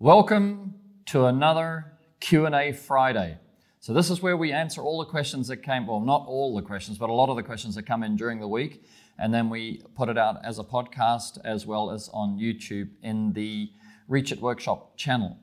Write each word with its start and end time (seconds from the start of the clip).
Welcome 0.00 0.74
to 1.06 1.24
another 1.24 1.98
Q&A 2.20 2.72
Friday. 2.72 3.36
So 3.80 3.92
this 3.92 4.10
is 4.10 4.22
where 4.22 4.36
we 4.36 4.52
answer 4.52 4.80
all 4.80 5.00
the 5.00 5.10
questions 5.10 5.48
that 5.48 5.56
came, 5.64 5.88
well, 5.88 5.98
not 5.98 6.24
all 6.28 6.54
the 6.54 6.62
questions, 6.62 6.98
but 6.98 7.10
a 7.10 7.12
lot 7.12 7.30
of 7.30 7.34
the 7.34 7.42
questions 7.42 7.74
that 7.74 7.82
come 7.82 8.04
in 8.04 8.14
during 8.14 8.38
the 8.38 8.46
week, 8.46 8.84
and 9.18 9.34
then 9.34 9.50
we 9.50 9.82
put 9.96 10.08
it 10.08 10.16
out 10.16 10.36
as 10.44 10.60
a 10.60 10.62
podcast 10.62 11.38
as 11.44 11.66
well 11.66 11.90
as 11.90 12.08
on 12.12 12.38
YouTube 12.38 12.90
in 13.02 13.32
the 13.32 13.72
Reach 14.06 14.30
It 14.30 14.40
Workshop 14.40 14.96
channel. 14.96 15.36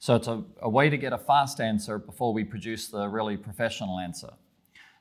So 0.00 0.16
it's 0.16 0.28
a, 0.28 0.44
a 0.60 0.68
way 0.68 0.90
to 0.90 0.98
get 0.98 1.14
a 1.14 1.18
fast 1.18 1.58
answer 1.58 1.98
before 1.98 2.34
we 2.34 2.44
produce 2.44 2.88
the 2.88 3.08
really 3.08 3.38
professional 3.38 3.98
answer. 3.98 4.34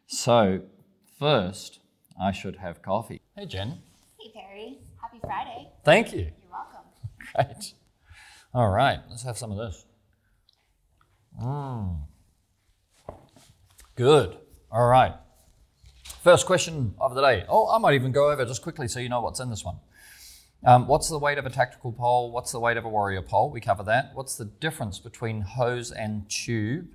So 0.08 0.62
first, 1.20 1.82
I 2.18 2.32
should 2.32 2.56
have 2.56 2.82
coffee. 2.82 3.20
Hey, 3.36 3.48
Jen. 3.48 3.80
Hey, 4.18 4.32
Perry. 4.34 4.80
Happy 5.02 5.20
Friday. 5.22 5.68
Thank 5.84 6.14
you. 6.14 6.32
You're 6.42 6.52
welcome. 6.54 6.88
Great. 7.36 7.74
All 8.56 8.70
right, 8.70 9.00
let's 9.10 9.24
have 9.24 9.38
some 9.38 9.52
of 9.52 9.58
this. 9.58 9.84
Mmm. 11.42 12.02
Good. 13.96 14.38
All 14.72 14.88
right. 14.88 15.14
First 16.22 16.46
question 16.46 16.94
of 17.00 17.16
the 17.16 17.22
day. 17.22 17.46
Oh, 17.50 17.68
I 17.70 17.80
might 17.80 17.96
even 17.96 18.12
go 18.12 18.32
over 18.32 18.46
just 18.46 18.62
quickly 18.62 18.88
so 18.88 19.00
you 19.00 19.10
know 19.10 19.22
what's 19.22 19.40
in 19.40 19.50
this 19.50 19.66
one. 19.66 19.78
Um, 20.66 20.88
what's 20.88 21.10
the 21.10 21.18
weight 21.18 21.40
of 21.40 21.48
a 21.48 21.50
tactical 21.50 21.92
pole? 21.92 22.32
What's 22.32 22.52
the 22.52 22.60
weight 22.60 22.78
of 22.78 22.86
a 22.86 22.90
warrior 22.90 23.24
pole? 23.24 23.50
We 23.50 23.60
cover 23.60 23.84
that. 23.84 24.12
What's 24.14 24.36
the 24.36 24.46
difference 24.46 25.00
between 25.00 25.42
hose 25.42 25.92
and 25.92 26.30
tube? 26.30 26.90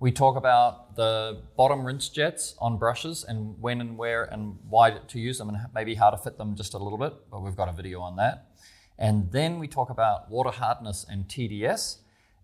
We 0.00 0.10
talk 0.10 0.36
about 0.36 0.96
the 0.96 1.42
bottom 1.56 1.84
rinse 1.84 2.08
jets 2.08 2.56
on 2.58 2.76
brushes 2.76 3.24
and 3.24 3.60
when 3.60 3.80
and 3.80 3.96
where 3.96 4.24
and 4.24 4.58
why 4.68 4.90
to 4.90 5.18
use 5.18 5.38
them 5.38 5.48
and 5.48 5.58
maybe 5.74 5.94
how 5.94 6.10
to 6.10 6.16
fit 6.16 6.38
them 6.38 6.56
just 6.56 6.74
a 6.74 6.78
little 6.78 6.98
bit, 6.98 7.14
but 7.30 7.40
we've 7.40 7.56
got 7.56 7.68
a 7.68 7.72
video 7.72 8.00
on 8.00 8.16
that. 8.16 8.48
And 8.98 9.30
then 9.30 9.58
we 9.58 9.68
talk 9.68 9.90
about 9.90 10.30
water 10.30 10.50
hardness 10.50 11.06
and 11.08 11.28
TDS. 11.28 11.98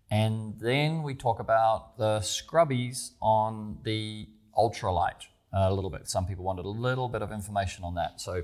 And 0.09 0.59
then 0.59 1.03
we 1.03 1.15
talk 1.15 1.39
about 1.39 1.97
the 1.97 2.19
scrubbies 2.19 3.11
on 3.21 3.79
the 3.83 4.27
ultralight 4.57 5.27
a 5.55 5.73
little 5.73 5.89
bit. 5.89 6.07
Some 6.07 6.25
people 6.25 6.43
wanted 6.43 6.65
a 6.65 6.69
little 6.69 7.07
bit 7.07 7.21
of 7.21 7.31
information 7.31 7.83
on 7.83 7.95
that. 7.95 8.19
So, 8.19 8.43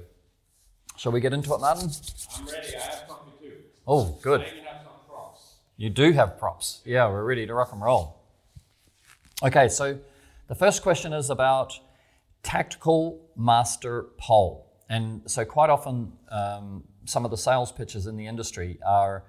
shall 0.98 1.12
we 1.12 1.20
get 1.20 1.34
into 1.34 1.54
it, 1.54 1.60
Martin? 1.60 1.90
I'm 2.38 2.46
ready. 2.46 2.76
I 2.76 2.80
have 2.80 3.04
something 3.08 3.34
too. 3.42 3.52
Oh, 3.88 4.18
good. 4.22 4.42
I 4.42 4.46
have 4.46 4.84
some 4.84 4.94
props. 5.08 5.56
You 5.78 5.90
do 5.90 6.12
have 6.14 6.40
props. 6.40 6.82
Yeah, 6.86 7.10
we're 7.10 7.24
ready 7.24 7.46
to 7.46 7.54
rock 7.54 7.72
and 7.74 7.82
roll. 7.82 8.22
Okay, 9.44 9.68
so 9.68 10.00
the 10.48 10.56
first 10.56 10.84
question 10.84 11.12
is 11.14 11.30
about 11.30 11.74
tactical 12.44 13.30
master 13.36 14.04
pole. 14.18 14.68
And 14.90 15.22
so, 15.30 15.44
quite 15.46 15.70
often, 15.70 16.14
um, 16.30 16.84
some 17.12 17.26
of 17.26 17.32
the 17.32 17.38
sales 17.38 17.72
pitches 17.72 18.08
in 18.08 18.16
the 18.16 18.26
industry 18.26 18.80
are 18.86 19.26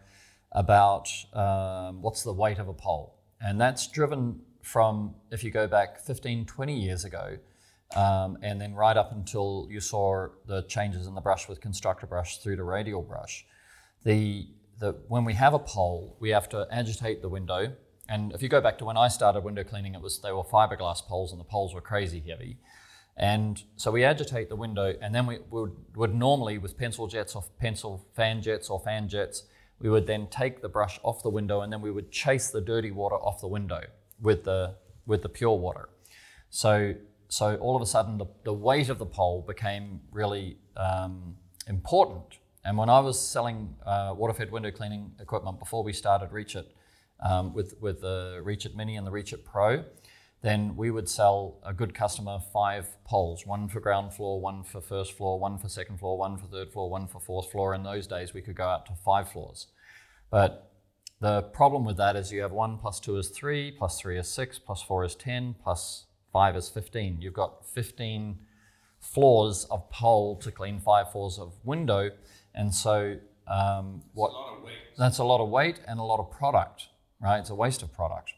about 0.52 1.08
um, 1.32 2.00
what's 2.00 2.22
the 2.22 2.32
weight 2.32 2.58
of 2.58 2.68
a 2.68 2.72
pole. 2.72 3.18
And 3.40 3.60
that's 3.60 3.88
driven 3.88 4.40
from, 4.62 5.16
if 5.32 5.42
you 5.42 5.50
go 5.50 5.66
back 5.66 5.98
15, 5.98 6.46
20 6.46 6.78
years 6.78 7.04
ago, 7.04 7.38
um, 7.96 8.38
and 8.40 8.60
then 8.60 8.74
right 8.74 8.96
up 8.96 9.12
until 9.12 9.66
you 9.68 9.80
saw 9.80 10.28
the 10.46 10.62
changes 10.62 11.06
in 11.06 11.14
the 11.14 11.20
brush 11.20 11.48
with 11.48 11.60
constructor 11.60 12.06
brush 12.06 12.38
through 12.38 12.56
to 12.56 12.62
radial 12.62 13.02
brush. 13.02 13.44
The, 14.04 14.46
the, 14.78 14.92
when 15.08 15.24
we 15.24 15.34
have 15.34 15.52
a 15.52 15.58
pole, 15.58 16.16
we 16.20 16.30
have 16.30 16.48
to 16.50 16.66
agitate 16.70 17.20
the 17.20 17.28
window. 17.28 17.72
And 18.08 18.32
if 18.32 18.42
you 18.42 18.48
go 18.48 18.60
back 18.60 18.78
to 18.78 18.84
when 18.84 18.96
I 18.96 19.08
started 19.08 19.42
window 19.42 19.64
cleaning, 19.64 19.94
it 19.94 20.00
was 20.00 20.20
they 20.20 20.32
were 20.32 20.44
fiberglass 20.44 21.02
poles 21.02 21.32
and 21.32 21.40
the 21.40 21.44
poles 21.44 21.74
were 21.74 21.80
crazy 21.80 22.20
heavy. 22.20 22.58
And 23.16 23.62
so 23.76 23.90
we 23.90 24.04
agitate 24.04 24.48
the 24.48 24.56
window, 24.56 24.94
and 25.00 25.14
then 25.14 25.26
we 25.26 25.38
would, 25.50 25.72
would 25.94 26.14
normally, 26.14 26.58
with 26.58 26.78
pencil 26.78 27.06
jets 27.06 27.34
or 27.34 27.44
pencil 27.60 28.06
fan 28.16 28.40
jets 28.40 28.70
or 28.70 28.80
fan 28.80 29.08
jets, 29.08 29.44
we 29.82 29.90
would 29.90 30.06
then 30.06 30.28
take 30.28 30.62
the 30.62 30.68
brush 30.68 30.98
off 31.02 31.22
the 31.22 31.28
window 31.28 31.60
and 31.60 31.72
then 31.72 31.82
we 31.82 31.90
would 31.90 32.10
chase 32.10 32.50
the 32.50 32.60
dirty 32.60 32.92
water 32.92 33.16
off 33.16 33.40
the 33.40 33.48
window 33.48 33.80
with 34.20 34.44
the, 34.44 34.76
with 35.06 35.22
the 35.22 35.28
pure 35.28 35.58
water. 35.58 35.88
So, 36.50 36.94
so 37.28 37.56
all 37.56 37.74
of 37.74 37.82
a 37.82 37.86
sudden, 37.86 38.16
the, 38.16 38.26
the 38.44 38.52
weight 38.52 38.88
of 38.88 38.98
the 38.98 39.06
pole 39.06 39.44
became 39.46 40.00
really 40.12 40.58
um, 40.76 41.36
important. 41.66 42.38
And 42.64 42.78
when 42.78 42.88
I 42.88 43.00
was 43.00 43.18
selling 43.20 43.74
uh, 43.84 44.14
water-fed 44.16 44.52
window 44.52 44.70
cleaning 44.70 45.12
equipment 45.20 45.58
before 45.58 45.82
we 45.82 45.92
started 45.92 46.30
Reach 46.30 46.54
It, 46.54 46.70
um, 47.20 47.52
with, 47.52 47.74
with 47.80 48.00
the 48.00 48.40
Reach 48.44 48.64
It 48.64 48.76
Mini 48.76 48.96
and 48.96 49.06
the 49.06 49.10
Reach 49.10 49.32
It 49.32 49.44
Pro, 49.44 49.84
then 50.42 50.76
we 50.76 50.90
would 50.90 51.08
sell 51.08 51.58
a 51.64 51.72
good 51.72 51.94
customer 51.94 52.38
five 52.52 52.86
poles 53.04 53.46
one 53.46 53.68
for 53.68 53.80
ground 53.80 54.12
floor, 54.12 54.40
one 54.40 54.64
for 54.64 54.80
first 54.80 55.16
floor, 55.16 55.38
one 55.38 55.56
for 55.56 55.68
second 55.68 55.98
floor, 55.98 56.18
one 56.18 56.36
for 56.36 56.46
third 56.46 56.72
floor, 56.72 56.90
one 56.90 57.06
for 57.06 57.20
fourth 57.20 57.50
floor. 57.50 57.74
In 57.74 57.84
those 57.84 58.08
days, 58.08 58.34
we 58.34 58.42
could 58.42 58.56
go 58.56 58.64
out 58.64 58.84
to 58.86 58.92
five 59.04 59.30
floors. 59.30 59.68
But 60.30 60.72
the 61.20 61.42
problem 61.42 61.84
with 61.84 61.96
that 61.98 62.16
is 62.16 62.32
you 62.32 62.42
have 62.42 62.50
one 62.50 62.78
plus 62.78 62.98
two 62.98 63.16
is 63.16 63.28
three, 63.28 63.70
plus 63.70 64.00
three 64.00 64.18
is 64.18 64.26
six, 64.26 64.58
plus 64.58 64.82
four 64.82 65.04
is 65.04 65.14
10, 65.14 65.54
plus 65.62 66.06
five 66.32 66.56
is 66.56 66.68
15. 66.68 67.20
You've 67.20 67.34
got 67.34 67.64
15 67.64 68.38
floors 68.98 69.66
of 69.70 69.88
pole 69.90 70.36
to 70.36 70.50
clean 70.50 70.80
five 70.80 71.12
floors 71.12 71.38
of 71.38 71.54
window. 71.62 72.10
And 72.52 72.74
so, 72.74 73.18
um, 73.46 74.02
what, 74.14 74.30
A 74.30 74.32
lot 74.32 74.56
of 74.56 74.64
that's 74.98 75.18
a 75.18 75.24
lot 75.24 75.40
of 75.40 75.48
weight 75.48 75.80
and 75.86 76.00
a 76.00 76.02
lot 76.02 76.18
of 76.18 76.30
product, 76.32 76.88
right? 77.20 77.38
It's 77.38 77.50
a 77.50 77.54
waste 77.54 77.82
of 77.82 77.92
product. 77.92 78.32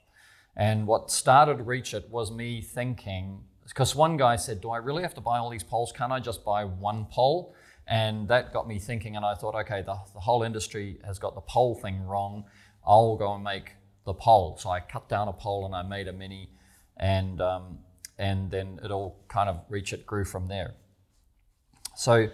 And 0.56 0.86
what 0.86 1.10
started 1.10 1.66
Reach 1.66 1.94
It 1.94 2.10
was 2.10 2.30
me 2.30 2.60
thinking, 2.60 3.44
because 3.66 3.94
one 3.94 4.16
guy 4.16 4.36
said, 4.36 4.60
Do 4.60 4.70
I 4.70 4.76
really 4.76 5.02
have 5.02 5.14
to 5.14 5.20
buy 5.20 5.38
all 5.38 5.50
these 5.50 5.64
poles? 5.64 5.92
Can't 5.92 6.12
I 6.12 6.20
just 6.20 6.44
buy 6.44 6.64
one 6.64 7.06
pole? 7.06 7.54
And 7.86 8.28
that 8.28 8.52
got 8.52 8.66
me 8.66 8.78
thinking, 8.78 9.16
and 9.16 9.26
I 9.26 9.34
thought, 9.34 9.54
okay, 9.54 9.82
the, 9.82 9.96
the 10.14 10.20
whole 10.20 10.42
industry 10.42 10.98
has 11.04 11.18
got 11.18 11.34
the 11.34 11.42
pole 11.42 11.74
thing 11.74 12.06
wrong. 12.06 12.44
I'll 12.86 13.16
go 13.16 13.34
and 13.34 13.44
make 13.44 13.72
the 14.06 14.14
pole. 14.14 14.56
So 14.58 14.70
I 14.70 14.80
cut 14.80 15.08
down 15.08 15.28
a 15.28 15.32
pole 15.32 15.66
and 15.66 15.74
I 15.74 15.82
made 15.82 16.08
a 16.08 16.12
mini, 16.12 16.50
and, 16.96 17.40
um, 17.40 17.78
and 18.18 18.50
then 18.50 18.80
it 18.82 18.90
all 18.90 19.24
kind 19.28 19.50
of 19.50 19.60
Reach 19.68 19.92
It 19.92 20.06
grew 20.06 20.24
from 20.24 20.48
there. 20.48 20.74
So 21.96 22.28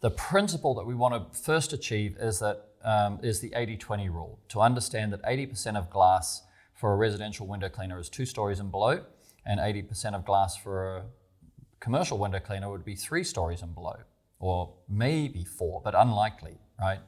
the 0.00 0.10
principle 0.10 0.74
that 0.74 0.84
we 0.84 0.94
want 0.94 1.32
to 1.32 1.38
first 1.38 1.72
achieve 1.72 2.16
is 2.20 2.38
that 2.40 2.68
um, 2.84 3.20
is 3.22 3.40
the 3.40 3.50
80-20 3.50 4.08
rule. 4.08 4.38
To 4.50 4.60
understand 4.60 5.12
that 5.12 5.22
80% 5.22 5.76
of 5.76 5.90
glass 5.90 6.42
for 6.82 6.92
a 6.92 6.96
residential 6.96 7.46
window 7.46 7.68
cleaner 7.68 8.00
is 8.00 8.08
two 8.08 8.26
stories 8.26 8.58
and 8.58 8.72
below, 8.72 9.04
and 9.46 9.60
80% 9.60 10.16
of 10.16 10.24
glass 10.24 10.56
for 10.56 10.96
a 10.96 11.04
commercial 11.78 12.18
window 12.18 12.40
cleaner 12.40 12.68
would 12.72 12.84
be 12.84 12.96
three 12.96 13.22
stories 13.22 13.62
and 13.62 13.72
below, 13.72 13.98
or 14.40 14.74
maybe 14.88 15.44
four, 15.44 15.80
but 15.84 15.94
unlikely, 15.94 16.58
right? 16.80 16.98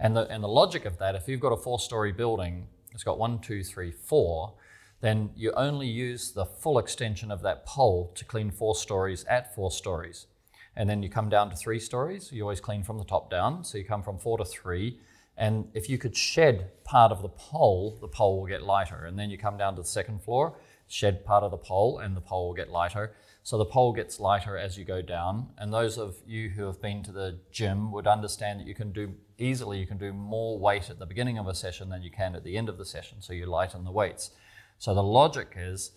And 0.00 0.16
the, 0.16 0.26
and 0.28 0.42
the 0.42 0.48
logic 0.48 0.84
of 0.86 0.98
that, 0.98 1.14
if 1.14 1.28
you've 1.28 1.38
got 1.38 1.52
a 1.52 1.56
four 1.56 1.78
story 1.78 2.10
building, 2.10 2.66
it's 2.90 3.04
got 3.04 3.16
one, 3.16 3.38
two, 3.38 3.62
three, 3.62 3.92
four, 3.92 4.54
then 5.02 5.30
you 5.36 5.52
only 5.52 5.86
use 5.86 6.32
the 6.32 6.44
full 6.44 6.76
extension 6.76 7.30
of 7.30 7.42
that 7.42 7.64
pole 7.64 8.10
to 8.16 8.24
clean 8.24 8.50
four 8.50 8.74
stories 8.74 9.22
at 9.26 9.54
four 9.54 9.70
stories. 9.70 10.26
And 10.74 10.90
then 10.90 11.00
you 11.00 11.08
come 11.08 11.28
down 11.28 11.48
to 11.50 11.54
three 11.54 11.78
stories, 11.78 12.32
you 12.32 12.42
always 12.42 12.60
clean 12.60 12.82
from 12.82 12.98
the 12.98 13.04
top 13.04 13.30
down. 13.30 13.62
So 13.62 13.78
you 13.78 13.84
come 13.84 14.02
from 14.02 14.18
four 14.18 14.36
to 14.38 14.44
three. 14.44 14.98
And 15.36 15.68
if 15.74 15.88
you 15.88 15.98
could 15.98 16.16
shed 16.16 16.70
part 16.84 17.10
of 17.10 17.22
the 17.22 17.28
pole, 17.28 17.98
the 18.00 18.08
pole 18.08 18.40
will 18.40 18.46
get 18.46 18.62
lighter. 18.62 19.04
And 19.06 19.18
then 19.18 19.30
you 19.30 19.38
come 19.38 19.56
down 19.56 19.76
to 19.76 19.82
the 19.82 19.88
second 19.88 20.22
floor, 20.22 20.58
shed 20.88 21.24
part 21.24 21.42
of 21.42 21.50
the 21.50 21.56
pole, 21.56 21.98
and 21.98 22.16
the 22.16 22.20
pole 22.20 22.48
will 22.48 22.54
get 22.54 22.70
lighter. 22.70 23.14
So 23.42 23.58
the 23.58 23.64
pole 23.64 23.92
gets 23.92 24.20
lighter 24.20 24.56
as 24.56 24.78
you 24.78 24.84
go 24.84 25.02
down. 25.02 25.48
And 25.58 25.72
those 25.72 25.98
of 25.98 26.16
you 26.26 26.50
who 26.50 26.66
have 26.66 26.80
been 26.80 27.02
to 27.04 27.12
the 27.12 27.38
gym 27.50 27.90
would 27.92 28.06
understand 28.06 28.60
that 28.60 28.66
you 28.66 28.74
can 28.74 28.92
do 28.92 29.14
easily, 29.38 29.78
you 29.78 29.86
can 29.86 29.98
do 29.98 30.12
more 30.12 30.58
weight 30.58 30.90
at 30.90 30.98
the 30.98 31.06
beginning 31.06 31.38
of 31.38 31.48
a 31.48 31.54
session 31.54 31.88
than 31.88 32.02
you 32.02 32.10
can 32.10 32.36
at 32.36 32.44
the 32.44 32.56
end 32.56 32.68
of 32.68 32.78
the 32.78 32.84
session. 32.84 33.18
So 33.20 33.32
you 33.32 33.46
lighten 33.46 33.84
the 33.84 33.90
weights. 33.90 34.30
So 34.78 34.94
the 34.94 35.02
logic 35.02 35.54
is 35.56 35.92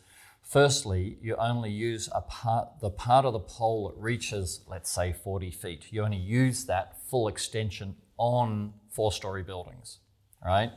Firstly, 0.45 1.18
you 1.24 1.35
only 1.38 1.72
use 1.72 2.07
a 2.13 2.22
part, 2.22 2.79
the 2.79 2.91
part 2.91 3.25
of 3.25 3.34
the 3.34 3.40
pole 3.40 3.90
that 3.90 4.00
reaches, 4.00 4.62
let's 4.68 4.91
say, 4.91 5.12
40 5.12 5.50
feet. 5.50 5.88
You 5.90 6.03
only 6.03 6.18
use 6.18 6.66
that 6.66 7.01
full 7.09 7.28
extension 7.28 7.95
on 8.18 8.74
four 8.95 9.11
story 9.11 9.44
buildings, 9.44 10.00
right? 10.44 10.72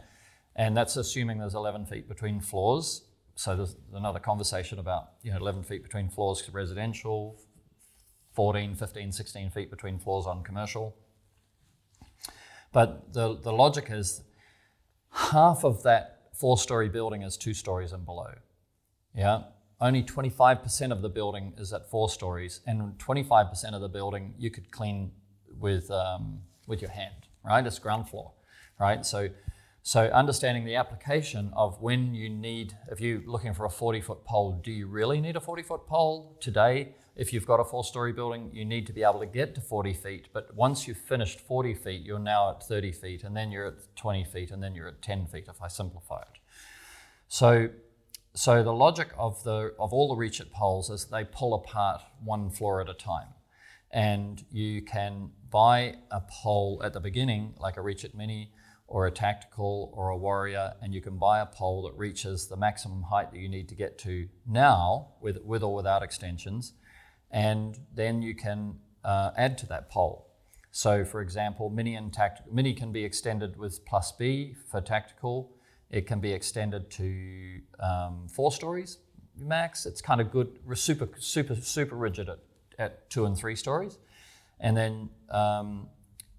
And 0.57 0.77
that's 0.77 0.97
assuming 0.97 1.39
there's 1.39 1.55
11 1.55 1.87
feet 1.87 2.09
between 2.09 2.41
floors. 2.41 3.05
So 3.37 3.55
there's 3.55 3.77
another 3.95 4.19
conversation 4.19 4.81
about, 4.81 5.11
you 5.23 5.31
know, 5.31 5.37
11 5.37 5.63
feet 5.63 5.85
between 5.85 6.09
floors 6.09 6.43
residential, 6.53 7.39
14, 8.35 8.75
15, 8.75 9.13
16 9.13 9.51
feet 9.51 9.71
between 9.71 9.99
floors 9.99 10.27
on 10.27 10.43
commercial. 10.43 10.97
But 12.73 13.13
the, 13.13 13.37
the 13.37 13.53
logic 13.53 13.87
is 13.91 14.23
half 15.13 15.65
of 15.65 15.83
that 15.85 16.31
four 16.35 16.59
story 16.59 16.89
building 16.89 17.23
is 17.23 17.37
two 17.37 17.55
stories 17.55 17.93
and 17.93 18.05
below. 18.05 18.35
Yeah. 19.15 19.43
Only 19.81 20.03
25% 20.03 20.91
of 20.91 21.03
the 21.03 21.09
building 21.09 21.55
is 21.57 21.73
at 21.73 21.89
four 21.89 22.09
stories, 22.09 22.61
and 22.67 22.99
25% 22.99 23.75
of 23.75 23.81
the 23.81 23.89
building 23.89 24.35
you 24.37 24.51
could 24.51 24.73
clean 24.73 25.13
with, 25.57 25.89
um, 25.91 26.41
with 26.67 26.83
your 26.83 26.91
hand, 26.91 27.28
right? 27.49 27.67
It's 27.67 27.79
ground 27.79 28.09
floor, 28.09 28.33
right? 28.79 29.05
So, 29.05 29.31
so 29.83 30.03
understanding 30.05 30.65
the 30.65 30.77
application 30.77 31.51
of 31.57 31.81
when 31.81 32.15
you 32.15 32.29
need, 32.29 32.77
if 32.91 33.01
you're 33.01 33.23
looking 33.27 33.55
for 33.55 33.65
a 33.65 33.71
40 33.71 34.01
foot 34.03 34.25
pole, 34.25 34.61
do 34.63 34.71
you 34.71 34.87
really 34.87 35.21
need 35.21 35.37
a 35.37 35.41
40 35.41 35.63
foot 35.63 35.87
pole 35.87 36.37
today? 36.41 36.95
if 37.19 37.33
you've 37.33 37.45
got 37.45 37.59
a 37.59 37.65
four 37.65 37.83
story 37.83 38.13
building, 38.13 38.49
you 38.55 38.65
need 38.65 38.87
to 38.87 38.93
be 38.93 39.03
able 39.03 39.19
to 39.19 39.27
get 39.27 39.53
to 39.57 39.61
40 39.61 39.93
feet. 39.93 40.29
But 40.33 40.55
once 40.55 40.87
you've 40.87 40.97
finished 40.97 41.41
40 41.41 41.75
feet, 41.75 42.03
you're 42.03 42.21
now 42.21 42.51
at 42.51 42.63
30 42.63 42.93
feet, 42.93 43.25
and 43.25 43.37
then 43.37 43.51
you're 43.51 43.67
at 43.67 43.97
20 43.97 44.25
feet, 44.25 44.53
and 44.53 44.63
then 44.63 44.77
you're 44.77 44.87
at 44.87 45.03
10 45.03 45.27
feet 45.27 45.47
if 45.49 45.61
I 45.61 45.67
simplify 45.67 46.21
it. 46.21 46.39
So, 47.27 47.71
so 48.35 48.63
the 48.63 48.73
logic 48.73 49.09
of, 49.19 49.43
the, 49.43 49.75
of 49.81 49.93
all 49.93 50.09
the 50.09 50.15
reach 50.15 50.39
it 50.39 50.53
poles 50.53 50.91
is 50.91 51.07
they 51.07 51.25
pull 51.25 51.55
apart 51.55 52.03
one 52.23 52.51
floor 52.51 52.81
at 52.81 52.89
a 52.89 52.95
time. 52.95 53.27
And 53.91 54.45
you 54.51 54.83
can 54.83 55.31
buy 55.51 55.97
a 56.11 56.21
pole 56.21 56.83
at 56.85 56.93
the 56.93 57.01
beginning, 57.01 57.55
like 57.59 57.77
a 57.77 57.81
reach 57.81 58.05
it 58.05 58.15
mini, 58.15 58.53
or 58.87 59.07
a 59.07 59.11
tactical 59.11 59.93
or 59.95 60.09
a 60.09 60.17
warrior, 60.17 60.75
and 60.81 60.95
you 60.95 61.01
can 61.01 61.19
buy 61.19 61.41
a 61.41 61.47
pole 61.47 61.83
that 61.83 61.93
reaches 61.97 62.49
the 62.49 62.57
maximum 62.57 63.03
height 63.03 63.31
that 63.31 63.39
you 63.39 63.49
need 63.49 63.69
to 63.69 63.75
get 63.75 63.99
to 63.99 64.29
now, 64.47 65.09
with, 65.21 65.39
with 65.45 65.63
or 65.63 65.75
without 65.75 66.03
extensions, 66.03 66.73
and 67.31 67.79
then 67.95 68.23
you 68.23 68.35
can 68.35 68.77
uh, 69.05 69.31
add 69.37 69.59
to 69.59 69.67
that 69.67 69.91
pole. 69.91 70.29
So, 70.71 71.05
for 71.05 71.21
example, 71.21 71.71
mini 71.71 71.95
and 71.97 72.13
tact- 72.13 72.51
mini 72.51 72.73
can 72.73 72.93
be 72.93 73.05
extended 73.05 73.59
with 73.59 73.85
plus 73.85 74.13
B 74.13 74.55
for 74.71 74.81
tactical. 74.81 75.55
It 75.91 76.07
can 76.07 76.21
be 76.21 76.33
extended 76.33 76.91
to 76.93 77.61
um, 77.81 78.29
four 78.29 78.53
stories 78.53 78.99
max. 79.41 79.87
It's 79.87 80.01
kind 80.01 80.21
of 80.21 80.31
good, 80.31 80.59
super, 80.75 81.09
super, 81.19 81.55
super 81.57 81.97
rigid 81.97 82.29
at, 82.29 82.39
at 82.79 83.11
two 83.11 83.27
and 83.27 83.37
three 83.37 83.57
stories, 83.57 83.99
and 84.61 84.77
then 84.77 85.11
um, 85.31 85.89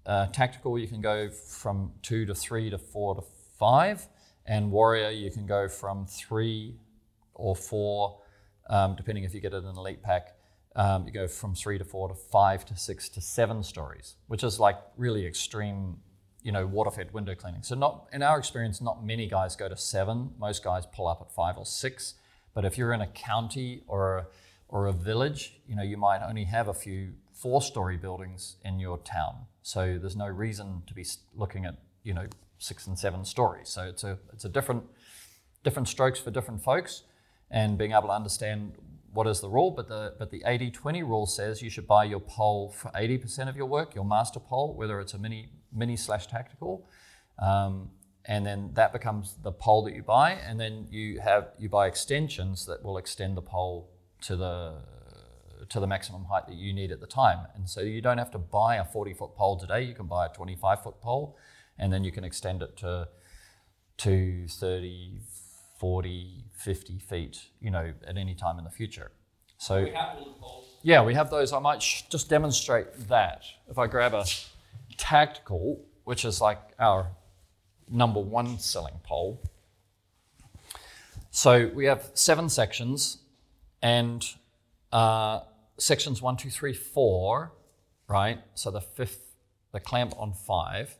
uh, 0.06 0.26
tactical, 0.26 0.78
you 0.78 0.88
can 0.88 1.00
go 1.00 1.30
from 1.30 1.92
two 2.02 2.26
to 2.26 2.34
three 2.34 2.70
to 2.70 2.78
four 2.78 3.14
to 3.14 3.22
five. 3.58 4.08
And 4.46 4.72
warrior, 4.72 5.10
you 5.10 5.30
can 5.30 5.46
go 5.46 5.68
from 5.68 6.06
three 6.06 6.74
or 7.34 7.54
four, 7.54 8.20
um, 8.68 8.96
depending 8.96 9.22
if 9.22 9.32
you 9.32 9.40
get 9.40 9.52
it 9.52 9.58
in 9.58 9.66
an 9.66 9.76
elite 9.76 10.02
pack. 10.02 10.34
Um, 10.74 11.06
you 11.06 11.12
go 11.12 11.28
from 11.28 11.54
three 11.54 11.78
to 11.78 11.84
four 11.84 12.08
to 12.08 12.14
five 12.14 12.64
to 12.64 12.76
six 12.76 13.08
to 13.10 13.20
seven 13.20 13.62
stories, 13.62 14.16
which 14.26 14.42
is 14.42 14.58
like 14.58 14.76
really 14.96 15.24
extreme, 15.26 15.98
you 16.42 16.50
know, 16.50 16.66
water-fed 16.66 17.12
window 17.12 17.34
cleaning. 17.34 17.62
So 17.62 17.76
not 17.76 18.08
in 18.12 18.22
our 18.22 18.38
experience, 18.38 18.80
not 18.80 19.04
many 19.04 19.28
guys 19.28 19.54
go 19.54 19.68
to 19.68 19.76
seven. 19.76 20.30
Most 20.38 20.64
guys 20.64 20.84
pull 20.86 21.06
up 21.06 21.20
at 21.20 21.30
five 21.32 21.56
or 21.56 21.66
six. 21.66 22.14
But 22.52 22.64
if 22.64 22.76
you're 22.76 22.92
in 22.92 23.02
a 23.02 23.06
county 23.06 23.84
or 23.86 24.18
a, 24.18 24.26
or 24.70 24.86
a 24.86 24.92
village, 24.92 25.60
you 25.66 25.74
know, 25.74 25.82
you 25.82 25.96
might 25.96 26.22
only 26.26 26.44
have 26.44 26.68
a 26.68 26.74
few 26.74 27.12
four-story 27.34 27.96
buildings 27.96 28.56
in 28.64 28.78
your 28.78 28.98
town. 28.98 29.46
So 29.62 29.98
there's 30.00 30.16
no 30.16 30.26
reason 30.26 30.82
to 30.86 30.94
be 30.94 31.04
looking 31.34 31.66
at 31.66 31.76
you 32.02 32.14
know 32.14 32.26
six 32.58 32.86
and 32.86 32.98
seven 32.98 33.24
stories. 33.24 33.68
So 33.68 33.82
it's 33.82 34.04
a 34.04 34.18
it's 34.32 34.44
a 34.44 34.48
different 34.48 34.84
different 35.64 35.88
strokes 35.88 36.18
for 36.18 36.30
different 36.30 36.62
folks, 36.62 37.02
and 37.50 37.76
being 37.76 37.92
able 37.92 38.08
to 38.08 38.14
understand 38.14 38.72
what 39.12 39.26
is 39.26 39.40
the 39.40 39.48
rule. 39.48 39.70
But 39.70 39.88
the 39.88 40.14
but 40.18 40.30
the 40.30 40.42
80-20 40.46 41.02
rule 41.02 41.26
says 41.26 41.62
you 41.62 41.70
should 41.70 41.86
buy 41.86 42.04
your 42.04 42.20
pole 42.20 42.70
for 42.70 42.90
80% 42.92 43.48
of 43.48 43.56
your 43.56 43.66
work, 43.66 43.94
your 43.94 44.04
master 44.04 44.40
pole, 44.40 44.74
whether 44.74 45.00
it's 45.00 45.14
a 45.14 45.18
mini 45.18 45.50
mini 45.72 45.96
slash 45.96 46.26
tactical. 46.26 46.86
Um, 47.38 47.90
and 48.26 48.46
then 48.46 48.70
that 48.74 48.92
becomes 48.92 49.36
the 49.42 49.50
pole 49.50 49.82
that 49.84 49.94
you 49.94 50.02
buy, 50.02 50.32
and 50.32 50.60
then 50.60 50.86
you 50.90 51.20
have 51.20 51.48
you 51.58 51.68
buy 51.68 51.86
extensions 51.86 52.66
that 52.66 52.82
will 52.84 52.98
extend 52.98 53.36
the 53.36 53.42
pole 53.42 53.89
to 54.22 54.36
the 54.36 54.74
to 55.68 55.78
the 55.78 55.86
maximum 55.86 56.24
height 56.24 56.46
that 56.48 56.56
you 56.56 56.72
need 56.72 56.90
at 56.90 57.00
the 57.00 57.06
time. 57.06 57.46
And 57.54 57.68
so 57.68 57.80
you 57.80 58.00
don't 58.00 58.18
have 58.18 58.30
to 58.32 58.38
buy 58.38 58.76
a 58.76 58.84
40 58.84 59.14
foot 59.14 59.36
pole 59.36 59.58
today, 59.58 59.82
you 59.82 59.94
can 59.94 60.06
buy 60.06 60.26
a 60.26 60.28
25 60.28 60.82
foot 60.82 61.00
pole 61.00 61.36
and 61.78 61.92
then 61.92 62.02
you 62.02 62.12
can 62.12 62.24
extend 62.24 62.62
it 62.62 62.76
to, 62.78 63.08
to 63.98 64.48
30, 64.48 65.20
40, 65.78 66.44
50 66.52 66.98
feet, 66.98 67.38
you 67.60 67.70
know, 67.70 67.92
at 68.06 68.16
any 68.16 68.34
time 68.34 68.58
in 68.58 68.64
the 68.64 68.70
future. 68.70 69.12
So 69.58 69.84
we 69.84 69.90
have 69.90 70.16
all 70.16 70.24
the 70.24 70.40
poles. 70.40 70.66
Yeah, 70.82 71.02
we 71.04 71.14
have 71.14 71.30
those. 71.30 71.52
I 71.52 71.58
might 71.58 71.82
sh- 71.82 72.02
just 72.10 72.28
demonstrate 72.28 73.08
that. 73.08 73.44
If 73.68 73.78
I 73.78 73.86
grab 73.86 74.14
a 74.14 74.24
tactical, 74.96 75.84
which 76.04 76.24
is 76.24 76.40
like 76.40 76.58
our 76.78 77.08
number 77.88 78.20
one 78.20 78.58
selling 78.58 79.00
pole. 79.02 79.42
So 81.30 81.70
we 81.74 81.84
have 81.86 82.10
seven 82.14 82.48
sections, 82.48 83.18
and 83.82 84.24
uh, 84.92 85.40
sections 85.78 86.20
one, 86.20 86.36
two, 86.36 86.50
three, 86.50 86.74
four, 86.74 87.52
right? 88.08 88.38
So 88.54 88.70
the 88.70 88.80
fifth, 88.80 89.36
the 89.72 89.80
clamp 89.80 90.14
on 90.18 90.32
five. 90.32 90.96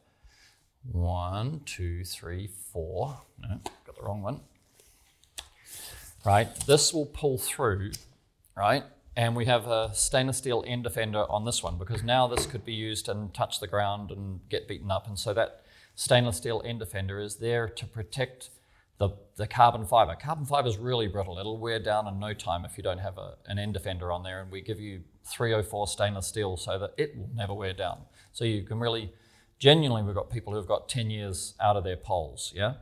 One, 0.90 1.60
two, 1.66 2.04
three, 2.04 2.48
four. 2.72 3.20
No, 3.38 3.60
got 3.86 3.96
the 3.96 4.02
wrong 4.02 4.22
one. 4.22 4.40
Right, 6.24 6.48
this 6.66 6.92
will 6.92 7.06
pull 7.06 7.38
through, 7.38 7.92
right? 8.56 8.84
And 9.16 9.34
we 9.34 9.46
have 9.46 9.66
a 9.66 9.90
stainless 9.94 10.38
steel 10.38 10.64
end 10.66 10.84
defender 10.84 11.24
on 11.30 11.44
this 11.44 11.62
one 11.62 11.76
because 11.78 12.02
now 12.02 12.26
this 12.26 12.46
could 12.46 12.64
be 12.64 12.72
used 12.72 13.08
and 13.08 13.32
touch 13.34 13.60
the 13.60 13.66
ground 13.66 14.10
and 14.10 14.40
get 14.48 14.68
beaten 14.68 14.90
up. 14.90 15.06
And 15.06 15.18
so 15.18 15.34
that 15.34 15.62
stainless 15.94 16.36
steel 16.36 16.62
end 16.64 16.78
defender 16.78 17.20
is 17.20 17.36
there 17.36 17.68
to 17.68 17.86
protect 17.86 18.50
the, 19.00 19.08
the 19.36 19.46
carbon 19.46 19.86
fiber. 19.86 20.14
Carbon 20.14 20.44
fiber 20.44 20.68
is 20.68 20.76
really 20.76 21.08
brittle. 21.08 21.38
It'll 21.38 21.58
wear 21.58 21.80
down 21.80 22.06
in 22.06 22.20
no 22.20 22.34
time 22.34 22.66
if 22.66 22.76
you 22.76 22.84
don't 22.84 22.98
have 22.98 23.16
a, 23.16 23.34
an 23.46 23.58
end 23.58 23.72
defender 23.72 24.12
on 24.12 24.22
there. 24.22 24.42
And 24.42 24.52
we 24.52 24.60
give 24.60 24.78
you 24.78 25.00
304 25.24 25.88
stainless 25.88 26.26
steel 26.26 26.58
so 26.58 26.78
that 26.78 26.90
it 26.98 27.16
will 27.16 27.30
never 27.34 27.54
wear 27.54 27.72
down. 27.72 28.02
So 28.32 28.44
you 28.44 28.62
can 28.62 28.78
really, 28.78 29.10
genuinely, 29.58 30.02
we've 30.02 30.14
got 30.14 30.30
people 30.30 30.52
who've 30.52 30.68
got 30.68 30.90
10 30.90 31.08
years 31.08 31.54
out 31.58 31.76
of 31.76 31.82
their 31.82 31.96
poles. 31.96 32.52
Yeah. 32.54 32.74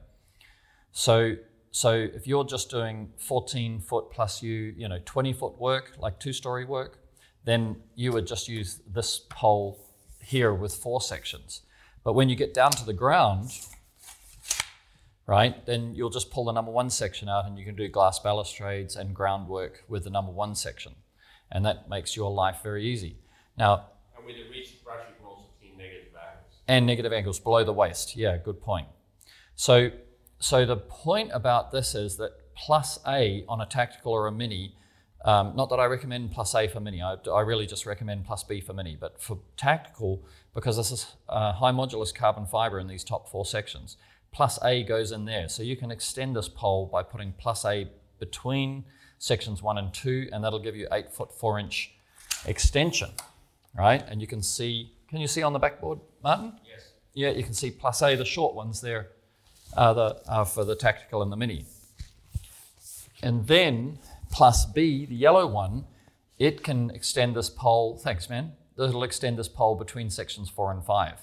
So 0.91 1.37
so 1.71 1.93
if 1.93 2.27
you're 2.27 2.45
just 2.45 2.71
doing 2.71 3.13
14 3.19 3.81
foot 3.81 4.11
plus 4.11 4.43
you, 4.43 4.75
you 4.77 4.89
know, 4.89 4.99
20 5.05 5.33
foot 5.35 5.61
work, 5.61 5.93
like 5.99 6.19
two 6.19 6.33
story 6.33 6.65
work, 6.65 6.99
then 7.45 7.77
you 7.95 8.11
would 8.11 8.27
just 8.27 8.49
use 8.49 8.81
this 8.91 9.21
pole 9.31 9.79
here 10.21 10.53
with 10.53 10.75
four 10.75 11.01
sections. 11.01 11.61
But 12.03 12.15
when 12.15 12.29
you 12.29 12.37
get 12.37 12.55
down 12.55 12.73
to 12.73 12.85
the 12.85 12.95
ground, 12.95 13.51
right? 15.29 15.67
Then 15.67 15.95
you'll 15.95 16.11
just 16.11 16.31
pull 16.31 16.47
the 16.47 16.53
number 16.53 16.73
one 16.73 16.89
section 16.89 17.29
out 17.29 17.45
and 17.45 17.59
you 17.59 17.65
can 17.65 17.77
do 17.77 17.87
glass 17.87 18.19
balustrades 18.19 18.97
and 18.97 19.15
groundwork 19.15 19.85
with 19.87 20.05
the 20.05 20.11
number 20.11 20.33
one 20.33 20.55
section. 20.55 20.95
And 21.53 21.65
that 21.67 21.89
makes 21.89 22.17
your 22.17 22.33
life 22.33 22.61
very 22.63 22.87
easy. 22.87 23.19
Now, 23.57 23.85
and 24.17 24.25
with 24.25 24.37
the 24.37 24.51
reach 24.51 24.83
brush, 24.83 25.05
you 25.07 25.15
can 25.17 25.27
also 25.27 25.45
clean 25.61 25.77
negative 25.77 26.15
angles. 26.15 26.55
And 26.67 26.87
negative 26.87 27.13
angles 27.13 27.39
below 27.39 27.63
the 27.63 27.75
waist. 27.75 28.17
Yeah, 28.17 28.39
good 28.39 28.63
point. 28.63 28.89
So, 29.55 29.91
so 30.41 30.65
the 30.65 30.79
point 30.79 31.31
about 31.35 31.73
this 31.73 31.95
is 31.95 32.17
that 32.17 32.33
plus 32.57 32.99
A 33.07 33.45
on 33.49 33.61
a 33.61 33.67
tactical 33.67 34.13
or 34.13 34.29
a 34.29 34.33
mini, 34.33 34.77
um, 35.27 35.55
not 35.55 35.69
that 35.69 35.79
I 35.79 35.85
recommend 35.85 36.33
plus 36.33 36.55
A 36.55 36.69
for 36.69 36.81
mini, 36.81 37.03
I, 37.03 37.17
I, 37.31 37.43
really 37.43 37.67
just 37.67 37.85
recommend 37.85 38.25
plus 38.25 38.45
B 38.45 38.63
for 38.63 38.73
mini, 38.73 38.97
but 38.99 39.21
for 39.21 39.41
tactical, 39.59 40.25
because 40.55 40.77
this 40.79 40.91
is 40.91 41.17
high 41.29 41.73
modulus 41.73 42.15
carbon 42.15 42.47
fiber 42.47 42.79
in 42.79 42.87
these 42.87 43.05
top 43.05 43.29
four 43.29 43.45
sections, 43.45 43.97
plus 44.33 44.59
A 44.63 44.83
goes 44.83 45.13
in 45.13 45.25
there. 45.25 45.49
So 45.49 45.63
you 45.63 45.77
can 45.77 45.91
extend 45.91 46.37
this 46.37 46.49
pole 46.49 46.87
by 46.87 47.03
putting 47.03 47.33
plus 47.39 47.65
A 47.65 47.89
between 48.19 48.85
sections 49.19 49.63
one 49.63 49.79
and 49.79 49.93
two, 49.93 50.29
and 50.33 50.43
that'll 50.45 50.59
give 50.59 50.77
you 50.77 50.87
eight 50.93 51.13
foot 51.13 51.33
four 51.33 51.59
inch 51.59 51.93
extension, 52.47 53.11
right? 53.77 54.05
And 54.09 54.21
you 54.21 54.27
can 54.27 54.43
see, 54.43 54.93
can 55.09 55.19
you 55.19 55.27
see 55.27 55.43
on 55.43 55.53
the 55.53 55.59
backboard, 55.59 55.99
Martin? 56.23 56.53
Yes. 56.65 56.93
Yeah, 57.15 57.31
you 57.31 57.43
can 57.43 57.55
see 57.55 57.71
plus 57.71 58.03
A, 58.03 58.15
the 58.15 58.25
short 58.25 58.55
ones 58.55 58.81
there, 58.81 59.09
are, 59.77 59.95
the, 59.95 60.23
are 60.29 60.45
for 60.45 60.65
the 60.65 60.77
tactical 60.77 61.23
and 61.23 61.33
the 61.33 61.37
mini. 61.37 61.65
And 63.23 63.47
then 63.47 63.99
plus 64.31 64.67
B, 64.67 65.05
the 65.07 65.17
yellow 65.17 65.47
one, 65.47 65.87
it 66.39 66.63
can 66.63 66.91
extend 66.91 67.35
this 67.35 67.51
pole, 67.51 67.99
thanks 67.99 68.31
man, 68.31 68.53
it'll 68.79 69.03
extend 69.03 69.39
this 69.39 69.49
pole 69.49 69.75
between 69.75 70.11
sections 70.11 70.49
four 70.49 70.71
and 70.71 70.85
five. 70.85 71.23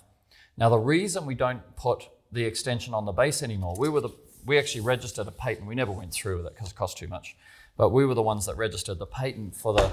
Now 0.58 0.70
the 0.70 0.80
reason 0.80 1.26
we 1.26 1.36
don't 1.36 1.62
put 1.78 2.10
the 2.32 2.44
extension 2.44 2.94
on 2.94 3.06
the 3.06 3.12
base 3.12 3.44
anymore. 3.44 3.76
We 3.78 3.90
were 3.90 4.02
the 4.02 4.10
we 4.46 4.60
actually 4.60 4.82
registered 4.82 5.28
a 5.28 5.32
patent. 5.32 5.68
We 5.68 5.76
never 5.76 5.92
went 5.92 6.14
through 6.14 6.38
with 6.38 6.46
it 6.46 6.56
because 6.56 6.72
it 6.72 6.76
cost 6.76 6.98
too 6.98 7.08
much, 7.08 7.36
but 7.78 7.90
we 7.90 8.06
were 8.06 8.14
the 8.14 8.22
ones 8.22 8.46
that 8.46 8.58
registered 8.58 9.00
the 9.00 9.08
patent 9.08 9.56
for 9.56 9.74
the 9.74 9.92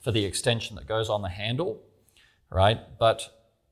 for 0.00 0.12
the 0.12 0.24
extension 0.24 0.76
that 0.76 0.86
goes 0.86 1.08
on 1.08 1.22
the 1.22 1.28
handle, 1.28 1.82
right? 2.50 2.78
But 2.98 3.22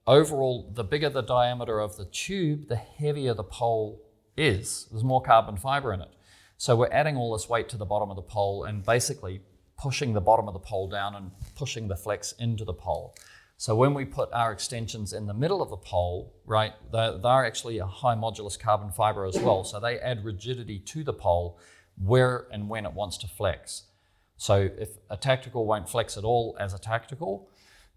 overall, 0.07 0.71
the 0.73 0.85
bigger 0.85 1.11
the 1.11 1.23
diameter 1.23 1.79
of 1.79 1.97
the 1.97 2.07
tube, 2.07 2.69
the 2.69 2.77
heavier 2.77 3.35
the 3.35 3.45
pole 3.45 4.01
is. 4.37 4.89
There's 4.91 5.05
more 5.05 5.23
carbon 5.23 5.57
fiber 5.57 5.93
in 5.93 6.01
it. 6.01 6.11
So 6.57 6.77
we're 6.77 6.91
adding 6.91 7.17
all 7.17 7.33
this 7.33 7.49
weight 7.49 7.69
to 7.71 7.77
the 7.77 7.85
bottom 7.85 8.11
of 8.11 8.17
the 8.17 8.23
pole 8.23 8.65
and 8.65 8.85
basically 8.85 9.43
pushing 9.77 10.13
the 10.13 10.21
bottom 10.21 10.49
of 10.49 10.55
the 10.55 10.61
pole 10.61 10.89
down 10.89 11.15
and 11.15 11.31
pushing 11.57 11.89
the 11.89 11.97
flex 11.97 12.33
into 12.39 12.65
the 12.65 12.73
pole. 12.73 13.15
So 13.57 13.77
when 13.77 13.95
we 13.95 14.05
put 14.05 14.33
our 14.33 14.53
extensions 14.53 15.13
in 15.13 15.27
the 15.27 15.35
middle 15.35 15.63
of 15.63 15.71
the 15.71 15.77
pole, 15.77 16.35
right, 16.45 16.73
they're, 16.93 17.19
they're, 17.19 17.45
actually 17.45 17.79
a 17.79 17.87
high 17.87 18.15
modulus 18.15 18.59
carbon 18.59 18.91
fiber 18.91 19.25
as 19.25 19.39
well. 19.39 19.65
So 19.65 19.79
they 19.79 19.99
add 20.01 20.25
rigidity 20.25 20.79
to 20.81 21.05
the 21.05 21.13
pole 21.13 21.59
where 21.97 22.47
and 22.51 22.69
when 22.69 22.85
it 22.85 22.93
wants 22.93 23.17
to 23.19 23.29
flex. 23.29 23.85
So 24.37 24.69
if 24.77 24.91
a 25.09 25.17
tactical 25.17 25.67
won't 25.67 25.89
flex 25.89 26.17
at 26.17 26.25
all 26.25 26.57
as 26.59 26.75
a 26.75 26.79
tactical, 26.79 27.49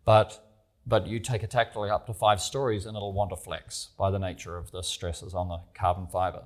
but 0.06 0.44
but 0.86 1.06
you 1.06 1.20
take 1.20 1.44
a 1.44 1.48
tactical 1.48 1.84
up 1.84 2.06
to 2.08 2.14
five 2.14 2.40
stories 2.40 2.86
and 2.86 2.96
it'll 2.96 3.12
want 3.12 3.32
to 3.32 3.36
flex 3.36 3.90
by 4.00 4.10
the 4.10 4.20
nature 4.20 4.56
of 4.56 4.72
the 4.72 4.82
stresses 4.82 5.34
on 5.34 5.50
the 5.50 5.60
carbon 5.74 6.08
fiber. 6.08 6.44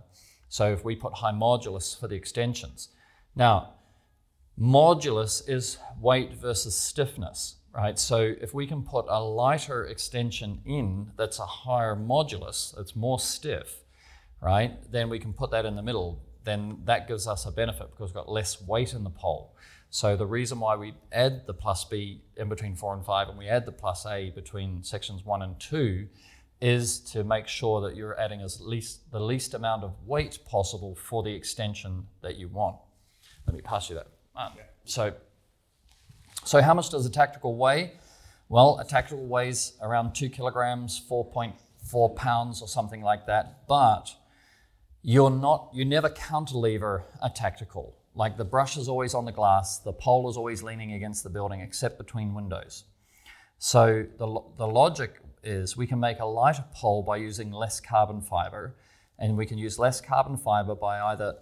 So 0.49 0.71
if 0.73 0.83
we 0.83 0.95
put 0.95 1.13
high 1.13 1.31
modulus 1.31 1.99
for 1.99 2.07
the 2.07 2.15
extensions. 2.15 2.89
Now, 3.35 3.75
Modulus 4.59 5.47
is 5.49 5.79
weight 5.99 6.33
versus 6.33 6.75
stiffness, 6.75 7.55
right? 7.73 7.97
So 7.97 8.33
if 8.39 8.53
we 8.53 8.67
can 8.67 8.83
put 8.83 9.05
a 9.07 9.23
lighter 9.23 9.85
extension 9.85 10.61
in 10.65 11.11
that's 11.17 11.39
a 11.39 11.45
higher 11.45 11.95
modulus, 11.95 12.75
that's 12.75 12.95
more 12.95 13.19
stiff, 13.19 13.83
right? 14.41 14.71
Then 14.91 15.09
we 15.09 15.19
can 15.19 15.33
put 15.33 15.51
that 15.51 15.65
in 15.65 15.75
the 15.75 15.81
middle. 15.81 16.21
Then 16.43 16.81
that 16.85 17.07
gives 17.07 17.27
us 17.27 17.45
a 17.45 17.51
benefit 17.51 17.91
because 17.91 18.09
we've 18.09 18.15
got 18.15 18.29
less 18.29 18.61
weight 18.61 18.93
in 18.93 19.03
the 19.03 19.09
pole. 19.09 19.55
So 19.89 20.15
the 20.15 20.25
reason 20.25 20.59
why 20.59 20.77
we 20.77 20.93
add 21.11 21.45
the 21.45 21.53
plus 21.53 21.83
B 21.83 22.21
in 22.37 22.47
between 22.47 22.75
four 22.75 22.93
and 22.93 23.05
five 23.05 23.27
and 23.27 23.37
we 23.37 23.47
add 23.47 23.65
the 23.65 23.73
plus 23.73 24.05
A 24.05 24.29
between 24.29 24.83
sections 24.83 25.25
one 25.25 25.41
and 25.41 25.59
two 25.59 26.07
is 26.61 26.99
to 26.99 27.23
make 27.23 27.47
sure 27.47 27.81
that 27.81 27.95
you're 27.95 28.17
adding 28.19 28.39
as 28.41 28.61
least 28.61 29.11
the 29.11 29.19
least 29.19 29.53
amount 29.53 29.83
of 29.83 29.93
weight 30.05 30.39
possible 30.45 30.95
for 30.95 31.23
the 31.23 31.33
extension 31.33 32.07
that 32.21 32.37
you 32.37 32.47
want. 32.47 32.77
Let 33.47 33.55
me 33.55 33.61
pass 33.61 33.89
you 33.89 33.95
that. 33.95 34.07
Um, 34.35 34.53
so, 34.85 35.13
so 36.43 36.61
how 36.61 36.73
much 36.73 36.89
does 36.89 37.05
a 37.05 37.09
tactical 37.09 37.55
weigh? 37.55 37.93
Well, 38.49 38.79
a 38.79 38.83
tactical 38.83 39.25
weighs 39.25 39.73
around 39.81 40.13
two 40.13 40.29
kilograms, 40.29 41.01
4.4 41.09 42.15
pounds, 42.15 42.61
or 42.61 42.67
something 42.67 43.01
like 43.01 43.25
that. 43.27 43.67
But 43.67 44.13
you're 45.03 45.29
not, 45.29 45.69
you 45.73 45.85
never 45.85 46.09
counterlever 46.09 47.03
a 47.21 47.29
tactical. 47.29 47.95
Like 48.13 48.37
the 48.37 48.45
brush 48.45 48.75
is 48.75 48.89
always 48.89 49.13
on 49.13 49.25
the 49.25 49.31
glass, 49.31 49.79
the 49.79 49.93
pole 49.93 50.29
is 50.29 50.35
always 50.35 50.63
leaning 50.63 50.93
against 50.93 51.23
the 51.23 51.29
building, 51.29 51.61
except 51.61 51.97
between 51.97 52.33
windows. 52.33 52.83
So 53.57 54.05
the, 54.17 54.41
the 54.57 54.67
logic 54.67 55.21
is 55.43 55.77
we 55.77 55.87
can 55.87 55.99
make 55.99 56.19
a 56.19 56.25
lighter 56.25 56.65
pole 56.73 57.03
by 57.03 57.17
using 57.17 57.51
less 57.51 57.79
carbon 57.79 58.21
fiber, 58.21 58.75
and 59.17 59.37
we 59.37 59.45
can 59.45 59.57
use 59.57 59.79
less 59.79 60.01
carbon 60.01 60.35
fiber 60.35 60.75
by 60.75 60.99
either 60.99 61.35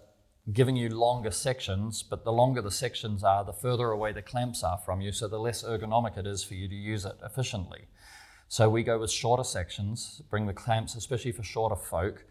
giving 0.53 0.75
you 0.75 0.89
longer 0.89 1.31
sections, 1.31 2.03
but 2.03 2.23
the 2.23 2.31
longer 2.31 2.61
the 2.61 2.71
sections 2.71 3.23
are, 3.23 3.43
the 3.43 3.53
further 3.53 3.91
away 3.91 4.11
the 4.11 4.21
clamps 4.21 4.63
are 4.63 4.77
from 4.77 5.01
you, 5.01 5.11
so 5.11 5.27
the 5.27 5.39
less 5.39 5.63
ergonomic 5.63 6.17
it 6.17 6.25
is 6.25 6.43
for 6.43 6.55
you 6.55 6.67
to 6.67 6.75
use 6.75 7.05
it 7.05 7.15
efficiently. 7.23 7.87
So 8.47 8.69
we 8.69 8.83
go 8.83 8.97
with 8.97 9.11
shorter 9.11 9.43
sections, 9.43 10.21
bring 10.29 10.47
the 10.47 10.53
clamps, 10.53 10.95
especially 10.95 11.31
for 11.31 11.43
shorter 11.43 11.75
folk, 11.75 12.25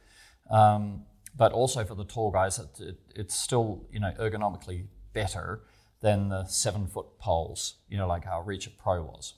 um, 0.50 1.04
but 1.37 1.52
also 1.52 1.84
for 1.84 1.94
the 1.94 2.04
tall 2.04 2.30
guys, 2.30 2.58
it, 2.58 2.80
it, 2.80 2.98
it's 3.14 3.34
still 3.34 3.87
you 3.92 4.00
know 4.00 4.12
ergonomically 4.18 4.87
better 5.12 5.62
than 6.00 6.28
the 6.28 6.44
seven 6.46 6.87
foot 6.87 7.18
poles, 7.18 7.75
you 7.88 7.96
know, 7.96 8.06
like 8.06 8.26
our 8.26 8.42
Reach 8.42 8.68
Pro 8.78 9.02
was. 9.02 9.34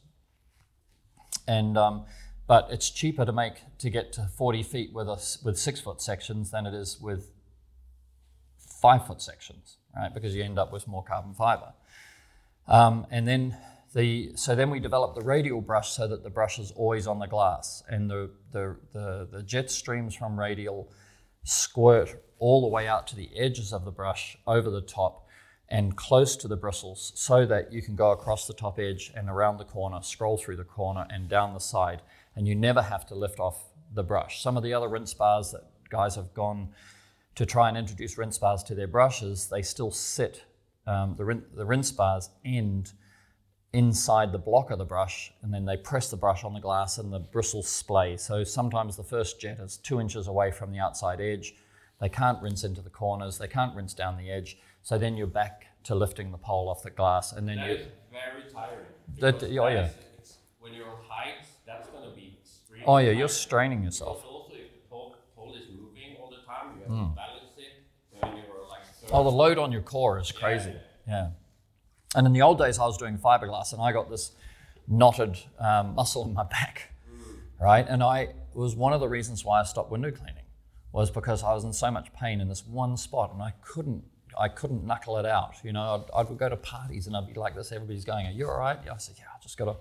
And 1.47 1.77
um, 1.77 2.05
but 2.47 2.69
it's 2.71 2.91
cheaper 2.91 3.25
to 3.25 3.33
make 3.33 3.55
to 3.79 3.91
get 3.91 4.13
to 4.15 4.29
40 4.37 4.63
feet 4.63 4.93
with 4.93 5.09
a, 5.09 5.19
with 5.45 5.59
six 5.59 5.81
foot 5.81 6.01
sections 6.01 6.51
than 6.51 6.67
it 6.67 6.75
is 6.75 6.99
with 7.01 7.31
five 8.81 9.07
foot 9.07 9.21
sections, 9.21 9.79
right? 9.97 10.13
Because 10.13 10.35
you 10.35 10.43
end 10.43 10.59
up 10.59 10.73
with 10.73 10.87
more 10.87 11.05
carbon 11.05 11.35
fiber. 11.35 11.73
Um, 12.67 13.07
and 13.11 13.27
then 13.27 13.57
the 13.95 14.33
so 14.37 14.55
then 14.55 14.71
we 14.71 14.79
develop 14.79 15.15
the 15.15 15.23
radial 15.23 15.61
brush 15.61 15.91
so 15.91 16.07
that 16.07 16.23
the 16.23 16.31
brush 16.31 16.59
is 16.59 16.71
always 16.73 17.07
on 17.07 17.19
the 17.19 17.27
glass, 17.27 17.83
and 17.89 18.11
the 18.11 18.31
the 18.53 18.77
the, 18.93 19.29
the 19.31 19.43
jet 19.43 19.71
streams 19.71 20.15
from 20.15 20.39
radial 20.39 20.91
squirt 21.43 22.23
all 22.39 22.61
the 22.61 22.69
way 22.69 22.87
out 22.87 23.07
to 23.09 23.17
the 23.17 23.31
edges 23.37 23.73
of 23.73 23.85
the 23.85 23.91
brush 23.91 24.37
over 24.47 24.71
the 24.71 24.81
top 24.81 25.27
and 25.69 25.97
close 25.97 26.37
to 26.37 26.49
the 26.49 26.57
bristles 26.57 27.13
so 27.15 27.47
that 27.47 27.73
you 27.73 27.81
can 27.81 27.95
go 27.95 28.11
across 28.11 28.47
the 28.47 28.53
top 28.53 28.79
edge 28.79 29.13
and 29.15 29.29
around 29.29 29.57
the 29.57 29.65
corner, 29.65 30.03
scroll 30.03 30.37
through 30.37 30.57
the 30.57 30.65
corner 30.65 31.07
and 31.11 31.29
down 31.29 31.55
the 31.55 31.61
side, 31.61 32.03
and 32.35 32.49
you 32.49 32.55
never 32.55 32.83
have 32.83 33.07
to 33.07 33.15
lift 33.15 33.39
off 33.39 33.71
the 33.95 34.03
brush. 34.03 34.43
Some 34.43 34.57
of 34.57 34.63
the 34.63 34.75
other 34.75 34.89
rinse 34.89 35.15
bars 35.15 35.53
that 35.53 35.63
guys 35.89 36.17
have 36.17 36.35
gone 36.35 36.71
to 37.41 37.47
try 37.47 37.69
and 37.71 37.79
introduce 37.79 38.19
rinse 38.19 38.37
bars 38.37 38.63
to 38.63 38.75
their 38.75 38.87
brushes, 38.87 39.47
they 39.49 39.63
still 39.63 39.91
sit, 39.91 40.45
um, 40.87 41.15
the, 41.17 41.25
rin- 41.25 41.43
the 41.55 41.65
rinse 41.65 41.91
bars 41.91 42.29
end 42.45 42.93
inside 43.73 44.31
the 44.31 44.39
block 44.39 44.71
of 44.71 44.77
the 44.77 44.85
brush, 44.85 45.33
and 45.41 45.55
then 45.55 45.65
they 45.65 45.79
press 45.79 46.11
the 46.11 46.19
brush 46.19 46.45
on 46.45 46.53
the 46.53 46.61
glass 46.61 46.99
and 46.99 47.11
the 47.11 47.19
bristles 47.19 47.67
splay. 47.67 48.15
So 48.19 48.45
sometimes 48.45 48.95
the 48.95 49.03
first 49.05 49.41
jet 49.41 49.59
is 49.59 49.79
two 49.79 50.01
inches 50.01 50.27
away 50.29 50.51
from 50.51 50.71
the 50.71 50.79
outside 50.81 51.19
edge. 51.19 51.55
They 51.99 52.11
can't 52.11 52.43
rinse 52.43 52.63
into 52.63 52.83
the 52.83 52.91
corners, 52.91 53.39
they 53.39 53.49
can't 53.49 53.75
rinse 53.75 53.95
down 53.95 54.19
the 54.19 54.31
edge. 54.31 54.59
So 54.83 54.99
then 54.99 55.17
you're 55.17 55.27
back 55.27 55.65
to 55.85 55.95
lifting 55.95 56.33
the 56.33 56.37
pole 56.39 56.69
off 56.69 56.83
the 56.83 56.91
glass, 56.91 57.33
and 57.33 57.49
then 57.49 57.57
That 57.57 57.69
you. 57.69 57.75
is 57.77 57.87
very 58.13 58.43
tiring. 58.53 58.87
That- 59.19 59.41
because 59.41 59.57
oh, 59.59 59.69
yeah. 59.69 59.85
it's- 59.87 60.37
When 60.59 60.75
you're 60.75 60.95
height, 61.09 61.47
that's 61.67 61.89
gonna 61.89 62.11
be 62.15 62.37
extremely. 62.39 62.85
Oh 62.87 62.99
yeah, 62.99 63.07
you're 63.13 63.29
tiring. 63.29 63.29
straining 63.29 63.79
Because 63.81 64.01
yourself. 64.01 64.25
also 64.27 64.53
if 64.57 64.73
the 64.75 64.89
pole, 64.91 65.17
pole 65.35 65.55
is 65.55 65.69
moving 65.71 66.17
all 66.21 66.29
the 66.29 66.43
time, 66.45 66.77
you 66.77 66.81
have 66.83 67.09
to 67.09 67.15
balance 67.17 67.57
it 67.57 67.73
when 68.19 68.37
you're 68.37 68.69
like. 68.69 68.85
Hmm. 68.85 68.93
Oh, 69.13 69.25
the 69.25 69.31
load 69.31 69.59
on 69.59 69.73
your 69.73 69.83
core 69.83 70.21
is 70.21 70.31
crazy. 70.31 70.73
Yeah. 71.09 71.31
And 72.15 72.27
in 72.29 72.33
the 72.33 72.43
old 72.43 72.59
days, 72.59 72.79
I 72.79 72.85
was 72.87 72.97
doing 72.97 73.19
fiberglass, 73.19 73.73
and 73.73 73.83
I 73.83 73.91
got 73.93 74.09
this 74.09 74.33
knotted 74.87 75.37
um, 75.59 75.95
muscle 75.97 76.25
in 76.25 76.33
my 76.33 76.45
back, 76.45 76.93
right? 77.61 77.85
And 77.89 78.03
I 78.05 78.21
it 78.21 78.37
was 78.55 78.77
one 78.77 78.93
of 78.93 79.01
the 79.01 79.09
reasons 79.09 79.45
why 79.45 79.61
I 79.61 79.65
stopped 79.65 79.91
window 79.91 80.13
cleaning 80.13 80.45
was 80.93 81.11
because 81.11 81.43
I 81.43 81.55
was 81.55 81.65
in 81.65 81.73
so 81.73 81.91
much 81.91 82.13
pain 82.13 82.41
in 82.41 82.49
this 82.49 82.65
one 82.67 82.97
spot, 82.97 83.33
and 83.33 83.43
I 83.43 83.53
couldn't. 83.63 84.05
I 84.39 84.47
couldn't 84.47 84.85
knuckle 84.85 85.19
it 85.19 85.27
out. 85.27 85.55
You 85.65 85.73
know, 85.73 86.07
I'd, 86.15 86.21
I'd 86.29 86.39
go 86.39 86.49
to 86.49 86.57
parties 86.57 87.09
and 87.09 87.17
I'd 87.17 87.27
be 87.27 87.35
like 87.35 87.57
this. 87.57 87.73
Everybody's 87.73 88.05
going, 88.05 88.27
"Are 88.29 88.31
you 88.31 88.49
all 88.49 88.59
right?" 88.59 88.79
Yeah, 88.87 88.93
I 88.95 88.99
said, 88.99 89.17
"Yeah, 89.19 89.25
I 89.35 89.43
just 89.43 89.59
got 89.59 89.67
a, 89.69 89.77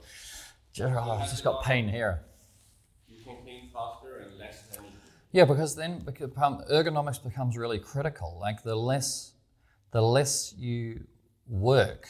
oh, 0.85 1.11
I've 1.11 1.29
just 1.29 1.43
got 1.43 1.63
pain 1.63 1.87
here." 1.87 2.23
You 3.07 3.23
can 3.23 3.37
clean 3.43 3.69
faster 3.71 4.25
and 4.25 4.39
less 4.39 4.63
energy. 4.73 4.89
Yeah, 5.31 5.45
because 5.45 5.75
then 5.75 6.01
ergonomics 6.01 7.23
becomes 7.23 7.55
really 7.57 7.79
critical. 7.79 8.37
Like 8.39 8.63
the 8.63 8.75
less, 8.75 9.33
the 9.91 10.01
less 10.01 10.53
you 10.57 11.05
work 11.47 12.09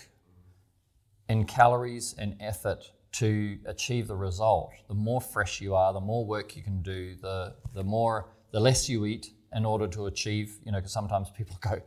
in 1.28 1.46
calories 1.46 2.16
and 2.18 2.36
effort 2.40 2.92
to 3.12 3.58
achieve 3.66 4.08
the 4.08 4.16
result, 4.16 4.72
the 4.88 4.94
more 4.94 5.20
fresh 5.20 5.60
you 5.60 5.76
are, 5.76 5.92
the 5.94 6.00
more 6.00 6.26
work 6.26 6.56
you 6.56 6.64
can 6.64 6.82
do, 6.82 7.16
the 7.16 7.56
the 7.74 7.84
more, 7.84 8.30
the 8.52 8.60
less 8.60 8.88
you 8.88 9.06
eat 9.06 9.32
in 9.54 9.66
order 9.66 9.88
to 9.88 10.06
achieve. 10.06 10.58
You 10.66 10.72
know, 10.72 10.78
because 10.78 10.94
sometimes 10.94 11.30
people 11.30 11.58
go, 11.62 11.82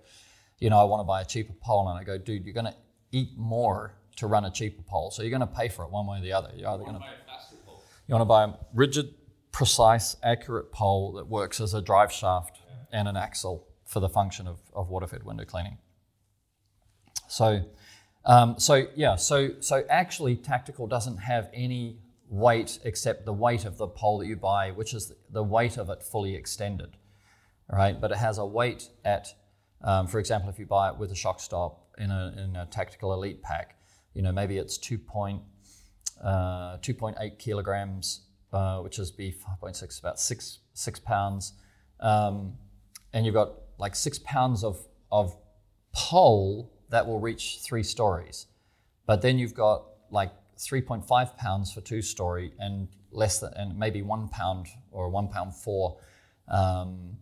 you 0.58 0.68
know, 0.68 0.78
I 0.78 0.84
want 0.84 1.00
to 1.00 1.04
buy 1.04 1.22
a 1.22 1.24
cheaper 1.24 1.54
pole, 1.54 1.88
and 1.88 1.98
I 1.98 2.04
go, 2.04 2.18
dude, 2.18 2.44
you're 2.44 2.54
going 2.54 2.66
to 2.66 2.76
eat 3.10 3.30
more 3.36 3.94
to 4.16 4.26
run 4.26 4.44
a 4.44 4.50
cheaper 4.50 4.82
pole, 4.82 5.10
so 5.10 5.22
you're 5.22 5.30
going 5.30 5.40
to 5.40 5.46
pay 5.46 5.68
for 5.68 5.84
it 5.84 5.90
one 5.90 6.06
way 6.06 6.18
or 6.18 6.22
the 6.22 6.32
other. 6.32 6.50
You're 6.54 6.68
either 6.68 6.84
going 6.84 6.94
to 6.94 7.00
Buy 7.00 7.06
a 7.06 7.30
faster 7.30 7.56
pole. 7.64 7.82
you 8.06 8.12
want 8.12 8.22
to 8.22 8.26
buy 8.26 8.44
a 8.44 8.50
rigid, 8.74 9.14
precise, 9.52 10.16
accurate 10.23 10.73
pole 10.73 11.12
that 11.12 11.28
works 11.28 11.61
as 11.61 11.75
a 11.75 11.82
drive 11.82 12.11
shaft 12.11 12.59
and 12.90 13.06
an 13.06 13.16
axle 13.16 13.68
for 13.87 14.00
the 14.00 14.09
function 14.09 14.47
of, 14.47 14.59
of 14.75 14.88
water-fed 14.88 15.23
window 15.23 15.44
cleaning. 15.44 15.78
So, 17.28 17.64
um, 18.25 18.59
so 18.59 18.87
yeah, 18.94 19.16
so 19.16 19.50
so 19.61 19.85
actually, 19.88 20.37
tactical 20.37 20.87
doesn't 20.87 21.18
have 21.18 21.49
any 21.52 21.99
weight 22.28 22.78
except 22.85 23.26
the 23.26 23.32
weight 23.32 23.64
of 23.64 23.76
the 23.78 23.87
pole 23.87 24.18
that 24.18 24.26
you 24.26 24.37
buy, 24.37 24.71
which 24.71 24.94
is 24.94 25.12
the 25.30 25.42
weight 25.42 25.76
of 25.76 25.90
it 25.90 26.02
fully 26.02 26.35
extended, 26.35 26.97
right? 27.71 28.00
But 28.00 28.11
it 28.11 28.18
has 28.18 28.38
a 28.38 28.47
weight 28.47 28.88
at, 29.04 29.28
um, 29.82 30.06
for 30.06 30.18
example, 30.18 30.49
if 30.50 30.59
you 30.59 30.66
buy 30.66 30.90
it 30.90 30.97
with 30.97 31.11
a 31.11 31.14
shock 31.14 31.40
stop 31.40 31.88
in 31.99 32.11
a 32.11 32.35
in 32.37 32.56
a 32.56 32.66
tactical 32.66 33.12
elite 33.12 33.42
pack, 33.42 33.76
you 34.14 34.23
know 34.23 34.32
maybe 34.32 34.56
it's 34.59 34.78
two 34.78 34.99
point 34.99 35.42
uh, 36.23 36.78
2.8 36.78 37.38
kilograms, 37.38 38.23
uh, 38.52 38.78
which 38.80 38.99
is 38.99 39.11
B 39.11 39.35
5.6, 39.62 40.00
about 40.00 40.21
six 40.21 40.59
six 40.75 40.99
pounds, 40.99 41.54
um, 42.00 42.54
and 43.12 43.25
you've 43.25 43.35
got 43.35 43.52
like 43.78 43.94
six 43.94 44.18
pounds 44.18 44.64
of 44.64 44.78
of 45.11 45.37
pole 45.92 46.73
that 46.90 47.06
will 47.06 47.21
reach 47.21 47.61
three 47.62 47.82
stories, 47.82 48.47
but 49.06 49.23
then 49.23 49.38
you've 49.38 49.54
got 49.54 49.85
like 50.11 50.32
3.5 50.59 51.37
pounds 51.37 51.73
for 51.73 51.80
two 51.80 52.02
story 52.02 52.52
and 52.59 52.88
less 53.11 53.40
than 53.40 53.52
and 53.54 53.78
maybe 53.78 54.02
one 54.02 54.28
pound 54.28 54.68
or 54.90 55.09
one 55.09 55.28
pound 55.28 55.54
four 55.54 55.99
um, 56.49 57.16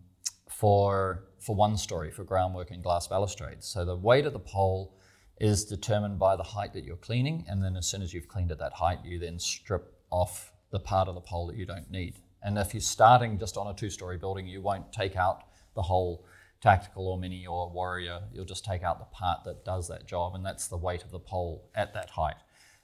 for 0.49 1.23
for 1.39 1.55
one 1.55 1.75
story 1.75 2.11
for 2.11 2.23
groundwork 2.23 2.69
and 2.71 2.83
glass 2.83 3.07
balustrades. 3.07 3.65
So 3.65 3.83
the 3.83 3.95
weight 3.95 4.25
of 4.25 4.33
the 4.33 4.39
pole 4.39 4.95
is 5.39 5.65
determined 5.65 6.19
by 6.19 6.35
the 6.35 6.43
height 6.43 6.73
that 6.73 6.83
you're 6.83 6.97
cleaning, 6.97 7.45
and 7.47 7.63
then 7.63 7.75
as 7.75 7.87
soon 7.87 8.03
as 8.03 8.13
you've 8.13 8.27
cleaned 8.27 8.51
at 8.51 8.59
that 8.59 8.73
height, 8.73 8.99
you 9.03 9.17
then 9.17 9.39
strip 9.39 9.91
off 10.11 10.50
the 10.71 10.79
part 10.79 11.07
of 11.07 11.15
the 11.15 11.21
pole 11.21 11.47
that 11.47 11.57
you 11.57 11.65
don't 11.65 11.89
need. 11.91 12.15
And 12.43 12.57
if 12.57 12.73
you're 12.73 12.81
starting 12.81 13.37
just 13.37 13.57
on 13.57 13.67
a 13.67 13.73
two-story 13.73 14.17
building, 14.17 14.47
you 14.47 14.61
won't 14.61 14.91
take 14.91 15.15
out 15.15 15.43
the 15.75 15.81
whole 15.81 16.25
tactical 16.61 17.07
or 17.07 17.17
mini 17.17 17.45
or 17.45 17.69
warrior. 17.69 18.21
You'll 18.33 18.45
just 18.45 18.65
take 18.65 18.83
out 18.83 18.99
the 18.99 19.05
part 19.05 19.43
that 19.45 19.65
does 19.65 19.87
that 19.89 20.07
job, 20.07 20.35
and 20.35 20.45
that's 20.45 20.67
the 20.67 20.77
weight 20.77 21.03
of 21.03 21.11
the 21.11 21.19
pole 21.19 21.69
at 21.75 21.93
that 21.93 22.09
height. 22.09 22.37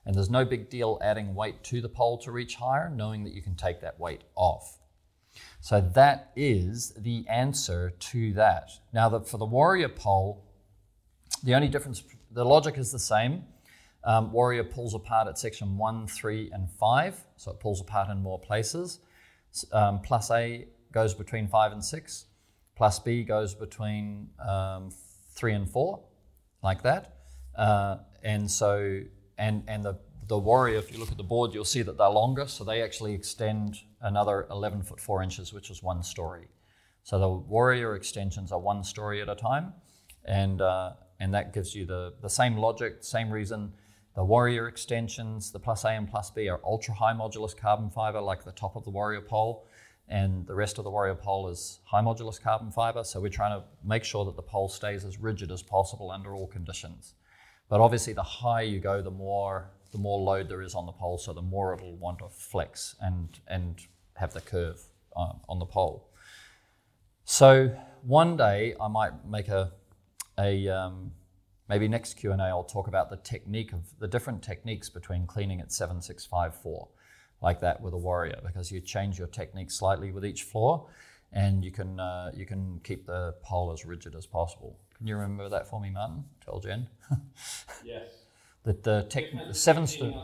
And 0.06 0.15
there's 0.15 0.29
no 0.29 0.46
big 0.46 0.70
deal 0.70 1.00
adding 1.01 1.36
weight 1.36 1.63
to 1.65 1.82
the 1.82 1.89
pole 1.89 2.17
to 2.20 2.32
reach 2.32 2.56
higher, 2.56 2.89
knowing 2.89 3.24
that 3.24 3.34
you 3.34 3.41
can 3.41 3.56
take 3.56 3.82
that 3.82 4.00
weight 4.00 4.22
off. 4.36 4.77
So 5.60 5.82
that 5.82 6.32
is 6.36 6.94
the 6.98 7.25
answer 7.27 7.91
to 7.91 8.34
that. 8.34 8.72
Now, 8.94 9.10
the, 9.10 9.22
for 9.22 9.38
the 9.38 9.46
warrior 9.46 9.89
pole, 9.89 10.46
the 11.44 11.53
only 11.56 11.67
difference, 11.67 12.03
the 12.32 12.46
logic 12.46 12.77
is 12.77 12.91
the 12.91 13.00
same. 13.00 13.44
Um, 14.08 14.32
Warrior 14.32 14.64
pulls 14.64 14.94
apart 14.96 15.28
at 15.28 15.38
section 15.38 15.78
one, 15.78 16.08
three, 16.08 16.50
and 16.54 16.72
five, 16.72 17.22
so 17.36 17.52
it 17.52 17.60
pulls 17.60 17.82
apart 17.82 18.10
in 18.10 18.24
more 18.24 18.40
places. 18.40 19.00
Um, 19.74 20.00
plus 20.00 20.32
A 20.32 20.66
goes 20.94 21.14
between 21.14 21.50
five 21.50 21.74
and 21.74 21.84
six. 21.84 22.26
Plus 22.78 23.00
B 23.00 23.24
goes 23.24 23.54
between 23.54 24.30
um, 24.40 24.92
three 25.36 25.54
and 25.54 25.70
four, 25.70 26.00
like 26.64 26.84
that. 26.84 27.18
Uh, 27.58 27.98
and 28.24 28.50
so, 28.50 29.02
and, 29.38 29.64
and 29.68 29.84
the, 29.84 30.00
the 30.28 30.38
Warrior, 30.38 30.78
if 30.78 30.90
you 30.94 31.00
look 31.00 31.12
at 31.12 31.18
the 31.18 31.24
board, 31.24 31.54
you'll 31.54 31.66
see 31.66 31.82
that 31.82 31.98
they're 31.98 32.08
longer. 32.08 32.48
So 32.48 32.64
they 32.64 32.82
actually 32.82 33.14
extend 33.14 33.82
another 34.00 34.48
11 34.50 34.84
foot 34.84 35.02
4 35.02 35.22
inches, 35.22 35.52
which 35.52 35.70
is 35.70 35.84
one 35.84 36.02
story. 36.02 36.48
So 37.04 37.20
the 37.20 37.28
Warrior 37.28 37.96
extensions 37.96 38.54
are 38.54 38.60
one 38.60 38.86
story 38.86 39.22
at 39.22 39.28
a 39.28 39.36
time. 39.36 39.74
And, 40.24 40.62
uh, 40.62 40.94
and 41.20 41.34
that 41.34 41.54
gives 41.54 41.76
you 41.76 41.86
the, 41.86 42.14
the 42.22 42.30
same 42.30 42.56
logic, 42.56 42.98
same 43.02 43.30
reason. 43.32 43.74
The 44.18 44.26
Warrior 44.26 44.68
extensions, 44.68 45.52
the 45.52 45.60
plus 45.60 45.86
A 45.86 45.90
and 45.90 46.10
plus 46.10 46.32
B, 46.32 46.50
are 46.50 46.60
ultra 46.64 46.92
high 46.92 47.14
modulus 47.14 47.56
carbon 47.56 47.92
fiber, 47.92 48.20
like 48.20 48.44
the 48.44 48.52
top 48.52 48.76
of 48.76 48.84
the 48.84 48.90
Warrior 48.90 49.22
pole 49.22 49.68
and 50.10 50.48
the 50.48 50.56
rest 50.56 50.80
of 50.80 50.86
the 50.86 50.90
Warrior 50.90 51.14
pole 51.14 51.50
is 51.50 51.82
high 51.84 52.02
modulus 52.02 52.42
carbon 52.42 52.72
fiber. 52.72 53.04
So 53.04 53.20
we're 53.20 53.30
trying 53.30 53.60
to 53.60 53.64
make 53.84 54.04
sure 54.04 54.26
that 54.26 54.36
the 54.36 54.42
pole 54.42 54.70
stays 54.70 55.06
as 55.06 55.20
rigid 55.20 55.52
as 55.52 55.62
possible 55.62 56.10
under 56.10 56.34
all 56.34 56.48
conditions. 56.48 57.14
But 57.70 57.80
obviously, 57.80 58.14
the 58.14 58.24
higher 58.24 58.64
you 58.64 58.80
go, 58.80 59.04
the 59.04 59.12
more 59.12 59.70
the 59.92 60.00
more 60.00 60.20
load 60.20 60.50
there 60.50 60.64
is 60.64 60.74
on 60.74 60.88
the 60.88 60.92
pole, 60.94 61.20
so 61.20 61.32
the 61.32 61.44
more 61.44 61.76
it'll 61.76 61.96
want 61.98 62.18
to 62.20 62.30
flex 62.30 62.96
and 63.00 63.40
and 63.48 63.82
have 64.16 64.34
the 64.34 64.42
curve 64.42 64.82
uh, 65.16 65.34
on 65.48 65.60
the 65.60 65.66
pole. 65.66 66.10
So 67.24 67.70
one 68.02 68.36
day 68.36 68.74
I 68.82 68.88
might 68.88 69.28
make 69.28 69.50
a 69.50 69.74
a 70.40 70.68
um, 70.70 71.12
maybe 71.70 71.88
next 71.88 72.16
Q 72.16 72.32
and 72.32 72.42
A 72.42 72.46
I'll 72.46 72.64
talk 72.64 72.88
about 72.88 73.10
the 73.10 73.18
technique 73.18 73.74
of 73.74 73.82
the 74.00 74.08
different 74.08 74.42
techniques 74.42 74.90
between 74.90 75.28
cleaning 75.28 75.60
at 75.62 75.72
seven 75.72 76.02
six 76.02 76.26
five 76.26 76.56
four 76.56 76.90
like 77.42 77.60
that 77.62 77.82
with 77.82 77.94
a 77.94 77.98
warrior 77.98 78.40
because 78.46 78.72
you 78.72 78.80
change 78.82 79.18
your 79.18 79.28
technique 79.28 79.72
slightly 79.72 80.12
with 80.12 80.26
each 80.26 80.44
floor 80.44 80.88
and 81.34 81.64
you 81.64 81.72
can, 81.72 82.00
uh, 82.00 82.32
you 82.34 82.46
can 82.46 82.80
keep 82.84 83.06
the 83.06 83.36
pole 83.44 83.72
as 83.72 83.86
rigid 83.86 84.16
as 84.16 84.26
possible. 84.26 84.80
Can 84.98 85.08
you 85.08 85.16
remember 85.16 85.50
that 85.50 85.70
for 85.70 85.80
me, 85.80 85.90
Martin? 85.90 86.24
Tell 86.44 86.60
Jen. 86.60 86.88
Yes. 87.84 88.10
that 88.64 88.84
the, 88.84 89.06
tech, 89.10 89.26
the 89.48 89.54
seven 89.54 89.86
st- 89.86 90.16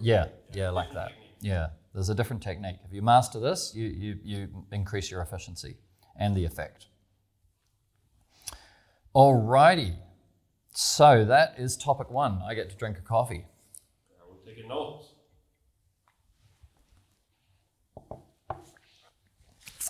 yeah, 0.00 0.26
yeah, 0.52 0.70
like 0.70 0.92
that. 0.94 1.12
Yeah, 1.40 1.70
there's 1.92 2.08
a 2.08 2.14
different 2.14 2.42
technique. 2.42 2.76
If 2.84 2.92
you 2.92 3.02
master 3.02 3.40
this, 3.40 3.72
you, 3.74 3.86
you, 3.88 4.18
you 4.22 4.48
increase 4.70 5.10
your 5.10 5.20
efficiency 5.20 5.76
and 6.16 6.36
the 6.36 6.44
effect. 6.44 6.86
Alrighty, 9.14 9.96
so 10.72 11.24
that 11.24 11.54
is 11.58 11.76
topic 11.76 12.10
one. 12.10 12.40
I 12.46 12.54
get 12.54 12.70
to 12.70 12.76
drink 12.76 12.98
a 12.98 13.02
coffee. 13.02 13.46
I 14.20 14.28
will 14.28 14.40
take 14.44 14.64
a 14.64 14.68
note. 14.68 15.04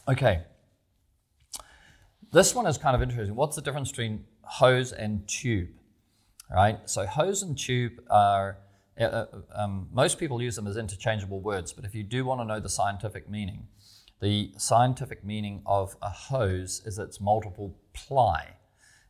Okay. 0.09 0.43
This 2.33 2.55
one 2.55 2.67
is 2.67 2.79
kind 2.79 2.95
of 2.95 3.03
interesting. 3.03 3.35
What's 3.35 3.57
the 3.57 3.63
difference 3.63 3.91
between 3.91 4.25
hose 4.43 4.93
and 4.93 5.27
tube? 5.29 5.69
Right? 6.51 6.79
So, 6.87 7.07
hose 7.07 7.43
and 7.43 7.59
tube 7.59 8.01
are, 8.11 8.59
uh, 8.99 9.05
uh, 9.05 9.27
um, 9.55 9.89
most 9.93 10.19
people 10.19 10.41
use 10.41 10.57
them 10.57 10.67
as 10.67 10.77
interchangeable 10.77 11.41
words, 11.41 11.73
but 11.73 11.85
if 11.85 11.95
you 11.95 12.03
do 12.03 12.25
want 12.25 12.41
to 12.41 12.45
know 12.47 12.59
the 12.59 12.71
scientific 12.71 13.29
meaning, 13.29 13.69
the 14.21 14.53
scientific 14.57 15.25
meaning 15.25 15.63
of 15.67 15.97
a 16.01 16.11
hose 16.11 16.83
is 16.85 16.99
it's 16.99 17.21
multiple 17.21 17.77
ply, 17.93 18.57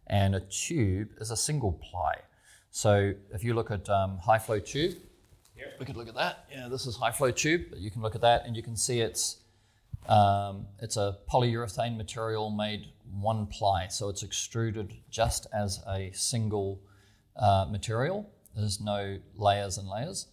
and 0.09 0.35
a 0.35 0.41
tube 0.41 1.11
is 1.19 1.31
a 1.31 1.37
single 1.37 1.73
ply. 1.73 2.17
So, 2.71 3.15
if 3.33 3.43
you 3.43 3.55
look 3.55 3.71
at 3.71 3.89
um, 3.89 4.19
high 4.19 4.39
flow 4.39 4.59
tube, 4.59 4.97
Here. 5.55 5.73
we 5.79 5.87
could 5.87 5.97
look 5.97 6.09
at 6.09 6.15
that. 6.15 6.47
Yeah, 6.51 6.69
this 6.69 6.87
is 6.87 6.97
high 6.97 7.13
flow 7.13 7.31
tube. 7.31 7.67
You 7.77 7.91
can 7.91 8.03
look 8.03 8.15
at 8.15 8.21
that 8.21 8.47
and 8.47 8.57
you 8.57 8.63
can 8.63 8.77
see 8.77 9.01
it's 9.01 9.39
um, 10.09 10.67
it's 10.81 10.97
a 10.97 11.19
polyurethane 11.31 11.97
material 11.97 12.51
made 12.51 12.87
one 13.13 13.47
ply, 13.47 13.89
so 13.89 14.09
it's 14.09 14.23
extruded 14.23 14.95
just 15.11 15.47
as 15.53 15.83
a 15.87 16.11
single 16.13 16.81
uh, 17.37 17.67
material. 17.71 18.31
There's 18.57 18.81
no 18.81 19.19
layers 19.37 19.79
and 19.79 19.89
layers. 19.89 20.27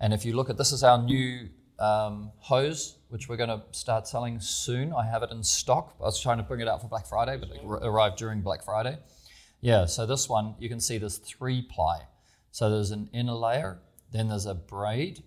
And 0.00 0.12
if 0.12 0.24
you 0.24 0.34
look 0.34 0.50
at 0.50 0.58
this, 0.58 0.72
is 0.72 0.82
our 0.82 1.02
new 1.02 1.48
um, 1.78 2.30
hose, 2.38 2.96
which 3.08 3.28
we're 3.28 3.36
going 3.36 3.48
to 3.48 3.62
start 3.72 4.06
selling 4.06 4.40
soon. 4.40 4.92
I 4.92 5.06
have 5.06 5.22
it 5.22 5.30
in 5.30 5.42
stock. 5.42 5.94
I 6.00 6.04
was 6.04 6.20
trying 6.20 6.38
to 6.38 6.42
bring 6.42 6.60
it 6.60 6.68
out 6.68 6.80
for 6.80 6.88
Black 6.88 7.06
Friday, 7.06 7.36
but 7.36 7.50
it 7.50 7.60
arrived 7.64 8.16
during 8.16 8.40
Black 8.40 8.64
Friday. 8.64 8.98
Yeah, 9.60 9.86
so 9.86 10.06
this 10.06 10.28
one, 10.28 10.54
you 10.58 10.68
can 10.68 10.80
see 10.80 10.98
there's 10.98 11.18
three 11.18 11.62
ply. 11.62 12.02
So 12.50 12.70
there's 12.70 12.90
an 12.90 13.08
inner 13.12 13.32
layer, 13.32 13.78
then 14.12 14.28
there's 14.28 14.46
a 14.46 14.54
braid, 14.54 15.22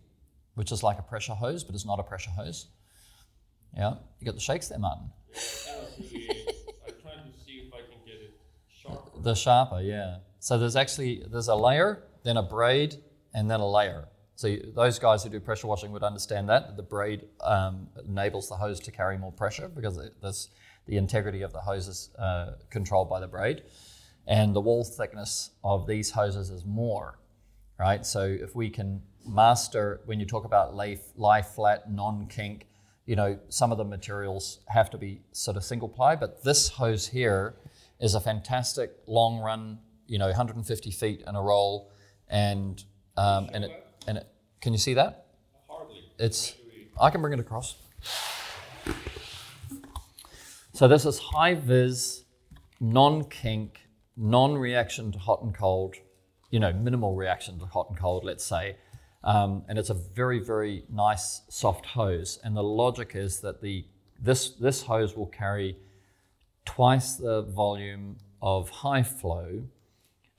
which 0.55 0.71
is 0.71 0.83
like 0.83 0.99
a 0.99 1.01
pressure 1.01 1.33
hose, 1.33 1.63
but 1.63 1.75
it's 1.75 1.85
not 1.85 1.99
a 1.99 2.03
pressure 2.03 2.31
hose. 2.31 2.67
Yeah, 3.75 3.95
you 4.19 4.25
got 4.25 4.35
the 4.35 4.41
shakes 4.41 4.69
there, 4.69 4.79
Martin. 4.79 5.09
I'm 5.35 6.03
trying 7.01 7.31
to 7.31 7.39
see 7.45 7.67
if 7.67 7.73
I 7.73 7.79
can 7.79 7.99
get 8.05 8.15
it 8.15 8.39
sharper. 8.69 9.21
The 9.21 9.33
sharper, 9.35 9.81
yeah. 9.81 10.17
So 10.39 10.57
there's 10.57 10.75
actually 10.75 11.23
there's 11.29 11.47
a 11.47 11.55
layer, 11.55 12.03
then 12.23 12.37
a 12.37 12.43
braid, 12.43 12.95
and 13.33 13.51
then 13.51 13.59
a 13.59 13.69
layer. 13.69 14.07
So 14.37 14.55
those 14.75 14.99
guys 14.99 15.23
who 15.23 15.31
do 15.31 15.39
pressure 15.39 15.65
washing 15.65 15.91
would 15.93 16.03
understand 16.03 16.47
that 16.49 16.77
the 16.77 16.83
braid 16.83 17.25
um, 17.41 17.87
enables 18.07 18.47
the 18.47 18.55
hose 18.55 18.79
to 18.81 18.91
carry 18.91 19.17
more 19.17 19.31
pressure 19.31 19.67
because 19.67 19.97
it, 19.97 20.13
this, 20.21 20.49
the 20.85 20.97
integrity 20.97 21.41
of 21.41 21.53
the 21.53 21.59
hose 21.59 21.87
is 21.87 22.11
uh, 22.19 22.51
controlled 22.69 23.09
by 23.09 23.19
the 23.19 23.27
braid, 23.27 23.63
and 24.27 24.55
the 24.55 24.61
wall 24.61 24.83
thickness 24.83 25.49
of 25.63 25.87
these 25.87 26.11
hoses 26.11 26.51
is 26.51 26.63
more, 26.65 27.17
right? 27.79 28.05
So 28.05 28.25
if 28.25 28.55
we 28.55 28.69
can 28.69 29.01
master 29.25 30.01
when 30.05 30.19
you 30.19 30.27
talk 30.27 30.45
about 30.45 30.75
lay, 30.75 31.01
lie 31.15 31.41
flat, 31.41 31.91
non-kink, 31.91 32.67
you 33.07 33.15
know, 33.15 33.39
some 33.49 33.71
of 33.71 33.79
the 33.79 33.85
materials 33.85 34.59
have 34.67 34.91
to 34.91 34.99
be 34.99 35.21
sort 35.31 35.57
of 35.57 35.63
single 35.63 35.89
ply, 35.89 36.15
but 36.15 36.43
this 36.43 36.69
hose 36.69 37.07
here 37.07 37.55
is 37.99 38.13
a 38.13 38.21
fantastic 38.21 38.91
long 39.07 39.39
run, 39.39 39.79
you 40.05 40.19
know, 40.19 40.27
150 40.27 40.91
feet 40.91 41.23
in 41.25 41.35
a 41.35 41.41
roll, 41.41 41.91
and 42.29 42.83
um, 43.15 43.49
and 43.51 43.63
it 43.63 43.86
and 44.07 44.17
it. 44.17 44.27
Can 44.61 44.73
you 44.73 44.79
see 44.79 44.93
that? 44.95 45.27
Hardly. 45.69 46.11
It's. 46.17 46.55
I 46.99 47.09
can 47.09 47.21
bring 47.21 47.33
it 47.33 47.39
across. 47.39 47.75
So 50.73 50.87
this 50.87 51.05
is 51.05 51.19
high 51.19 51.55
vis, 51.55 52.23
non 52.79 53.23
kink, 53.25 53.81
non 54.15 54.55
reaction 54.55 55.11
to 55.11 55.19
hot 55.19 55.41
and 55.41 55.53
cold, 55.53 55.95
you 56.51 56.59
know, 56.59 56.71
minimal 56.71 57.15
reaction 57.15 57.59
to 57.59 57.65
hot 57.65 57.89
and 57.89 57.97
cold, 57.97 58.23
let's 58.23 58.43
say. 58.43 58.77
Um, 59.23 59.63
and 59.67 59.77
it's 59.79 59.89
a 59.89 59.95
very, 59.95 60.39
very 60.39 60.85
nice 60.89 61.41
soft 61.49 61.85
hose. 61.85 62.39
And 62.43 62.55
the 62.55 62.63
logic 62.63 63.13
is 63.15 63.39
that 63.41 63.61
the 63.61 63.85
this 64.19 64.51
this 64.51 64.83
hose 64.83 65.15
will 65.15 65.27
carry 65.27 65.77
twice 66.65 67.15
the 67.15 67.41
volume 67.41 68.17
of 68.41 68.69
high 68.69 69.03
flow 69.03 69.63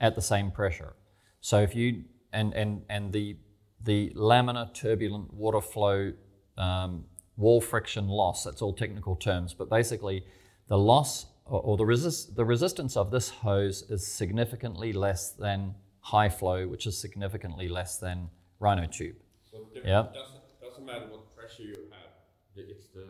at 0.01 0.15
the 0.15 0.23
same 0.23 0.51
pressure. 0.51 0.95
So 1.41 1.61
if 1.61 1.75
you 1.75 2.05
and 2.33 2.55
and 2.55 2.83
and 2.89 3.13
the 3.13 3.37
the 3.85 4.11
laminar 4.17 4.73
turbulent 4.75 5.33
water 5.33 5.61
flow 5.61 6.13
um, 6.57 7.05
wall 7.37 7.61
friction 7.61 8.09
loss 8.09 8.45
that's 8.45 8.61
all 8.63 8.73
technical 8.73 9.15
terms 9.17 9.55
but 9.55 9.69
basically 9.71 10.25
the 10.69 10.77
loss 10.79 11.27
or, 11.45 11.61
or 11.61 11.77
the 11.77 11.87
resist 11.87 12.35
the 12.37 12.45
resistance 12.45 12.97
of 12.97 13.11
this 13.11 13.29
hose 13.31 13.83
is 13.91 14.07
significantly 14.07 14.93
less 14.93 15.31
than 15.31 15.75
high 16.01 16.29
flow 16.29 16.67
which 16.67 16.87
is 16.87 16.99
significantly 17.01 17.69
less 17.69 17.99
than 17.99 18.29
rhino 18.59 18.87
tube 18.87 19.17
So 19.51 19.59
Yeah. 19.85 20.01
it 20.07 20.15
doesn't, 20.15 20.43
doesn't 20.61 20.85
matter 20.87 21.07
what 21.11 21.35
pressure 21.37 21.63
you 21.63 21.77
have. 21.93 22.11
It's 22.57 22.89
the, 22.89 23.07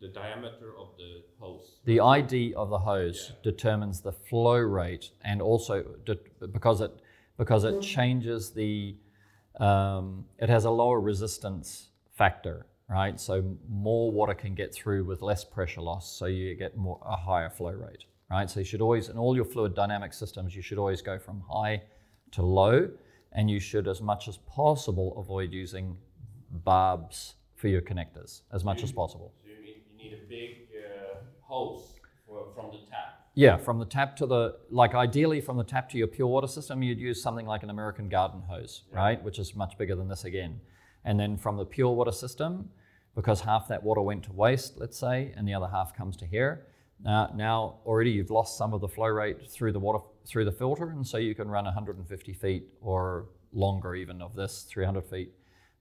the 0.00 0.08
diameter 0.08 0.70
of 0.78 0.88
the 0.96 1.22
hose. 1.38 1.80
the 1.84 2.00
ID 2.00 2.54
of 2.54 2.70
the 2.70 2.78
hose 2.78 3.32
determines 3.42 4.00
the 4.00 4.12
flow 4.12 4.56
rate, 4.56 5.10
and 5.22 5.42
also 5.42 5.82
de- 6.06 6.16
because 6.48 6.80
it 6.80 6.92
because 7.36 7.64
it 7.64 7.80
changes 7.82 8.50
the 8.52 8.96
um, 9.58 10.24
it 10.38 10.48
has 10.48 10.64
a 10.64 10.70
lower 10.70 11.00
resistance 11.00 11.88
factor, 12.16 12.66
right? 12.88 13.18
So 13.18 13.56
more 13.68 14.10
water 14.10 14.34
can 14.34 14.54
get 14.54 14.74
through 14.74 15.04
with 15.04 15.22
less 15.22 15.44
pressure 15.44 15.80
loss, 15.80 16.10
so 16.10 16.26
you 16.26 16.54
get 16.54 16.76
more 16.76 17.00
a 17.04 17.16
higher 17.16 17.50
flow 17.50 17.72
rate, 17.72 18.04
right? 18.30 18.48
So 18.48 18.60
you 18.60 18.66
should 18.66 18.80
always 18.80 19.08
in 19.08 19.18
all 19.18 19.34
your 19.34 19.44
fluid 19.44 19.74
dynamic 19.74 20.12
systems, 20.12 20.54
you 20.54 20.62
should 20.62 20.78
always 20.78 21.02
go 21.02 21.18
from 21.18 21.42
high 21.48 21.82
to 22.32 22.42
low, 22.42 22.88
and 23.32 23.50
you 23.50 23.60
should 23.60 23.88
as 23.88 24.00
much 24.00 24.28
as 24.28 24.36
possible 24.38 25.16
avoid 25.18 25.52
using 25.52 25.96
barbs 26.50 27.34
for 27.54 27.68
your 27.68 27.82
connectors 27.82 28.42
as 28.52 28.64
much 28.64 28.82
as 28.82 28.92
possible. 28.92 29.32
So 29.42 29.48
you 29.48 29.62
need, 29.62 29.82
you 29.90 30.10
need 30.10 30.12
a 30.14 30.28
big 30.28 30.68
uh, 30.74 31.16
hose 31.40 31.94
from 32.54 32.70
the 32.70 32.78
tap. 32.90 33.09
Yeah, 33.40 33.56
from 33.56 33.78
the 33.78 33.86
tap 33.86 34.16
to 34.16 34.26
the 34.26 34.58
like 34.68 34.94
ideally 34.94 35.40
from 35.40 35.56
the 35.56 35.64
tap 35.64 35.88
to 35.92 35.96
your 35.96 36.08
pure 36.08 36.28
water 36.28 36.46
system, 36.46 36.82
you'd 36.82 37.00
use 37.00 37.22
something 37.22 37.46
like 37.46 37.62
an 37.62 37.70
American 37.70 38.06
garden 38.10 38.42
hose, 38.42 38.82
right? 38.92 39.22
Which 39.24 39.38
is 39.38 39.56
much 39.56 39.78
bigger 39.78 39.96
than 39.96 40.08
this 40.08 40.24
again. 40.24 40.60
And 41.06 41.18
then 41.18 41.38
from 41.38 41.56
the 41.56 41.64
pure 41.64 41.94
water 41.94 42.12
system, 42.12 42.68
because 43.14 43.40
half 43.40 43.66
that 43.68 43.82
water 43.82 44.02
went 44.02 44.24
to 44.24 44.32
waste, 44.34 44.74
let's 44.76 44.98
say, 44.98 45.32
and 45.38 45.48
the 45.48 45.54
other 45.54 45.68
half 45.68 45.96
comes 45.96 46.18
to 46.18 46.26
here. 46.26 46.66
Now, 47.02 47.32
now 47.34 47.78
already 47.86 48.10
you've 48.10 48.30
lost 48.30 48.58
some 48.58 48.74
of 48.74 48.82
the 48.82 48.88
flow 48.88 49.06
rate 49.06 49.50
through 49.50 49.72
the 49.72 49.80
water 49.80 50.04
through 50.26 50.44
the 50.44 50.52
filter, 50.52 50.90
and 50.90 51.06
so 51.06 51.16
you 51.16 51.34
can 51.34 51.48
run 51.48 51.64
150 51.64 52.34
feet 52.34 52.64
or 52.82 53.30
longer 53.54 53.94
even 53.94 54.20
of 54.20 54.34
this, 54.36 54.66
300 54.68 55.02
feet, 55.06 55.32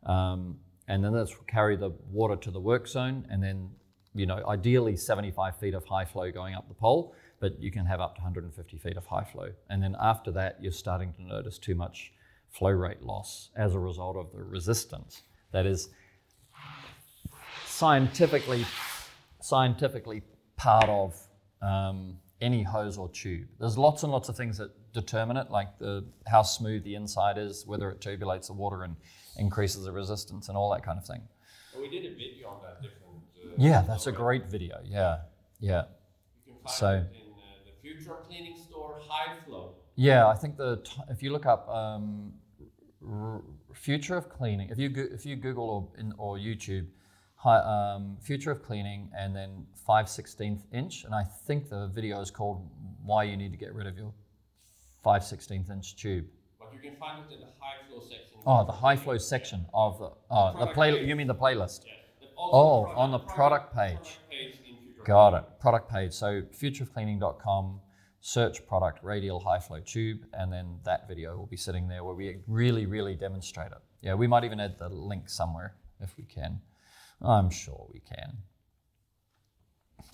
um, 0.05 0.55
and 0.87 1.03
then 1.03 1.11
this 1.11 1.35
will 1.37 1.43
carry 1.43 1.75
the 1.75 1.89
water 2.09 2.37
to 2.37 2.51
the 2.51 2.61
work 2.61 2.87
zone, 2.87 3.27
and 3.29 3.43
then 3.43 3.69
you 4.15 4.25
know, 4.25 4.43
ideally 4.47 4.95
75 4.95 5.57
feet 5.57 5.73
of 5.73 5.85
high 5.85 6.05
flow 6.05 6.31
going 6.31 6.55
up 6.55 6.67
the 6.67 6.73
pole, 6.73 7.13
but 7.39 7.59
you 7.61 7.71
can 7.71 7.85
have 7.85 7.99
up 7.99 8.15
to 8.15 8.21
150 8.21 8.77
feet 8.77 8.97
of 8.97 9.05
high 9.05 9.23
flow. 9.23 9.49
And 9.69 9.81
then 9.81 9.95
after 9.99 10.31
that, 10.31 10.57
you're 10.61 10.71
starting 10.71 11.13
to 11.13 11.21
notice 11.23 11.57
too 11.57 11.75
much 11.75 12.11
flow 12.49 12.71
rate 12.71 13.01
loss 13.01 13.49
as 13.55 13.73
a 13.75 13.79
result 13.79 14.15
of 14.17 14.31
the 14.33 14.43
resistance. 14.43 15.21
That 15.51 15.65
is 15.65 15.89
scientifically, 17.65 18.65
scientifically 19.41 20.23
part 20.57 20.89
of 20.89 21.15
um, 21.61 22.17
any 22.41 22.63
hose 22.63 22.97
or 22.97 23.09
tube. 23.09 23.47
There's 23.59 23.77
lots 23.77 24.03
and 24.03 24.11
lots 24.11 24.29
of 24.29 24.35
things 24.37 24.57
that 24.57 24.71
determine 24.93 25.37
it, 25.37 25.49
like 25.49 25.77
the 25.79 26.05
how 26.27 26.41
smooth 26.41 26.83
the 26.83 26.95
inside 26.95 27.37
is, 27.37 27.65
whether 27.65 27.89
it 27.89 28.01
turbulates 28.01 28.47
the 28.47 28.53
water 28.53 28.83
and 28.83 28.95
increases 29.37 29.83
the 29.85 29.91
resistance, 29.91 30.49
and 30.49 30.57
all 30.57 30.71
that 30.71 30.83
kind 30.83 30.97
of 30.97 31.05
thing. 31.05 31.21
We 31.77 31.89
did 31.89 32.05
a 32.11 32.15
video 32.15 32.49
on 32.49 32.61
that 32.63 32.81
different. 32.81 33.03
Uh, 33.37 33.55
Yeah, 33.57 33.81
that's 33.87 34.07
a 34.07 34.11
great 34.11 34.45
video. 34.47 34.79
Yeah, 34.83 35.19
yeah. 35.59 35.83
You 36.45 36.53
can 36.53 36.63
find 36.63 36.75
So- 36.75 36.89
it 36.91 36.95
in 37.15 37.31
uh, 37.31 37.65
the 37.65 37.68
Future 37.81 38.15
Cleaning 38.27 38.57
store, 38.57 38.99
High 39.07 39.35
Flow. 39.45 39.75
Yeah, 39.95 40.27
I 40.27 40.35
think 40.35 40.57
the 40.57 40.77
t- 40.77 41.01
if 41.09 41.21
you 41.23 41.31
look 41.31 41.45
up 41.45 41.67
um, 41.69 42.33
r- 43.07 43.41
future 43.73 44.15
of 44.15 44.29
cleaning, 44.29 44.69
if 44.69 44.77
you 44.77 44.89
go- 44.89 45.07
if 45.11 45.25
you 45.25 45.35
Google 45.35 45.69
or 45.69 45.99
in, 45.99 46.13
or 46.17 46.37
YouTube, 46.37 46.87
hi, 47.35 47.57
um, 47.59 48.17
future 48.21 48.51
of 48.51 48.63
cleaning, 48.63 49.09
and 49.17 49.35
then 49.35 49.65
five 49.85 50.09
sixteenth 50.09 50.65
inch, 50.73 51.03
and 51.05 51.13
I 51.13 51.23
think 51.23 51.69
the 51.69 51.87
video 51.87 52.19
is 52.21 52.31
called 52.31 52.67
"Why 53.03 53.23
You 53.23 53.35
Need 53.37 53.51
to 53.51 53.57
Get 53.57 53.73
Rid 53.73 53.87
of 53.87 53.97
Your 53.97 54.13
Five 55.03 55.23
Sixteenth 55.23 55.69
Inch 55.69 55.95
Tube." 55.95 56.25
But 56.59 56.73
you 56.73 56.79
can 56.79 56.95
find 56.97 57.23
it 57.29 57.33
in 57.33 57.39
the 57.41 57.47
High 57.59 57.87
Flow 57.89 57.99
section. 58.01 58.39
Oh, 58.45 58.65
the 58.65 58.71
high 58.71 58.95
flow 58.95 59.17
section 59.17 59.65
of 59.73 59.99
the 59.99 60.11
oh 60.31 60.51
the 60.51 60.57
product 60.57 60.73
play. 60.75 60.91
page. 60.99 61.07
You 61.09 61.15
mean 61.17 61.27
the 61.27 61.35
playlist? 61.35 61.85
Yeah. 61.85 61.93
The- 62.21 62.27
also 62.37 62.87
Oh, 62.89 62.91
on 62.95 63.11
the 63.11 63.19
product 63.19 63.75
page. 63.75 63.95
product 63.97 64.05
page 64.05 64.17
of 64.23 64.28
Got 65.03 65.33
it. 65.33 65.43
Product 65.59 65.89
page. 65.91 66.13
So 66.13 66.41
futureofcleaning.com, 66.41 67.79
search 68.21 68.65
product 68.67 69.03
radial 69.03 69.39
high 69.39 69.59
flow 69.59 69.79
tube, 69.79 70.19
and 70.33 70.51
then 70.51 70.79
that 70.85 71.07
video 71.07 71.37
will 71.37 71.47
be 71.47 71.57
sitting 71.57 71.87
there 71.87 72.03
where 72.03 72.15
we 72.15 72.37
really, 72.47 72.85
really 72.85 73.15
demonstrate 73.15 73.71
it. 73.71 73.79
Yeah, 74.01 74.13
we 74.13 74.27
might 74.27 74.43
even 74.43 74.59
add 74.59 74.77
the 74.77 74.89
link 74.89 75.29
somewhere 75.29 75.75
if 75.99 76.15
we 76.17 76.23
can. 76.23 76.61
I'm 77.21 77.49
sure 77.49 77.87
we 77.91 77.99
can. 77.99 78.37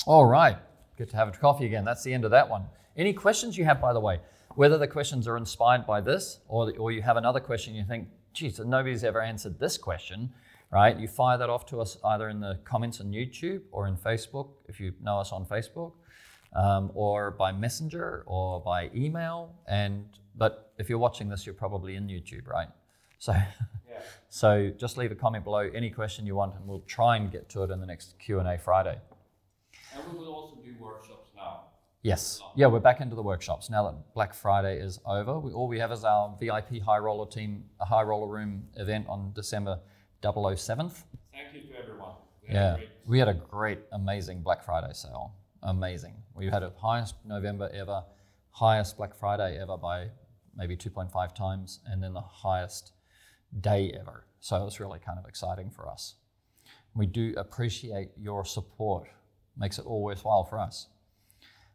All 0.05 0.25
right. 0.25 0.57
Good 0.97 1.09
to 1.09 1.15
have 1.17 1.27
a 1.27 1.31
coffee 1.31 1.65
again. 1.65 1.83
That's 1.83 2.03
the 2.03 2.13
end 2.13 2.25
of 2.25 2.31
that 2.31 2.49
one. 2.49 2.65
Any 2.95 3.13
questions 3.13 3.57
you 3.57 3.65
have, 3.65 3.81
by 3.81 3.93
the 3.93 3.99
way? 3.99 4.19
Whether 4.55 4.77
the 4.77 4.87
questions 4.87 5.27
are 5.27 5.37
inspired 5.37 5.85
by 5.85 6.01
this 6.01 6.39
or, 6.47 6.71
or 6.77 6.91
you 6.91 7.01
have 7.01 7.17
another 7.17 7.39
question 7.39 7.75
you 7.75 7.83
think, 7.83 8.07
geez, 8.33 8.59
nobody's 8.59 9.03
ever 9.03 9.21
answered 9.21 9.59
this 9.59 9.77
question, 9.77 10.31
right? 10.75 10.99
You 10.99 11.07
fire 11.07 11.37
that 11.37 11.49
off 11.49 11.65
to 11.67 11.79
us 11.79 11.97
either 12.03 12.27
in 12.27 12.41
the 12.41 12.59
comments 12.65 12.99
on 12.99 13.07
YouTube 13.13 13.61
or 13.71 13.87
in 13.87 13.95
Facebook, 13.95 14.49
if 14.67 14.77
you 14.77 14.91
know 15.01 15.19
us 15.19 15.31
on 15.31 15.45
Facebook, 15.45 15.93
um, 16.53 16.91
or 16.93 17.31
by 17.31 17.53
messenger 17.53 18.23
or 18.25 18.59
by 18.59 18.91
email. 18.93 19.55
And 19.67 20.05
But 20.35 20.73
if 20.77 20.89
you're 20.89 20.99
watching 21.07 21.29
this, 21.29 21.45
you're 21.45 21.55
probably 21.55 21.95
in 21.95 22.07
YouTube, 22.07 22.45
right? 22.45 22.67
So, 23.19 23.31
Yeah. 23.31 24.01
so 24.29 24.69
just 24.77 24.97
leave 24.97 25.13
a 25.13 25.15
comment 25.15 25.45
below 25.45 25.63
any 25.73 25.89
question 25.89 26.25
you 26.25 26.35
want 26.35 26.55
and 26.55 26.67
we'll 26.67 26.87
try 26.97 27.15
and 27.15 27.31
get 27.31 27.47
to 27.53 27.63
it 27.63 27.71
in 27.71 27.79
the 27.79 27.85
next 27.85 28.19
Q&A 28.19 28.57
Friday. 28.57 28.97
And 29.93 30.03
we 30.11 30.19
will 30.19 30.35
also 30.35 30.57
do 30.61 30.75
workshops 30.77 31.29
now. 31.37 31.67
Yes. 32.01 32.41
Yeah, 32.53 32.67
we're 32.67 32.81
back 32.89 32.99
into 32.99 33.15
the 33.15 33.23
workshops 33.23 33.69
now 33.69 33.83
that 33.85 34.13
Black 34.13 34.33
Friday 34.33 34.77
is 34.87 34.99
over. 35.05 35.39
We, 35.39 35.53
all 35.53 35.69
we 35.69 35.79
have 35.79 35.93
is 35.93 36.03
our 36.03 36.35
VIP 36.37 36.81
high 36.81 36.97
roller 36.97 37.29
team, 37.37 37.63
a 37.79 37.85
high 37.85 38.03
roller 38.03 38.27
room 38.27 38.67
event 38.75 39.05
on 39.07 39.31
December 39.33 39.79
007th. 40.33 41.03
Thank 41.31 41.53
you 41.53 41.61
to 41.71 41.77
everyone. 41.77 42.15
We 42.47 42.53
Yeah, 42.53 42.75
great- 42.75 42.89
we 43.05 43.19
had 43.19 43.27
a 43.27 43.33
great, 43.33 43.79
amazing 43.91 44.41
Black 44.41 44.63
Friday 44.63 44.93
sale. 44.93 45.35
Amazing. 45.63 46.23
We 46.33 46.47
had 46.47 46.63
a 46.63 46.71
highest 46.77 47.15
November 47.25 47.69
ever, 47.69 48.03
highest 48.51 48.97
Black 48.97 49.15
Friday 49.15 49.57
ever 49.59 49.77
by 49.77 50.11
maybe 50.55 50.77
2.5 50.77 51.33
times, 51.33 51.79
and 51.85 52.01
then 52.01 52.13
the 52.13 52.21
highest 52.21 52.93
day 53.61 53.91
ever. 53.91 54.25
So 54.39 54.61
it 54.61 54.65
was 54.65 54.79
really 54.79 54.99
kind 54.99 55.19
of 55.19 55.25
exciting 55.25 55.69
for 55.69 55.89
us. 55.89 56.15
We 56.93 57.05
do 57.05 57.33
appreciate 57.37 58.11
your 58.17 58.45
support. 58.45 59.09
Makes 59.57 59.79
it 59.79 59.85
all 59.85 60.01
worthwhile 60.03 60.43
for 60.43 60.59
us. 60.59 60.87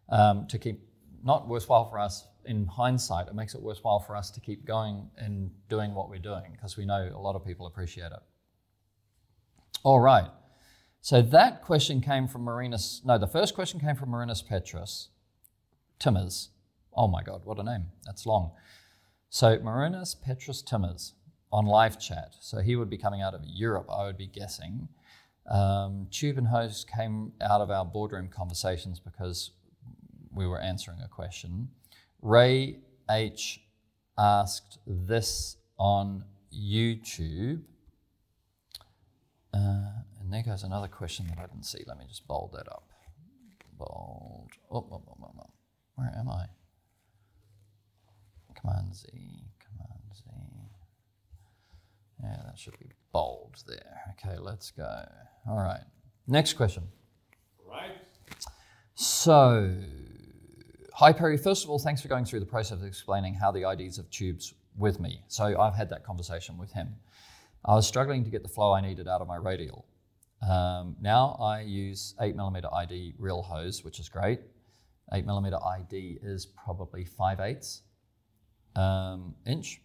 Um, 0.08 0.46
to 0.48 0.58
keep, 0.58 0.80
not 1.22 1.48
worthwhile 1.48 1.84
for 1.88 1.98
us 1.98 2.26
in 2.44 2.66
hindsight, 2.66 3.28
it 3.28 3.34
makes 3.34 3.54
it 3.54 3.62
worthwhile 3.62 4.00
for 4.00 4.16
us 4.16 4.30
to 4.32 4.40
keep 4.40 4.64
going 4.64 5.10
and 5.16 5.50
doing 5.68 5.94
what 5.94 6.08
we're 6.08 6.18
doing 6.18 6.52
because 6.52 6.76
we 6.76 6.84
know 6.86 7.10
a 7.14 7.18
lot 7.18 7.36
of 7.36 7.44
people 7.44 7.66
appreciate 7.66 8.12
it. 8.12 8.20
All 9.82 10.00
right. 10.00 10.30
So 11.00 11.22
that 11.22 11.62
question 11.62 12.00
came 12.00 12.28
from 12.28 12.44
Marinus. 12.44 13.00
No, 13.04 13.16
the 13.16 13.26
first 13.26 13.54
question 13.54 13.80
came 13.80 13.96
from 13.96 14.10
Marinus 14.10 14.42
Petrus. 14.42 15.08
Timmers. 15.98 16.50
Oh 16.94 17.08
my 17.08 17.22
God, 17.22 17.42
what 17.44 17.58
a 17.58 17.62
name. 17.62 17.86
That's 18.04 18.26
long. 18.26 18.52
So 19.30 19.58
Marinus 19.58 20.14
Petrus 20.14 20.60
Timmers 20.60 21.14
on 21.52 21.64
live 21.64 21.98
chat. 21.98 22.34
So 22.40 22.60
he 22.60 22.76
would 22.76 22.90
be 22.90 22.98
coming 22.98 23.22
out 23.22 23.34
of 23.34 23.40
Europe, 23.44 23.86
I 23.90 24.04
would 24.04 24.18
be 24.18 24.26
guessing. 24.26 24.88
Um, 25.50 26.06
Tube 26.10 26.36
and 26.36 26.46
Hose 26.46 26.84
came 26.84 27.32
out 27.40 27.60
of 27.60 27.70
our 27.70 27.84
boardroom 27.84 28.28
conversations 28.28 29.00
because 29.00 29.52
we 30.32 30.46
were 30.46 30.60
answering 30.60 31.00
a 31.04 31.08
question. 31.08 31.68
Ray 32.22 32.80
H 33.10 33.60
asked 34.18 34.78
this 34.86 35.56
on 35.78 36.24
YouTube. 36.54 37.62
Uh, 39.52 40.02
and 40.20 40.32
there 40.32 40.42
goes 40.42 40.62
another 40.62 40.88
question 40.88 41.26
that 41.28 41.38
I 41.38 41.46
didn't 41.46 41.64
see. 41.64 41.82
Let 41.86 41.98
me 41.98 42.04
just 42.08 42.26
bold 42.26 42.52
that 42.52 42.68
up. 42.68 42.88
Bold. 43.76 44.50
Oh, 44.70 44.86
oh, 44.90 45.02
oh, 45.08 45.16
oh, 45.22 45.32
oh. 45.38 45.50
Where 45.96 46.12
am 46.16 46.28
I? 46.28 46.46
Command 48.60 48.94
Z. 48.94 49.08
Command 49.10 50.02
Z. 50.14 50.22
Yeah, 52.22 52.36
that 52.46 52.58
should 52.58 52.78
be 52.78 52.90
bold 53.12 53.62
there. 53.66 54.00
Okay, 54.12 54.38
let's 54.38 54.70
go. 54.70 55.04
All 55.48 55.56
right. 55.56 55.80
Next 56.26 56.54
question. 56.54 56.84
Right? 57.68 57.92
So, 58.94 59.74
hi 60.94 61.12
Perry. 61.12 61.38
First 61.38 61.64
of 61.64 61.70
all, 61.70 61.78
thanks 61.78 62.02
for 62.02 62.08
going 62.08 62.24
through 62.24 62.40
the 62.40 62.46
process 62.46 62.78
of 62.78 62.84
explaining 62.84 63.34
how 63.34 63.50
the 63.50 63.68
IDs 63.68 63.98
of 63.98 64.10
tubes 64.10 64.54
with 64.76 65.00
me. 65.00 65.22
So, 65.28 65.58
I've 65.58 65.74
had 65.74 65.88
that 65.90 66.04
conversation 66.04 66.58
with 66.58 66.72
him. 66.72 66.96
I 67.64 67.74
was 67.74 67.86
struggling 67.86 68.24
to 68.24 68.30
get 68.30 68.42
the 68.42 68.48
flow 68.48 68.72
I 68.72 68.80
needed 68.80 69.06
out 69.06 69.20
of 69.20 69.28
my 69.28 69.36
radial. 69.36 69.86
Um, 70.48 70.96
now 71.00 71.36
I 71.40 71.60
use 71.60 72.14
8mm 72.20 72.72
ID 72.72 73.14
real 73.18 73.42
hose, 73.42 73.84
which 73.84 74.00
is 74.00 74.08
great. 74.08 74.40
8mm 75.12 75.66
ID 75.66 76.18
is 76.22 76.46
probably 76.46 77.04
5 77.04 77.40
eighths 77.40 77.82
um, 78.76 79.34
inch. 79.46 79.82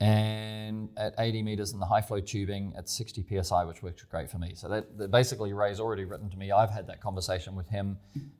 And 0.00 0.88
at 0.96 1.14
80 1.18 1.42
meters 1.42 1.72
in 1.72 1.78
the 1.78 1.86
high 1.86 2.00
flow 2.00 2.18
tubing 2.18 2.72
at 2.76 2.88
60 2.88 3.42
psi, 3.42 3.64
which 3.64 3.82
works 3.82 4.02
great 4.02 4.28
for 4.28 4.38
me. 4.38 4.54
So 4.56 4.68
that, 4.68 4.98
that 4.98 5.12
basically 5.12 5.52
Ray's 5.52 5.78
already 5.78 6.04
written 6.04 6.28
to 6.30 6.36
me. 6.36 6.50
I've 6.50 6.70
had 6.70 6.88
that 6.88 7.00
conversation 7.00 7.54
with 7.54 7.68
him, 7.68 7.98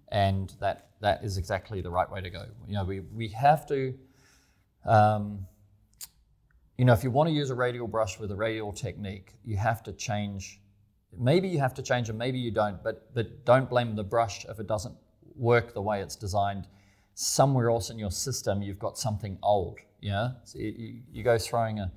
and 0.09 0.53
that 0.61 0.89
that 1.01 1.23
is 1.23 1.39
exactly 1.39 1.81
the 1.81 1.91
right 1.91 2.11
way 2.11 2.21
to 2.21 2.29
go. 2.29 2.47
You 2.67 2.75
know, 2.75 2.85
we 2.85 3.01
we 3.01 3.29
have 3.29 3.67
to. 3.69 3.95
Um, 4.85 5.47
you 6.77 6.85
know, 6.85 6.93
if 6.93 7.05
you 7.05 7.11
want 7.11 7.29
to 7.29 7.35
use 7.35 7.51
a 7.51 7.55
radial 7.55 7.87
brush 7.87 8.19
with 8.19 8.31
a 8.31 8.37
radial 8.37 8.73
technique, 8.73 9.35
you 9.45 9.57
have 9.57 9.83
to 9.85 9.93
change. 9.93 10.61
Maybe 11.17 11.49
you 11.49 11.61
have 11.61 11.75
to 11.75 11.83
change 11.83 12.09
it, 12.09 12.15
maybe 12.15 12.39
you 12.39 12.51
don't, 12.51 12.83
but 12.83 13.15
but 13.15 13.45
don't 13.45 13.71
blame 13.71 13.95
the 13.95 14.03
brush 14.03 14.45
if 14.47 14.59
it 14.59 14.67
doesn't 14.67 14.95
work 15.37 15.75
the 15.75 15.83
way 15.83 16.01
it's 16.01 16.17
designed. 16.17 16.67
Somewhere 17.15 17.71
else 17.71 17.91
in 17.91 17.99
your 17.99 18.11
system, 18.11 18.61
you've 18.61 18.81
got 18.81 18.99
something 18.99 19.39
old. 19.43 19.79
Yeah, 20.01 20.31
so 20.43 20.59
you, 20.59 21.01
you, 21.13 21.23
go 21.23 21.39
throwing 21.39 21.79
a, 21.79 21.91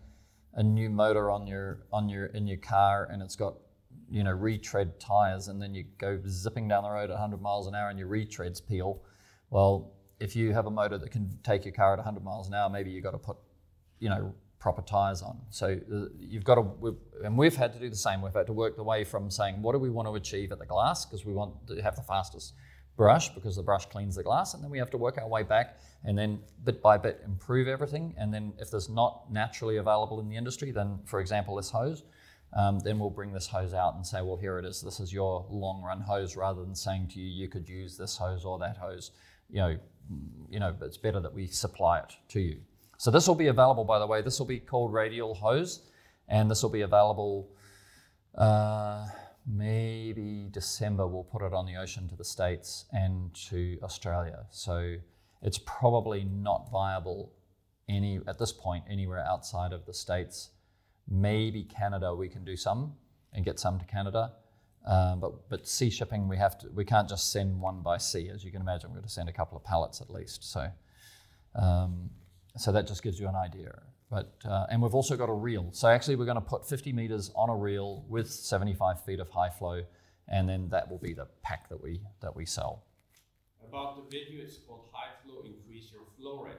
a 0.54 0.64
new 0.64 0.90
motor 0.90 1.30
on 1.32 1.48
your 1.48 1.80
on 1.92 2.08
your 2.08 2.28
in 2.28 2.48
your 2.48 2.58
car, 2.58 3.08
and 3.12 3.22
it's 3.22 3.36
got 3.36 3.56
you 4.10 4.24
know 4.24 4.32
retread 4.32 5.00
tires, 5.00 5.48
and 5.48 5.60
then 5.60 5.74
you 5.74 5.86
go 5.98 6.20
zipping 6.28 6.68
down 6.68 6.84
the 6.84 6.90
road 6.90 7.10
at 7.10 7.20
100 7.20 7.42
miles 7.42 7.68
an 7.68 7.74
hour, 7.74 7.90
and 7.90 7.98
your 7.98 8.08
retreads 8.08 8.66
peel. 8.66 9.02
Well, 9.50 9.92
if 10.20 10.36
you 10.36 10.54
have 10.54 10.68
a 10.68 10.72
motor 10.72 10.98
that 11.00 11.12
can 11.12 11.38
take 11.44 11.66
your 11.66 11.74
car 11.74 11.94
at 11.94 11.98
100 11.98 12.24
miles 12.24 12.48
an 12.48 12.54
hour, 12.54 12.70
maybe 12.70 12.92
you've 12.92 13.04
got 13.04 13.12
to 13.12 13.18
put 13.18 13.38
you 14.00 14.10
know 14.10 14.34
proper 14.60 14.82
tires 14.82 15.22
on. 15.22 15.38
So 15.50 15.80
uh, 15.94 16.06
you've 16.20 16.44
got 16.44 16.56
to, 16.56 16.62
we've, 16.62 16.96
and 17.24 17.38
we've 17.38 17.56
had 17.56 17.74
to 17.74 17.80
do 17.80 17.90
the 17.90 17.96
same. 17.96 18.22
We've 18.22 18.34
had 18.34 18.48
to 18.48 18.54
work 18.54 18.76
the 18.76 18.84
way 18.84 19.04
from 19.04 19.30
saying 19.30 19.62
what 19.62 19.74
do 19.74 19.80
we 19.80 19.90
want 19.90 20.08
to 20.08 20.16
achieve 20.16 20.52
at 20.52 20.60
the 20.60 20.66
glass 20.66 21.06
because 21.06 21.26
we 21.26 21.34
want 21.34 21.68
to 21.68 21.82
have 21.82 21.96
the 21.96 22.02
fastest 22.02 22.54
brush 22.96 23.30
because 23.30 23.56
the 23.56 23.64
brush 23.64 23.86
cleans 23.86 24.16
the 24.16 24.24
glass, 24.24 24.56
and 24.56 24.64
then 24.64 24.72
we 24.72 24.80
have 24.80 24.90
to 24.90 24.98
work 24.98 25.18
our 25.20 25.28
way 25.28 25.44
back 25.44 25.80
and 26.04 26.18
then 26.18 26.40
bit 26.64 26.82
by 26.82 26.98
bit 26.98 27.22
improve 27.24 27.68
everything. 27.68 28.16
And 28.18 28.34
then 28.34 28.54
if 28.58 28.72
there's 28.72 28.90
not 28.90 29.32
naturally 29.32 29.78
available 29.78 30.20
in 30.20 30.28
the 30.28 30.36
industry, 30.36 30.72
then 30.72 31.00
for 31.06 31.20
example 31.20 31.56
this 31.56 31.70
hose. 31.70 32.04
Um, 32.54 32.80
then 32.80 32.98
we'll 32.98 33.10
bring 33.10 33.34
this 33.34 33.46
hose 33.46 33.74
out 33.74 33.96
and 33.96 34.08
say, 34.08 34.22
well, 34.22 34.38
here 34.38 34.58
it 34.58 34.66
is. 34.66 34.82
This 34.82 35.02
is 35.02 35.12
your 35.12 35.46
long 35.50 35.84
run 35.84 36.00
hose, 36.00 36.36
rather 36.36 36.64
than 36.64 36.76
saying 36.76 37.10
to 37.10 37.20
you, 37.20 37.28
you 37.28 37.50
could 37.50 37.68
use 37.68 37.98
this 37.98 38.18
hose 38.18 38.46
or 38.46 38.58
that 38.60 38.78
hose. 38.78 39.12
You 39.50 39.58
know, 39.58 39.78
you 40.50 40.60
know, 40.60 40.74
it's 40.82 40.98
better 40.98 41.20
that 41.20 41.34
we 41.34 41.48
supply 41.48 42.00
it 42.00 42.14
to 42.30 42.40
you. 42.40 42.60
So 42.98 43.12
this 43.12 43.28
will 43.28 43.36
be 43.36 43.48
available, 43.48 43.86
by 43.86 44.00
the 44.00 44.08
way. 44.08 44.22
This 44.22 44.40
will 44.40 44.48
be 44.48 44.60
called 44.60 44.92
radial 44.92 45.36
hose, 45.36 45.90
and 46.28 46.50
this 46.50 46.64
will 46.64 46.70
be 46.70 46.82
available 46.82 47.50
uh, 48.38 49.08
maybe 49.48 50.48
December, 50.52 51.08
we'll 51.08 51.24
put 51.24 51.42
it 51.42 51.54
on 51.54 51.66
the 51.66 51.76
ocean 51.76 52.08
to 52.10 52.16
the 52.16 52.24
States 52.24 52.86
and 52.92 53.34
to 53.34 53.80
Australia. 53.82 54.46
So 54.52 54.98
it's 55.42 55.60
probably 55.60 56.24
not 56.24 56.70
viable 56.72 57.34
any 57.90 58.20
at 58.28 58.38
this 58.38 58.52
point 58.52 58.84
anywhere 58.90 59.26
outside 59.26 59.72
of 59.74 59.86
the 59.86 59.94
States. 59.94 60.50
Maybe 61.10 61.64
Canada, 61.64 62.14
we 62.14 62.28
can 62.28 62.44
do 62.44 62.58
some 62.58 62.94
and 63.34 63.46
get 63.46 63.60
some 63.60 63.80
to 63.80 63.86
Canada. 63.86 64.34
Um, 64.86 65.20
but 65.20 65.50
but 65.50 65.68
sea 65.68 65.90
shipping, 65.90 66.28
we 66.28 66.38
have 66.38 66.58
to. 66.60 66.70
We 66.74 66.86
can't 66.86 67.10
just 67.10 67.32
send 67.32 67.60
one 67.60 67.82
by 67.82 67.98
sea, 67.98 68.30
as 68.30 68.44
you 68.44 68.52
can 68.52 68.62
imagine. 68.62 68.90
We're 68.90 68.98
going 68.98 69.08
to 69.08 69.10
send 69.10 69.28
a 69.28 69.34
couple 69.34 69.58
of 69.58 69.64
pallets 69.64 70.00
at 70.00 70.10
least. 70.10 70.50
So 70.50 70.70
um, 71.56 72.10
so 72.58 72.72
that 72.72 72.88
just 72.88 73.04
gives 73.04 73.20
you 73.20 73.28
an 73.28 73.36
idea. 73.36 73.80
But 74.10 74.34
uh, 74.46 74.68
and 74.70 74.82
we've 74.82 74.96
also 74.96 75.18
got 75.18 75.30
a 75.30 75.34
reel. 75.34 75.70
So 75.72 75.88
actually, 75.88 76.16
we're 76.16 76.26
going 76.26 76.36
to 76.36 76.42
put 76.42 76.68
50 76.68 76.94
meters 76.94 77.32
on 77.36 77.50
a 77.50 77.56
reel 77.56 78.06
with 78.08 78.30
75 78.30 79.04
feet 79.04 79.20
of 79.20 79.30
high 79.30 79.50
flow, 79.50 79.84
and 80.28 80.48
then 80.48 80.70
that 80.70 80.90
will 80.90 80.98
be 80.98 81.14
the 81.14 81.28
pack 81.44 81.70
that 81.70 81.82
we 81.82 82.02
that 82.22 82.36
we 82.36 82.46
sell. 82.46 82.84
About 83.68 83.98
the 83.98 84.04
video, 84.18 84.44
it's 84.44 84.58
called 84.58 84.88
High 84.94 85.12
Flow 85.26 85.44
Increase 85.44 85.92
Your 85.92 86.04
Flow 86.18 86.46
Rate. 86.46 86.56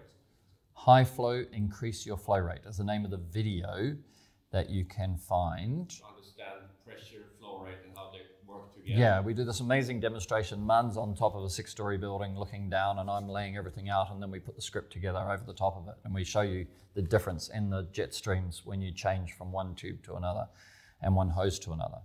High 0.75 1.05
flow, 1.05 1.45
increase 1.53 2.07
your 2.07 2.17
flow 2.17 2.39
rate 2.39 2.61
is 2.65 2.77
the 2.77 2.85
name 2.85 3.05
of 3.05 3.11
the 3.11 3.17
video 3.17 3.97
that 4.53 4.71
you 4.71 4.85
can 4.85 5.17
find. 5.17 5.91
To 5.91 6.03
understand 6.07 6.71
pressure, 6.87 7.25
flow 7.41 7.65
rate, 7.65 7.79
and 7.85 7.97
how 7.97 8.11
they 8.13 8.21
together. 8.89 9.01
Yeah, 9.01 9.21
we 9.21 9.35
do 9.35 9.45
this 9.45 9.61
amazing 9.61 10.01
demonstration. 10.01 10.67
Man's 10.67 10.97
on 10.97 11.15
top 11.15 11.35
of 11.35 11.45
a 11.45 11.51
six 11.51 11.71
story 11.71 11.99
building 11.99 12.37
looking 12.37 12.69
down, 12.69 12.99
and 12.99 13.11
I'm 13.11 13.29
laying 13.29 13.57
everything 13.57 13.89
out, 13.89 14.11
and 14.11 14.21
then 14.23 14.31
we 14.31 14.39
put 14.39 14.57
the 14.57 14.63
script 14.63 14.93
together 14.93 15.19
over 15.19 15.43
the 15.47 15.55
top 15.55 15.77
of 15.77 15.89
it, 15.89 15.95
and 16.05 16.15
we 16.15 16.25
show 16.25 16.41
you 16.41 16.67
the 16.95 17.03
difference 17.03 17.49
in 17.49 17.71
the 17.71 17.87
jet 17.93 18.15
streams 18.15 18.63
when 18.65 18.81
you 18.81 18.93
change 18.93 19.33
from 19.33 19.53
one 19.53 19.75
tube 19.75 20.03
to 20.05 20.15
another 20.15 20.49
and 21.03 21.15
one 21.15 21.31
hose 21.31 21.59
to 21.61 21.73
another. 21.73 21.99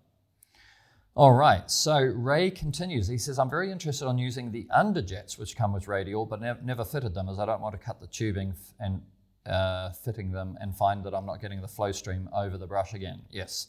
All 1.15 1.33
right, 1.33 1.69
so 1.69 1.99
Ray 1.99 2.49
continues. 2.49 3.07
He 3.07 3.19
says, 3.19 3.37
I'm 3.37 3.49
very 3.49 3.71
interested 3.71 4.07
on 4.07 4.17
using 4.17 4.51
the 4.51 4.67
underjets 4.75 5.37
which 5.37 5.55
come 5.55 5.71
with 5.71 5.87
radial, 5.87 6.25
but 6.25 6.41
nev- 6.41 6.63
never 6.63 6.83
fitted 6.83 7.13
them 7.13 7.29
as 7.29 7.37
I 7.37 7.45
don't 7.45 7.61
want 7.61 7.79
to 7.79 7.85
cut 7.85 8.01
the 8.01 8.07
tubing 8.07 8.49
f- 8.49 8.73
and 8.79 9.01
uh, 9.45 9.91
fitting 9.91 10.31
them 10.31 10.57
and 10.59 10.75
find 10.75 11.03
that 11.03 11.13
I'm 11.13 11.25
not 11.25 11.39
getting 11.39 11.61
the 11.61 11.67
flow 11.67 11.91
stream 11.91 12.29
over 12.35 12.57
the 12.57 12.65
brush 12.65 12.95
again. 12.95 13.21
Yes, 13.29 13.67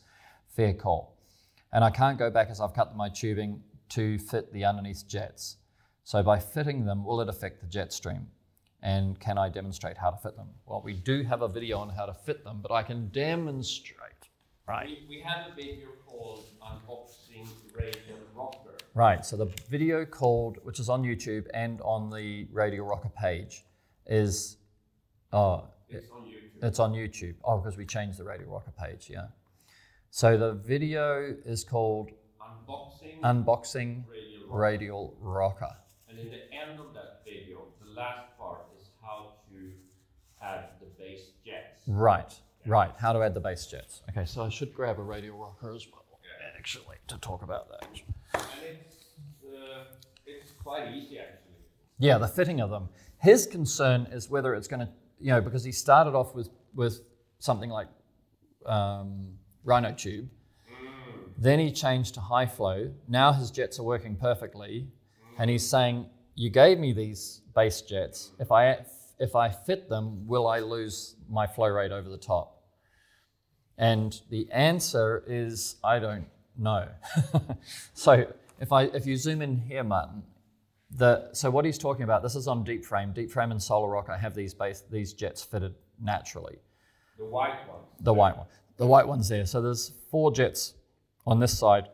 fair 0.48 0.72
call. 0.72 1.13
And 1.74 1.82
I 1.82 1.90
can't 1.90 2.16
go 2.16 2.30
back 2.30 2.50
as 2.50 2.60
I've 2.60 2.72
cut 2.72 2.96
my 2.96 3.08
tubing 3.08 3.60
to 3.90 4.16
fit 4.18 4.52
the 4.52 4.64
underneath 4.64 5.08
jets. 5.08 5.56
So 6.04 6.22
by 6.22 6.38
fitting 6.38 6.86
them, 6.86 7.04
will 7.04 7.20
it 7.20 7.28
affect 7.28 7.60
the 7.60 7.66
jet 7.66 7.92
stream? 7.92 8.28
And 8.80 9.18
can 9.18 9.38
I 9.38 9.48
demonstrate 9.48 9.96
how 9.96 10.10
to 10.10 10.16
fit 10.16 10.36
them? 10.36 10.50
Well, 10.66 10.82
we 10.84 10.92
do 10.92 11.24
have 11.24 11.42
a 11.42 11.48
video 11.48 11.78
on 11.78 11.88
how 11.88 12.06
to 12.06 12.14
fit 12.14 12.44
them, 12.44 12.60
but 12.62 12.70
I 12.70 12.84
can 12.84 13.08
demonstrate. 13.08 13.98
Right. 14.68 14.86
We, 14.86 15.16
we 15.16 15.20
have 15.22 15.50
a 15.50 15.54
video 15.54 15.88
called 16.06 16.44
Unboxing 16.62 17.48
Radial 17.76 18.18
Rocker. 18.36 18.76
Right. 18.94 19.26
So 19.26 19.36
the 19.36 19.50
video 19.68 20.04
called, 20.04 20.58
which 20.62 20.78
is 20.78 20.88
on 20.88 21.02
YouTube 21.02 21.46
and 21.54 21.80
on 21.80 22.08
the 22.08 22.46
Radial 22.52 22.86
Rocker 22.86 23.10
page, 23.20 23.64
is 24.06 24.58
oh, 25.32 25.64
It's 25.88 26.08
on 26.12 26.22
YouTube. 26.22 26.62
it's 26.62 26.78
on 26.78 26.92
YouTube. 26.92 27.34
Oh, 27.44 27.58
because 27.58 27.76
we 27.76 27.84
changed 27.84 28.18
the 28.18 28.24
Radial 28.24 28.52
Rocker 28.52 28.72
page. 28.78 29.08
Yeah. 29.10 29.26
So 30.14 30.36
the 30.36 30.52
video 30.52 31.34
is 31.44 31.64
called 31.64 32.08
Unboxing 32.40 33.20
Unboxing 33.22 34.04
Radial 34.08 34.46
Rocker. 34.46 34.62
Radial 34.62 35.16
Rocker. 35.18 35.76
And 36.08 36.20
in 36.20 36.26
the 36.26 36.54
end 36.54 36.78
of 36.78 36.94
that 36.94 37.22
video, 37.24 37.66
the 37.82 38.00
last 38.00 38.28
part 38.38 38.60
is 38.80 38.90
how 39.02 39.32
to 39.48 39.72
add 40.40 40.66
the 40.78 40.86
base 40.96 41.30
jets. 41.44 41.80
Right. 41.88 42.32
Right. 42.64 42.92
How 42.96 43.12
to 43.12 43.24
add 43.24 43.34
the 43.34 43.40
base 43.40 43.66
jets. 43.66 44.02
Okay. 44.10 44.24
So 44.24 44.44
I 44.44 44.50
should 44.50 44.72
grab 44.72 45.00
a 45.00 45.02
Radial 45.02 45.36
Rocker 45.36 45.74
as 45.74 45.84
well, 45.92 46.04
actually, 46.56 46.98
to 47.08 47.18
talk 47.18 47.42
about 47.42 47.68
that. 47.70 47.88
And 48.34 48.44
it's, 48.62 49.06
uh, 49.44 49.82
it's 50.26 50.52
quite 50.62 50.94
easy 50.94 51.18
actually. 51.18 51.56
Yeah, 51.98 52.18
the 52.18 52.28
fitting 52.28 52.60
of 52.60 52.70
them. 52.70 52.88
His 53.20 53.48
concern 53.48 54.06
is 54.12 54.30
whether 54.30 54.54
it's 54.54 54.68
going 54.68 54.86
to, 54.86 54.88
you 55.18 55.32
know, 55.32 55.40
because 55.40 55.64
he 55.64 55.72
started 55.72 56.14
off 56.14 56.36
with 56.36 56.50
with 56.72 57.00
something 57.40 57.68
like 57.68 57.88
um, 58.64 59.38
Rhino 59.64 59.92
Tube, 59.92 60.28
then 61.36 61.58
he 61.58 61.72
changed 61.72 62.14
to 62.14 62.20
high 62.20 62.46
flow. 62.46 62.92
Now 63.08 63.32
his 63.32 63.50
jets 63.50 63.78
are 63.78 63.82
working 63.82 64.16
perfectly, 64.16 64.88
and 65.38 65.50
he's 65.50 65.68
saying, 65.68 66.06
"You 66.34 66.50
gave 66.50 66.78
me 66.78 66.92
these 66.92 67.40
base 67.54 67.80
jets. 67.80 68.32
If 68.38 68.52
I 68.52 68.84
if 69.18 69.34
I 69.34 69.48
fit 69.48 69.88
them, 69.88 70.26
will 70.26 70.46
I 70.46 70.60
lose 70.60 71.16
my 71.28 71.46
flow 71.46 71.68
rate 71.68 71.92
over 71.92 72.08
the 72.08 72.18
top?" 72.18 72.62
And 73.76 74.20
the 74.30 74.46
answer 74.52 75.24
is, 75.26 75.76
I 75.82 75.98
don't 75.98 76.26
know. 76.56 76.88
so 77.94 78.26
if 78.60 78.70
I 78.70 78.84
if 78.84 79.06
you 79.06 79.16
zoom 79.16 79.42
in 79.42 79.56
here, 79.56 79.82
Martin, 79.82 80.22
the, 80.96 81.28
so 81.32 81.50
what 81.50 81.64
he's 81.64 81.78
talking 81.78 82.04
about, 82.04 82.22
this 82.22 82.36
is 82.36 82.46
on 82.46 82.62
Deep 82.62 82.84
Frame. 82.84 83.12
Deep 83.12 83.30
Frame 83.30 83.50
and 83.50 83.60
Solar 83.60 83.88
Rock, 83.88 84.08
I 84.08 84.16
have 84.16 84.34
these 84.34 84.54
base, 84.54 84.84
these 84.90 85.12
jets 85.12 85.42
fitted 85.42 85.74
naturally. 86.00 86.58
The 87.18 87.24
white 87.24 87.68
one. 87.68 87.80
The 88.00 88.14
white 88.14 88.36
one, 88.36 88.46
the 88.76 88.86
white 88.86 89.06
one's 89.06 89.28
there. 89.28 89.46
So 89.46 89.60
there's 89.60 89.92
four 90.10 90.32
jets 90.32 90.74
on 91.26 91.40
this 91.40 91.56
side, 91.56 91.88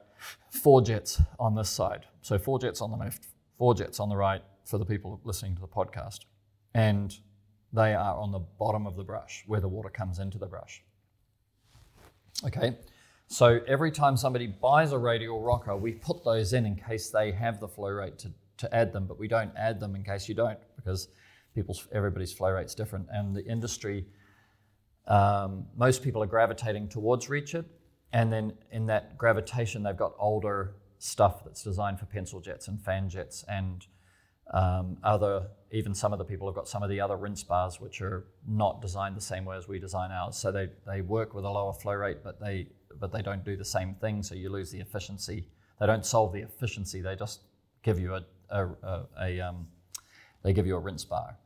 four 0.51 0.83
jets 0.83 1.21
on 1.39 1.55
this 1.55 1.69
side. 1.69 2.07
So 2.23 2.39
four 2.39 2.59
jets 2.59 2.81
on 2.81 2.91
the 2.91 2.97
left, 2.97 3.27
four 3.59 3.75
jets 3.75 4.01
on 4.01 4.09
the 4.09 4.17
right 4.17 4.43
for 4.65 4.79
the 4.79 4.85
people 4.85 5.21
listening 5.25 5.55
to 5.57 5.61
the 5.61 5.69
podcast, 5.69 6.21
and 6.75 7.15
they 7.73 7.95
are 7.95 8.17
on 8.17 8.33
the 8.33 8.39
bottom 8.39 8.87
of 8.87 8.97
the 8.97 9.05
brush 9.05 9.45
where 9.47 9.61
the 9.61 9.69
water 9.69 9.89
comes 9.89 10.19
into 10.19 10.39
the 10.39 10.47
brush. 10.47 10.83
Okay, 12.45 12.77
so 13.27 13.61
every 13.67 13.91
time 13.91 14.17
somebody 14.17 14.47
buys 14.47 14.93
a 14.93 14.99
radial 14.99 15.43
rocker, 15.43 15.77
we 15.77 15.93
put 15.93 16.25
those 16.25 16.53
in 16.53 16.67
in 16.67 16.77
case 16.77 17.11
they 17.11 17.33
have 17.33 17.61
the 17.61 17.69
flow 17.69 17.91
rate 17.91 18.19
to, 18.21 18.33
to 18.59 18.75
add 18.75 18.93
them, 18.93 19.07
but 19.07 19.19
we 19.19 19.29
don't 19.29 19.53
add 19.57 19.81
them 19.81 19.95
in 19.95 20.03
case 20.03 20.29
you 20.29 20.35
don't 20.35 20.59
because 20.77 21.09
people's 21.55 21.87
everybody's 21.93 22.33
flow 22.33 22.51
rate's 22.51 22.75
different, 22.75 23.07
and 23.11 23.35
the 23.35 23.45
industry. 23.45 24.07
Um, 25.11 25.67
most 25.77 26.03
people 26.03 26.23
are 26.23 26.27
gravitating 26.27 26.89
towards 26.89 27.29
It, 27.29 27.65
and 28.13 28.33
then 28.33 28.53
in 28.71 28.87
that 28.87 29.19
gravitation, 29.19 29.83
they've 29.83 29.97
got 29.97 30.15
older 30.19 30.77
stuff 30.99 31.45
that's 31.45 31.65
designed 31.65 31.99
for 31.99 32.07
pencil 32.07 32.41
jets 32.41 32.69
and 32.69 32.81
fan 32.81 33.09
jets 33.09 33.45
and 33.49 33.87
um, 34.55 34.97
other. 35.03 35.49
Even 35.73 35.95
some 35.95 36.13
of 36.13 36.19
the 36.19 36.25
people 36.25 36.47
have 36.49 36.55
got 36.55 36.69
some 36.69 36.83
of 36.83 36.91
the 36.91 37.01
other 37.01 37.17
rinse 37.17 37.43
bars 37.43 37.81
which 37.81 38.01
are 38.01 38.27
not 38.47 38.81
designed 38.81 39.17
the 39.17 39.21
same 39.21 39.45
way 39.45 39.57
as 39.57 39.69
we 39.69 39.79
design 39.79 40.11
ours. 40.11 40.37
So 40.37 40.51
they, 40.53 40.69
they 40.87 41.01
work 41.01 41.35
with 41.35 41.45
a 41.45 41.51
lower 41.51 41.73
flow 41.73 41.95
rate, 41.95 42.19
but 42.25 42.41
they 42.41 42.69
but 42.99 43.13
they 43.13 43.23
don't 43.23 43.45
do 43.45 43.57
the 43.57 43.65
same 43.65 43.95
thing. 43.95 44.23
So 44.23 44.35
you 44.35 44.51
lose 44.51 44.71
the 44.71 44.81
efficiency. 44.81 45.49
They 45.79 45.87
don't 45.87 46.05
solve 46.05 46.33
the 46.33 46.41
efficiency. 46.41 47.01
They 47.01 47.17
just 47.17 47.41
give 47.83 47.99
you 47.99 48.15
a, 48.15 48.25
a, 48.51 48.67
a, 48.67 49.07
a 49.21 49.41
um, 49.41 49.67
they 50.43 50.53
give 50.53 50.67
you 50.67 50.77
a 50.77 50.81
rinse 50.81 51.05
bar. 51.05 51.39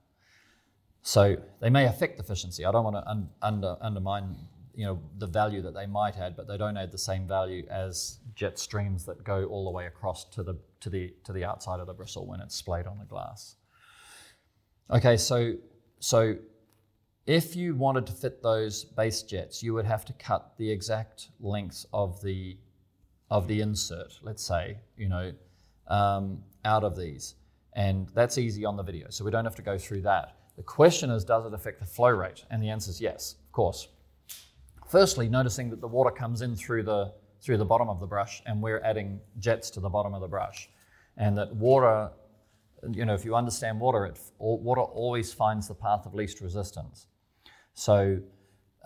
So 1.06 1.36
they 1.60 1.68
may 1.68 1.84
affect 1.84 2.18
efficiency. 2.18 2.64
I 2.64 2.72
don't 2.72 2.82
want 2.82 2.96
to 2.96 3.06
un, 3.06 3.28
under, 3.42 3.76
undermine 3.82 4.36
you 4.74 4.86
know 4.86 4.98
the 5.18 5.26
value 5.26 5.60
that 5.60 5.74
they 5.74 5.86
might 5.86 6.16
add, 6.16 6.34
but 6.34 6.48
they 6.48 6.56
don't 6.56 6.78
add 6.78 6.90
the 6.90 6.98
same 6.98 7.28
value 7.28 7.66
as 7.70 8.20
jet 8.34 8.58
streams 8.58 9.04
that 9.04 9.22
go 9.22 9.44
all 9.44 9.66
the 9.66 9.70
way 9.70 9.86
across 9.86 10.24
to 10.30 10.42
the 10.42 10.56
to 10.80 10.88
the 10.88 11.14
to 11.24 11.32
the 11.34 11.44
outside 11.44 11.78
of 11.78 11.86
the 11.86 11.92
bristle 11.92 12.26
when 12.26 12.40
it's 12.40 12.56
splayed 12.56 12.86
on 12.86 12.98
the 12.98 13.04
glass. 13.04 13.56
Okay, 14.90 15.18
so 15.18 15.52
so 16.00 16.36
if 17.26 17.54
you 17.54 17.74
wanted 17.74 18.06
to 18.06 18.12
fit 18.14 18.42
those 18.42 18.84
base 18.84 19.22
jets, 19.22 19.62
you 19.62 19.74
would 19.74 19.86
have 19.86 20.06
to 20.06 20.14
cut 20.14 20.54
the 20.56 20.70
exact 20.70 21.28
length 21.38 21.84
of 21.92 22.22
the 22.22 22.56
of 23.30 23.46
the 23.46 23.60
insert. 23.60 24.14
Let's 24.22 24.42
say 24.42 24.78
you 24.96 25.10
know 25.10 25.32
um, 25.86 26.42
out 26.64 26.82
of 26.82 26.96
these, 26.96 27.34
and 27.74 28.08
that's 28.14 28.38
easy 28.38 28.64
on 28.64 28.78
the 28.78 28.82
video, 28.82 29.08
so 29.10 29.22
we 29.22 29.30
don't 29.30 29.44
have 29.44 29.56
to 29.56 29.62
go 29.62 29.76
through 29.76 30.00
that. 30.02 30.38
The 30.56 30.62
question 30.62 31.10
is, 31.10 31.24
does 31.24 31.46
it 31.46 31.54
affect 31.54 31.80
the 31.80 31.86
flow 31.86 32.10
rate? 32.10 32.44
And 32.50 32.62
the 32.62 32.70
answer 32.70 32.90
is 32.90 33.00
yes, 33.00 33.36
of 33.46 33.52
course. 33.52 33.88
Firstly, 34.86 35.28
noticing 35.28 35.70
that 35.70 35.80
the 35.80 35.88
water 35.88 36.10
comes 36.10 36.42
in 36.42 36.54
through 36.56 36.84
the 36.84 37.12
through 37.40 37.58
the 37.58 37.64
bottom 37.64 37.90
of 37.90 38.00
the 38.00 38.06
brush, 38.06 38.42
and 38.46 38.62
we're 38.62 38.80
adding 38.80 39.20
jets 39.38 39.68
to 39.70 39.80
the 39.80 39.88
bottom 39.88 40.14
of 40.14 40.22
the 40.22 40.28
brush, 40.28 40.70
and 41.18 41.36
that 41.36 41.54
water, 41.54 42.10
you 42.90 43.04
know, 43.04 43.12
if 43.12 43.22
you 43.22 43.34
understand 43.34 43.78
water, 43.78 44.06
it 44.06 44.18
water 44.38 44.80
always 44.80 45.32
finds 45.32 45.68
the 45.68 45.74
path 45.74 46.06
of 46.06 46.14
least 46.14 46.40
resistance. 46.40 47.06
So, 47.74 48.18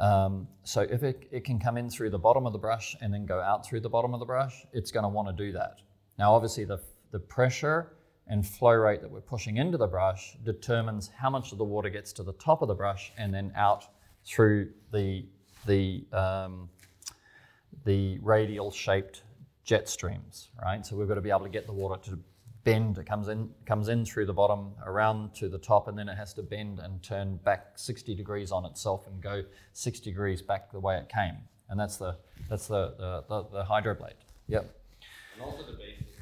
um, 0.01 0.49
so 0.65 0.81
if 0.81 1.05
it, 1.05 1.29
it 1.31 1.45
can 1.45 1.61
come 1.61 1.77
in 1.77 1.89
through 1.89 2.11
the 2.11 2.19
bottom 2.19 2.47
of 2.47 2.53
the 2.53 2.59
brush 2.59 2.97
and 3.01 3.15
then 3.15 3.27
go 3.27 3.41
out 3.41 3.65
through 3.65 3.81
the 3.81 3.89
bottom 3.89 4.13
of 4.13 4.19
the 4.19 4.27
brush, 4.27 4.67
it's 4.73 4.91
going 4.91 5.05
to 5.05 5.09
want 5.09 5.29
to 5.29 5.45
do 5.45 5.53
that. 5.53 5.77
Now, 6.19 6.35
obviously, 6.35 6.65
the 6.65 6.81
the 7.11 7.19
pressure 7.19 7.93
and 8.29 8.47
flow 8.47 8.73
rate 8.73 9.01
that 9.01 9.11
we're 9.11 9.21
pushing 9.21 9.57
into 9.57 9.79
the 9.79 9.87
brush 9.87 10.37
determines 10.45 11.11
how 11.17 11.31
much 11.31 11.53
of 11.53 11.59
the 11.59 11.65
water 11.65 11.89
gets 11.89 12.13
to 12.15 12.23
the 12.23 12.35
top 12.35 12.63
of 12.63 12.69
the 12.69 12.75
brush 12.75 13.13
and 13.17 13.33
then 13.33 13.53
out 13.57 13.87
through 14.25 14.71
the 14.93 15.25
the 15.67 16.05
um, 16.13 16.69
the 17.85 18.19
radial 18.21 18.71
shaped 18.71 19.23
jet 19.65 19.89
streams, 19.89 20.49
right? 20.63 20.85
So 20.85 20.97
we've 20.97 21.09
got 21.09 21.15
to 21.15 21.21
be 21.21 21.31
able 21.31 21.41
to 21.41 21.49
get 21.49 21.67
the 21.67 21.73
water 21.73 22.01
to 22.11 22.19
bend. 22.65 22.99
It 22.99 23.07
comes 23.07 23.29
in 23.29 23.51
comes 23.67 23.89
in 23.89 24.05
through 24.05 24.27
the 24.27 24.33
bottom 24.33 24.73
around 24.85 25.35
to 25.37 25.49
the 25.49 25.59
top, 25.59 25.89
and 25.89 25.99
then 25.99 26.09
it 26.09 26.17
has 26.17 26.35
to 26.35 26.43
bend 26.43 26.81
and 26.81 27.03
turn 27.03 27.37
back 27.45 27.73
60 27.77 28.15
degrees 28.15 28.53
on 28.53 28.65
itself 28.65 29.07
and 29.07 29.23
go 29.23 29.43
60 29.73 30.11
degrees 30.11 30.43
back 30.43 30.71
the 30.73 30.81
way 30.81 30.99
it 30.99 31.09
came. 31.09 31.37
And 31.69 31.79
that's 31.79 31.97
the 31.97 32.17
that's 32.49 32.67
the 32.67 32.95
the, 32.99 33.25
the, 33.29 33.49
the 33.59 33.65
hydroblade. 33.65 34.21
Yep. 34.49 34.75
And 35.35 35.43
also 35.43 35.65
the 35.65 35.79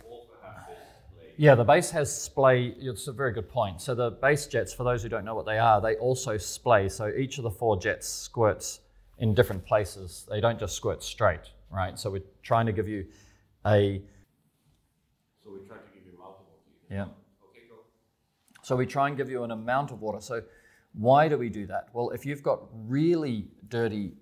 also 0.08 0.32
have 0.42 0.66
this 0.68 0.78
blade. 1.14 1.25
Yeah, 1.38 1.54
the 1.54 1.64
base 1.64 1.90
has 1.90 2.10
splay. 2.22 2.74
It's 2.78 3.08
a 3.08 3.12
very 3.12 3.32
good 3.32 3.48
point. 3.48 3.80
So 3.82 3.94
the 3.94 4.10
base 4.10 4.46
jets, 4.46 4.72
for 4.72 4.84
those 4.84 5.02
who 5.02 5.08
don't 5.10 5.24
know 5.24 5.34
what 5.34 5.44
they 5.44 5.58
are, 5.58 5.80
they 5.82 5.96
also 5.96 6.38
splay. 6.38 6.88
So 6.88 7.08
each 7.08 7.36
of 7.36 7.44
the 7.44 7.50
four 7.50 7.78
jets 7.78 8.08
squirts 8.08 8.80
in 9.18 9.34
different 9.34 9.64
places. 9.66 10.26
They 10.30 10.40
don't 10.40 10.58
just 10.58 10.74
squirt 10.74 11.02
straight, 11.02 11.50
right? 11.70 11.98
So 11.98 12.10
we're 12.10 12.22
trying 12.42 12.66
to 12.66 12.72
give 12.72 12.88
you 12.88 13.06
a 13.66 14.02
So 15.44 15.50
we 15.52 15.58
try 15.66 15.76
to 15.76 15.82
give 15.94 16.06
you 16.06 16.18
multiple. 16.18 16.46
so 16.64 16.70
you 16.70 16.86
can- 16.88 16.96
yeah. 16.96 17.02
Okay, 17.50 17.68
go. 17.68 17.76
So 18.62 18.74
we 18.76 18.86
try 18.86 19.08
and 19.08 19.16
give 19.16 19.28
you 19.28 19.42
an 19.44 19.50
amount 19.50 19.90
of 19.90 20.00
water. 20.00 20.20
So 20.22 20.42
why 20.94 21.28
do 21.28 21.36
we 21.36 21.50
do 21.50 21.66
that? 21.66 21.88
Well, 21.92 22.10
if 22.10 22.24
you've 22.24 22.42
got 22.42 22.62
really 22.72 23.48
dirty, 23.68 24.14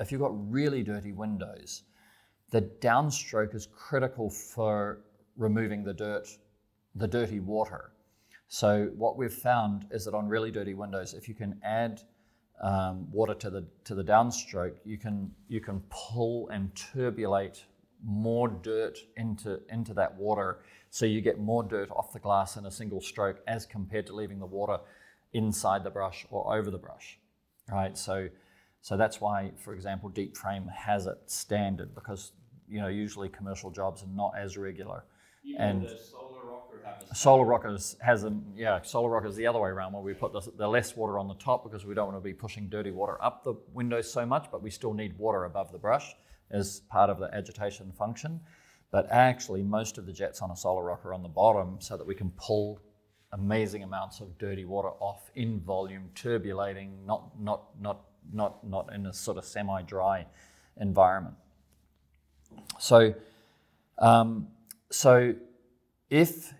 if 0.00 0.10
you've 0.10 0.20
got 0.20 0.32
really 0.50 0.82
dirty 0.82 1.12
windows, 1.12 1.84
the 2.50 2.62
downstroke 2.62 3.54
is 3.54 3.66
critical 3.66 4.30
for 4.30 5.02
removing 5.36 5.84
the 5.84 5.94
dirt, 5.94 6.26
the 6.96 7.06
dirty 7.06 7.40
water. 7.40 7.92
So 8.48 8.90
what 8.96 9.16
we've 9.16 9.32
found 9.32 9.86
is 9.90 10.04
that 10.04 10.14
on 10.14 10.28
really 10.28 10.50
dirty 10.50 10.74
windows, 10.74 11.14
if 11.14 11.28
you 11.28 11.34
can 11.34 11.60
add 11.62 12.00
um, 12.62 13.10
water 13.10 13.34
to 13.34 13.50
the 13.50 13.66
to 13.84 13.94
the 13.94 14.04
downstroke, 14.04 14.76
you 14.84 14.98
can 14.98 15.30
you 15.48 15.60
can 15.60 15.82
pull 15.90 16.48
and 16.48 16.72
turbulate 16.74 17.62
more 18.04 18.48
dirt 18.48 18.98
into 19.16 19.60
into 19.68 19.92
that 19.94 20.14
water, 20.16 20.60
so 20.90 21.04
you 21.06 21.20
get 21.20 21.38
more 21.38 21.62
dirt 21.62 21.90
off 21.90 22.12
the 22.12 22.18
glass 22.18 22.56
in 22.56 22.66
a 22.66 22.70
single 22.70 23.00
stroke 23.00 23.40
as 23.46 23.66
compared 23.66 24.06
to 24.06 24.14
leaving 24.14 24.38
the 24.38 24.46
water 24.46 24.78
inside 25.32 25.84
the 25.84 25.90
brush 25.90 26.24
or 26.30 26.56
over 26.56 26.70
the 26.70 26.78
brush, 26.78 27.18
right? 27.70 27.98
So 27.98 28.28
so 28.80 28.96
that's 28.96 29.20
why, 29.20 29.50
for 29.56 29.74
example, 29.74 30.08
Deep 30.08 30.36
Frame 30.36 30.68
has 30.68 31.06
it 31.06 31.18
standard 31.26 31.94
because 31.94 32.32
you 32.68 32.80
know 32.80 32.88
usually 32.88 33.28
commercial 33.28 33.70
jobs 33.70 34.02
are 34.02 34.14
not 34.14 34.32
as 34.38 34.56
regular. 34.56 35.04
Even 35.44 35.60
And- 35.60 35.88
solar 37.12 37.44
rockers 37.44 37.96
has 38.00 38.24
a 38.24 38.36
yeah. 38.54 38.80
Solar 38.82 39.10
rockers 39.10 39.36
the 39.36 39.46
other 39.46 39.58
way 39.58 39.70
around, 39.70 39.92
where 39.92 40.02
we 40.02 40.14
put 40.14 40.32
the, 40.32 40.42
the 40.56 40.68
less 40.68 40.96
water 40.96 41.18
on 41.18 41.28
the 41.28 41.34
top 41.34 41.64
because 41.64 41.84
we 41.86 41.94
don't 41.94 42.06
want 42.06 42.16
to 42.18 42.24
be 42.24 42.34
pushing 42.34 42.68
dirty 42.68 42.90
water 42.90 43.22
up 43.22 43.44
the 43.44 43.54
windows 43.72 44.10
so 44.10 44.26
much, 44.26 44.48
but 44.50 44.62
we 44.62 44.70
still 44.70 44.92
need 44.92 45.16
water 45.18 45.44
above 45.44 45.72
the 45.72 45.78
brush 45.78 46.14
as 46.50 46.80
part 46.90 47.10
of 47.10 47.18
the 47.18 47.32
agitation 47.34 47.92
function. 47.92 48.40
But 48.90 49.10
actually, 49.10 49.62
most 49.62 49.98
of 49.98 50.06
the 50.06 50.12
jets 50.12 50.40
on 50.42 50.50
a 50.50 50.56
solar 50.56 50.84
rocker 50.84 51.10
are 51.10 51.14
on 51.14 51.22
the 51.22 51.28
bottom, 51.28 51.80
so 51.80 51.96
that 51.96 52.06
we 52.06 52.14
can 52.14 52.30
pull 52.36 52.80
amazing 53.32 53.82
amounts 53.82 54.20
of 54.20 54.38
dirty 54.38 54.64
water 54.64 54.90
off 55.00 55.30
in 55.34 55.60
volume, 55.60 56.10
turbulating, 56.14 57.04
not 57.04 57.38
not 57.40 57.64
not 57.80 58.04
not 58.32 58.66
not 58.66 58.92
in 58.94 59.06
a 59.06 59.12
sort 59.12 59.38
of 59.38 59.44
semi-dry 59.44 60.26
environment. 60.80 61.34
So, 62.78 63.14
um, 63.98 64.48
so 64.90 65.34
if 66.10 66.54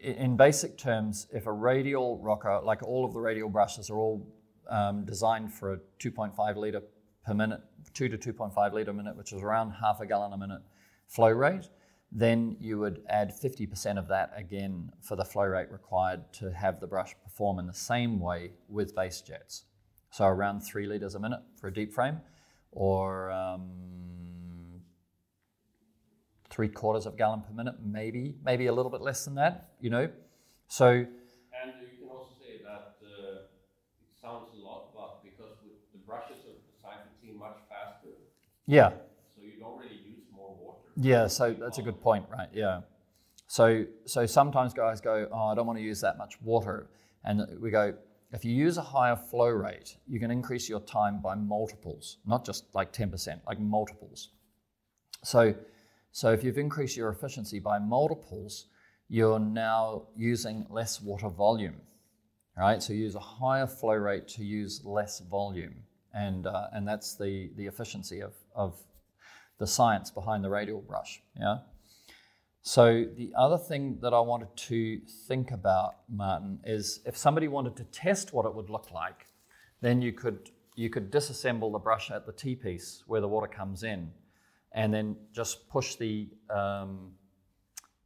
in 0.00 0.36
basic 0.36 0.78
terms, 0.78 1.26
if 1.32 1.46
a 1.46 1.52
radial 1.52 2.18
rocker, 2.18 2.60
like 2.62 2.82
all 2.82 3.04
of 3.04 3.12
the 3.12 3.20
radial 3.20 3.48
brushes 3.48 3.90
are 3.90 3.98
all 3.98 4.26
um, 4.68 5.04
designed 5.04 5.52
for 5.52 5.74
a 5.74 5.78
2.5 5.98 6.56
litre 6.56 6.82
per 7.24 7.34
minute, 7.34 7.60
2 7.94 8.08
to 8.08 8.32
2.5 8.32 8.72
litre 8.72 8.90
a 8.90 8.94
minute, 8.94 9.16
which 9.16 9.32
is 9.32 9.42
around 9.42 9.72
half 9.72 10.00
a 10.00 10.06
gallon 10.06 10.32
a 10.32 10.38
minute 10.38 10.62
flow 11.06 11.30
rate, 11.30 11.68
then 12.12 12.56
you 12.60 12.78
would 12.78 13.02
add 13.08 13.32
50% 13.32 13.98
of 13.98 14.08
that 14.08 14.32
again 14.34 14.90
for 15.00 15.16
the 15.16 15.24
flow 15.24 15.44
rate 15.44 15.70
required 15.70 16.32
to 16.34 16.50
have 16.52 16.80
the 16.80 16.86
brush 16.86 17.14
perform 17.22 17.58
in 17.58 17.66
the 17.66 17.74
same 17.74 18.18
way 18.18 18.52
with 18.68 18.94
base 18.94 19.20
jets. 19.20 19.64
So 20.10 20.24
around 20.24 20.60
3 20.60 20.86
litres 20.86 21.14
a 21.14 21.20
minute 21.20 21.40
for 21.60 21.68
a 21.68 21.72
deep 21.72 21.92
frame, 21.92 22.20
or 22.72 23.30
um, 23.30 23.70
three 26.60 26.68
quarters 26.68 27.06
of 27.06 27.14
a 27.14 27.16
gallon 27.16 27.40
per 27.40 27.54
minute, 27.54 27.76
maybe, 27.82 28.34
maybe 28.44 28.66
a 28.66 28.72
little 28.78 28.90
bit 28.90 29.00
less 29.00 29.24
than 29.24 29.34
that, 29.34 29.70
you 29.80 29.88
know. 29.88 30.06
So 30.68 30.88
And 30.90 31.72
you 31.80 31.96
can 31.98 32.08
also 32.14 32.34
say 32.38 32.60
that 32.62 32.96
uh, 33.02 33.44
it 34.04 34.12
sounds 34.20 34.48
a 34.54 34.62
lot, 34.62 34.92
but 34.94 35.24
because 35.24 35.56
with 35.64 35.80
the 35.94 36.00
brushes 36.06 36.44
are 36.50 36.60
designed 36.76 37.04
to 37.08 37.10
clean 37.18 37.38
much 37.38 37.56
faster, 37.70 38.12
yeah, 38.66 38.90
so 39.34 39.40
you 39.42 39.54
don't 39.58 39.78
really 39.78 40.00
use 40.06 40.24
more 40.36 40.54
water. 40.62 40.80
yeah. 40.96 41.26
So 41.28 41.54
that's 41.54 41.78
a 41.78 41.82
good 41.82 41.98
point, 42.02 42.26
right? 42.30 42.50
Yeah. 42.52 42.82
So 43.46 43.86
so 44.04 44.26
sometimes 44.26 44.74
guys 44.74 45.00
go, 45.00 45.14
oh, 45.32 45.46
I 45.46 45.54
don't 45.54 45.66
want 45.66 45.78
to 45.78 45.82
use 45.92 46.02
that 46.02 46.18
much 46.18 46.34
water, 46.42 46.90
and 47.24 47.40
we 47.58 47.70
go. 47.70 47.94
If 48.32 48.44
you 48.44 48.54
use 48.54 48.76
a 48.76 48.82
higher 48.82 49.16
flow 49.16 49.48
rate, 49.48 49.96
you 50.06 50.20
can 50.20 50.30
increase 50.30 50.68
your 50.68 50.80
time 50.80 51.20
by 51.22 51.34
multiples, 51.34 52.18
not 52.26 52.44
just 52.44 52.66
like 52.74 52.92
10%, 52.92 53.40
like 53.48 53.58
multiples. 53.58 54.28
So, 55.24 55.54
so 56.12 56.32
if 56.32 56.42
you've 56.42 56.58
increased 56.58 56.96
your 56.96 57.10
efficiency 57.10 57.58
by 57.60 57.78
multiples, 57.78 58.66
you're 59.08 59.38
now 59.38 60.04
using 60.16 60.66
less 60.70 61.00
water 61.00 61.28
volume, 61.28 61.80
right? 62.56 62.82
So 62.82 62.92
you 62.92 63.00
use 63.00 63.14
a 63.14 63.20
higher 63.20 63.66
flow 63.66 63.94
rate 63.94 64.28
to 64.28 64.44
use 64.44 64.84
less 64.84 65.20
volume, 65.20 65.74
and 66.14 66.46
uh, 66.46 66.68
and 66.72 66.86
that's 66.86 67.16
the 67.16 67.50
the 67.56 67.66
efficiency 67.66 68.20
of 68.20 68.34
of 68.54 68.78
the 69.58 69.66
science 69.66 70.10
behind 70.10 70.44
the 70.44 70.50
radial 70.50 70.80
brush. 70.80 71.22
Yeah. 71.38 71.58
So 72.62 73.04
the 73.16 73.32
other 73.36 73.56
thing 73.56 73.98
that 74.02 74.12
I 74.12 74.20
wanted 74.20 74.54
to 74.54 75.00
think 75.26 75.50
about, 75.50 75.96
Martin, 76.08 76.60
is 76.64 77.00
if 77.06 77.16
somebody 77.16 77.48
wanted 77.48 77.74
to 77.76 77.84
test 77.84 78.34
what 78.34 78.44
it 78.44 78.54
would 78.54 78.68
look 78.68 78.90
like, 78.90 79.26
then 79.80 80.02
you 80.02 80.12
could 80.12 80.50
you 80.76 80.90
could 80.90 81.10
disassemble 81.10 81.72
the 81.72 81.78
brush 81.78 82.10
at 82.10 82.26
the 82.26 82.32
T 82.32 82.54
piece 82.54 83.02
where 83.06 83.20
the 83.20 83.28
water 83.28 83.46
comes 83.46 83.82
in, 83.82 84.12
and 84.72 84.92
then 84.92 85.16
just 85.32 85.68
push 85.68 85.96
the 85.96 86.28
um, 86.48 87.12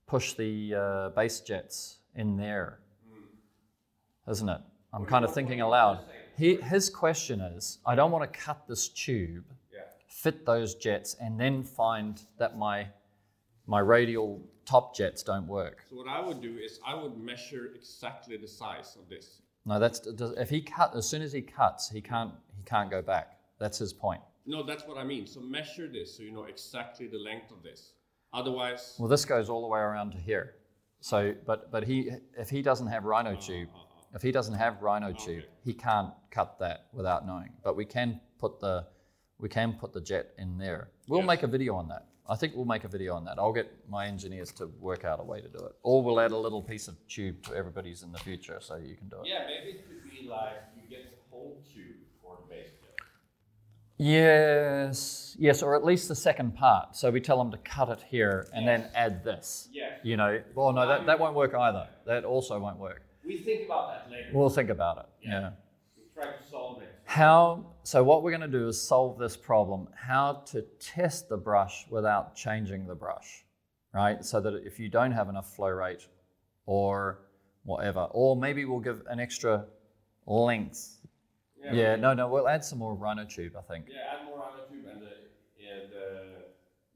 push 0.07 0.35
the 0.35 0.75
uh, 0.75 1.09
base 1.11 1.41
jets 1.41 1.99
in 2.15 2.37
there, 2.37 2.81
isn't 4.29 4.49
it? 4.49 4.61
I'm 4.93 5.05
kind 5.05 5.25
of 5.25 5.35
thinking 5.35 5.61
aloud. 5.61 6.01
He, 6.37 6.57
his 6.57 6.89
question 6.91 7.41
is, 7.41 7.79
I 7.85 7.95
don't 7.95 8.11
want 8.11 8.31
to 8.33 8.39
cut 8.39 8.67
this 8.69 8.89
tube, 8.89 9.45
Yeah. 9.73 9.81
fit 10.09 10.47
those 10.47 10.75
jets, 10.77 11.17
and 11.21 11.39
then 11.39 11.63
find 11.65 12.21
that 12.39 12.57
my 12.57 12.89
my 13.67 13.81
radial 13.81 14.43
top 14.67 14.95
jets 14.95 15.23
don't 15.23 15.47
work. 15.47 15.85
So 15.91 15.97
what 15.97 16.09
I 16.09 16.21
would 16.21 16.41
do 16.41 16.57
is 16.59 16.81
I 16.87 16.95
would 16.95 17.17
measure 17.19 17.71
exactly 17.75 18.37
the 18.37 18.49
size 18.49 18.97
of 19.01 19.09
this. 19.09 19.41
No, 19.67 19.79
that's 19.79 20.07
if 20.37 20.51
he 20.51 20.61
cut 20.61 20.95
as 20.95 21.09
soon 21.09 21.23
as 21.23 21.33
he 21.33 21.41
cuts, 21.43 21.89
he 21.91 22.01
can't 22.01 22.33
he 22.57 22.63
can't 22.65 22.91
go 22.91 23.01
back. 23.03 23.39
That's 23.59 23.79
his 23.79 23.93
point. 23.93 24.21
No, 24.47 24.63
that's 24.63 24.87
what 24.87 24.99
I 24.99 25.05
mean. 25.05 25.27
So 25.27 25.41
measure 25.41 25.89
this 25.89 26.17
so 26.17 26.23
you 26.23 26.33
know 26.33 26.45
exactly 26.45 27.07
the 27.07 27.19
length 27.19 27.51
of 27.51 27.63
this. 27.63 27.93
Otherwise, 28.33 28.97
Well, 28.99 29.09
this 29.09 29.25
goes 29.25 29.49
all 29.49 29.63
the 29.63 29.69
way 29.69 29.81
around 29.81 30.11
to 30.13 30.19
here. 30.19 30.57
So, 31.01 31.35
but 31.47 31.71
but 31.71 31.85
he 31.85 32.11
if 32.37 32.51
he 32.51 32.63
doesn't 32.63 32.87
have 32.89 33.05
rhino 33.05 33.33
uh-huh, 33.33 33.41
tube, 33.41 33.69
uh-huh. 33.75 33.85
if 34.15 34.23
he 34.23 34.33
doesn't 34.33 34.55
have 34.55 34.83
rhino 34.83 35.13
tube, 35.13 35.45
he 35.63 35.73
can't 35.73 36.13
cut 36.31 36.59
that 36.59 36.87
without 36.93 37.27
knowing. 37.27 37.51
But 37.63 37.77
we 37.77 37.85
can 37.85 38.21
put 38.39 38.61
the 38.61 38.87
we 39.39 39.49
can 39.49 39.75
put 39.75 39.93
the 39.93 40.01
jet 40.01 40.33
in 40.39 40.59
there. 40.59 40.91
We'll 41.09 41.21
Yes. 41.21 41.27
make 41.27 41.43
a 41.43 41.47
video 41.47 41.75
on 41.75 41.89
that. 41.89 42.07
I 42.27 42.37
think 42.37 42.55
we'll 42.57 42.65
make 42.65 42.85
a 42.85 42.89
video 42.89 43.15
on 43.15 43.25
that. 43.27 43.39
I'll 43.39 43.53
get 43.53 43.71
my 43.89 44.07
engineers 44.07 44.51
to 44.53 44.67
work 44.81 45.05
out 45.05 45.21
a 45.21 45.23
way 45.25 45.43
to 45.43 45.49
do 45.49 45.59
it, 45.59 45.73
or 45.83 46.03
we'll 46.03 46.21
add 46.21 46.33
a 46.33 46.39
little 46.39 46.63
piece 46.63 46.89
of 46.89 46.97
tube 47.07 47.43
to 47.45 47.55
everybody's 47.55 48.03
in 48.03 48.13
the 48.13 48.19
future 48.19 48.59
so 48.61 48.77
you 48.77 48.97
can 48.97 49.09
do 49.09 49.17
it. 49.21 49.27
yeah, 49.27 49.47
maybe 49.47 49.79
it 49.79 49.87
could 49.87 50.11
be 50.11 50.27
like 50.27 50.55
you 50.75 50.89
get 50.89 51.11
the 51.11 51.17
whole 51.31 51.63
tube 51.73 51.97
for 52.23 52.39
the 52.41 52.55
base 52.55 52.71
jet. 52.81 52.99
Yes, 53.97 55.37
yes, 55.39 55.63
or 55.63 55.77
at 55.77 55.85
least 55.85 56.09
the 56.09 56.17
second 56.17 56.57
part. 56.57 56.97
So 56.97 57.11
we 57.11 57.21
tell 57.21 57.39
them 57.39 57.51
to 57.53 57.59
cut 57.59 57.89
it 57.91 58.05
here 58.09 58.49
and 58.53 58.67
then 58.67 58.89
add 58.95 59.23
this. 59.23 59.69
Yeah. 59.73 59.91
You 60.03 60.17
know, 60.17 60.43
well, 60.55 60.73
no, 60.73 60.87
that, 60.89 61.07
that 61.07 61.19
won't 61.19 61.37
work 61.37 61.55
either. 61.55 61.89
That 62.07 62.25
also 62.25 62.59
won't 62.59 62.79
work. 62.79 63.03
We 63.25 63.39
think 63.39 63.67
about 63.67 63.93
that 63.93 64.11
later. 64.11 64.31
We'll 64.33 64.51
think 64.51 64.71
about 64.71 64.99
it. 64.99 65.07
Yeah. 65.23 65.41
yeah. 65.41 65.51
we 65.97 66.03
try 66.13 66.33
to 66.33 66.51
solve 66.51 66.83
it. 66.83 66.89
How, 67.05 67.67
so 67.85 68.03
what 68.03 68.23
we're 68.23 68.31
going 68.31 68.41
to 68.41 68.59
do 68.59 68.69
is 68.69 68.81
solve 68.81 69.19
this 69.19 69.37
problem, 69.37 69.89
how 69.95 70.43
to 70.47 70.63
test 70.81 71.29
the 71.29 71.37
brush 71.37 71.87
without 71.89 72.35
changing 72.35 72.87
the 72.87 72.95
brush, 72.95 73.45
right? 73.93 74.25
So 74.25 74.41
that 74.41 74.55
if 74.67 74.81
you 74.81 74.89
don't 74.89 75.13
have 75.13 75.29
enough 75.29 75.55
flow 75.55 75.69
rate 75.69 76.09
or 76.67 77.21
whatever, 77.63 78.09
or 78.11 78.37
maybe 78.37 78.65
we'll 78.65 78.81
give 78.81 79.03
an 79.09 79.21
extra 79.21 79.67
length. 80.27 80.99
Yeah, 81.73 81.97
no, 81.97 82.13
no, 82.15 82.29
we'll 82.29 82.49
add 82.49 82.65
some 82.65 82.79
more 82.79 82.95
rhino 82.95 83.25
tube, 83.25 83.55
I 83.57 83.63
think. 83.63 83.87
Yeah, 83.89 83.95
add 84.13 84.25
more 84.27 84.45
the 84.69 84.75
tube 84.75 84.87
and 84.93 85.01
the 85.03 85.09
yeah, 85.59 85.71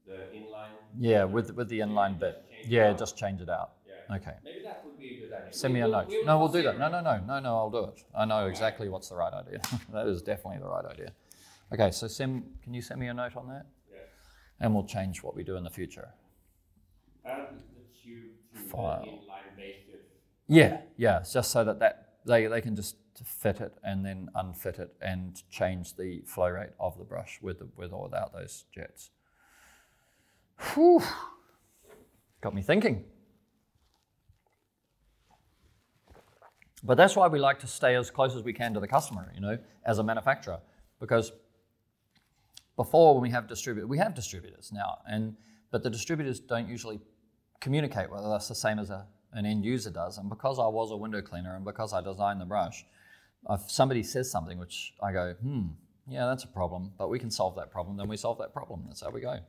the 0.05 0.11
the 0.11 0.37
inline. 0.37 0.73
Yeah, 0.97 1.23
with, 1.23 1.55
with 1.55 1.69
the 1.69 1.79
inline 1.79 2.19
bit. 2.19 2.35
Yeah, 2.67 2.93
just 2.93 3.17
change 3.17 3.41
it 3.41 3.49
out. 3.49 3.71
Yeah. 4.09 4.15
Okay. 4.17 4.33
Maybe 4.43 4.59
that 4.63 4.81
would 4.85 4.97
be 4.97 5.09
a 5.17 5.21
good 5.21 5.33
idea. 5.33 5.47
Send 5.51 5.73
me 5.73 5.81
a 5.81 5.87
note. 5.87 6.07
we'll 6.09 6.25
No, 6.25 6.39
we'll 6.39 6.47
do 6.49 6.61
that. 6.63 6.77
No, 6.77 6.89
no, 6.89 7.01
no, 7.01 7.19
no, 7.25 7.39
no. 7.39 7.57
I'll 7.57 7.69
do 7.69 7.85
it. 7.85 8.03
I 8.15 8.25
know 8.25 8.47
exactly 8.47 8.89
what's 8.89 9.09
the 9.09 9.15
right 9.15 9.33
idea. 9.33 9.59
that 9.93 10.07
is 10.07 10.21
definitely 10.21 10.59
the 10.61 10.67
right 10.69 10.85
idea. 10.85 11.13
Okay, 11.73 11.91
so 11.91 12.07
send. 12.07 12.43
Can 12.63 12.73
you 12.73 12.81
send 12.81 12.99
me 12.99 13.07
a 13.07 13.13
note 13.13 13.35
on 13.35 13.47
that? 13.47 13.65
Yeah. 13.91 13.97
And 14.59 14.73
we'll 14.73 14.85
change 14.85 15.23
what 15.23 15.35
we 15.35 15.43
do 15.43 15.55
in 15.55 15.63
the 15.63 15.69
future. 15.69 16.09
Add 17.25 17.47
the 17.75 17.81
tube 18.03 18.31
to 18.53 18.59
File. 18.59 19.01
the 19.03 19.07
inline 19.11 19.55
base. 19.57 19.75
Yeah, 20.47 20.81
yeah. 20.97 21.23
Just 21.31 21.51
so 21.51 21.63
that 21.63 21.79
that 21.79 22.08
they 22.25 22.47
they 22.47 22.61
can 22.61 22.75
just 22.75 22.95
fit 23.23 23.59
it 23.59 23.73
and 23.83 24.05
then 24.05 24.29
unfit 24.35 24.79
it 24.79 24.95
and 25.01 25.43
change 25.49 25.95
the 25.95 26.21
flow 26.25 26.49
rate 26.49 26.69
of 26.79 26.97
the 26.97 27.03
brush 27.03 27.39
with 27.41 27.61
with 27.75 27.91
or 27.91 28.03
without 28.03 28.33
those 28.33 28.65
jets. 28.73 29.11
Whew. 30.73 31.01
Got 32.41 32.53
me 32.53 32.61
thinking. 32.61 33.03
But 36.83 36.95
that's 36.95 37.15
why 37.15 37.27
we 37.27 37.39
like 37.39 37.59
to 37.59 37.67
stay 37.67 37.95
as 37.95 38.09
close 38.09 38.35
as 38.35 38.43
we 38.43 38.53
can 38.53 38.73
to 38.73 38.79
the 38.79 38.87
customer, 38.87 39.31
you 39.35 39.41
know, 39.41 39.57
as 39.85 39.99
a 39.99 40.03
manufacturer. 40.03 40.59
Because 40.99 41.33
before 42.77 43.15
when 43.15 43.21
we 43.21 43.29
have 43.31 43.47
distributors, 43.47 43.89
we 43.89 43.97
have 43.97 44.13
distributors 44.13 44.71
now, 44.71 44.99
and 45.05 45.35
but 45.71 45.83
the 45.83 45.89
distributors 45.89 46.39
don't 46.39 46.69
usually 46.69 46.99
communicate 47.59 48.09
with 48.09 48.21
us 48.21 48.47
the 48.47 48.55
same 48.55 48.79
as 48.79 48.89
a, 48.89 49.05
an 49.33 49.45
end 49.45 49.65
user 49.65 49.89
does. 49.89 50.17
And 50.17 50.29
because 50.29 50.59
I 50.59 50.67
was 50.67 50.91
a 50.91 50.97
window 50.97 51.21
cleaner 51.21 51.55
and 51.55 51.65
because 51.65 51.93
I 51.93 52.01
designed 52.01 52.41
the 52.41 52.45
brush, 52.45 52.85
if 53.49 53.69
somebody 53.69 54.03
says 54.03 54.29
something 54.29 54.57
which 54.57 54.93
I 55.01 55.11
go, 55.11 55.35
hmm, 55.41 55.67
yeah, 56.07 56.25
that's 56.25 56.43
a 56.43 56.47
problem, 56.47 56.91
but 56.97 57.09
we 57.09 57.19
can 57.19 57.31
solve 57.31 57.55
that 57.55 57.71
problem, 57.71 57.97
then 57.97 58.07
we 58.07 58.17
solve 58.17 58.37
that 58.39 58.53
problem. 58.53 58.83
That's 58.87 59.01
how 59.01 59.11
we 59.11 59.21
go. 59.21 59.39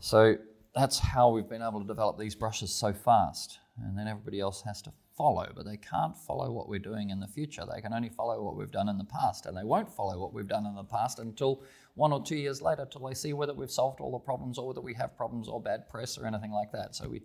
So 0.00 0.36
that's 0.74 0.98
how 0.98 1.30
we've 1.30 1.48
been 1.48 1.62
able 1.62 1.80
to 1.80 1.86
develop 1.86 2.18
these 2.18 2.34
brushes 2.34 2.72
so 2.72 2.92
fast. 2.92 3.58
And 3.82 3.98
then 3.98 4.06
everybody 4.08 4.40
else 4.40 4.62
has 4.62 4.82
to 4.82 4.92
follow, 5.16 5.50
but 5.54 5.64
they 5.64 5.76
can't 5.76 6.16
follow 6.16 6.50
what 6.52 6.68
we're 6.68 6.78
doing 6.78 7.10
in 7.10 7.18
the 7.18 7.26
future. 7.26 7.64
They 7.72 7.80
can 7.80 7.92
only 7.92 8.08
follow 8.08 8.42
what 8.42 8.56
we've 8.56 8.70
done 8.70 8.88
in 8.88 8.98
the 8.98 9.04
past, 9.04 9.46
and 9.46 9.56
they 9.56 9.64
won't 9.64 9.90
follow 9.90 10.18
what 10.18 10.32
we've 10.32 10.46
done 10.46 10.66
in 10.66 10.76
the 10.76 10.84
past 10.84 11.18
until 11.18 11.62
one 11.94 12.12
or 12.12 12.22
two 12.22 12.36
years 12.36 12.62
later, 12.62 12.86
till 12.90 13.06
they 13.06 13.14
see 13.14 13.32
whether 13.32 13.52
we've 13.52 13.70
solved 13.70 14.00
all 14.00 14.12
the 14.12 14.18
problems 14.18 14.58
or 14.58 14.68
whether 14.68 14.80
we 14.80 14.94
have 14.94 15.16
problems 15.16 15.48
or 15.48 15.60
bad 15.60 15.88
press 15.88 16.16
or 16.16 16.26
anything 16.26 16.52
like 16.52 16.70
that. 16.72 16.94
So 16.94 17.08
we, 17.08 17.22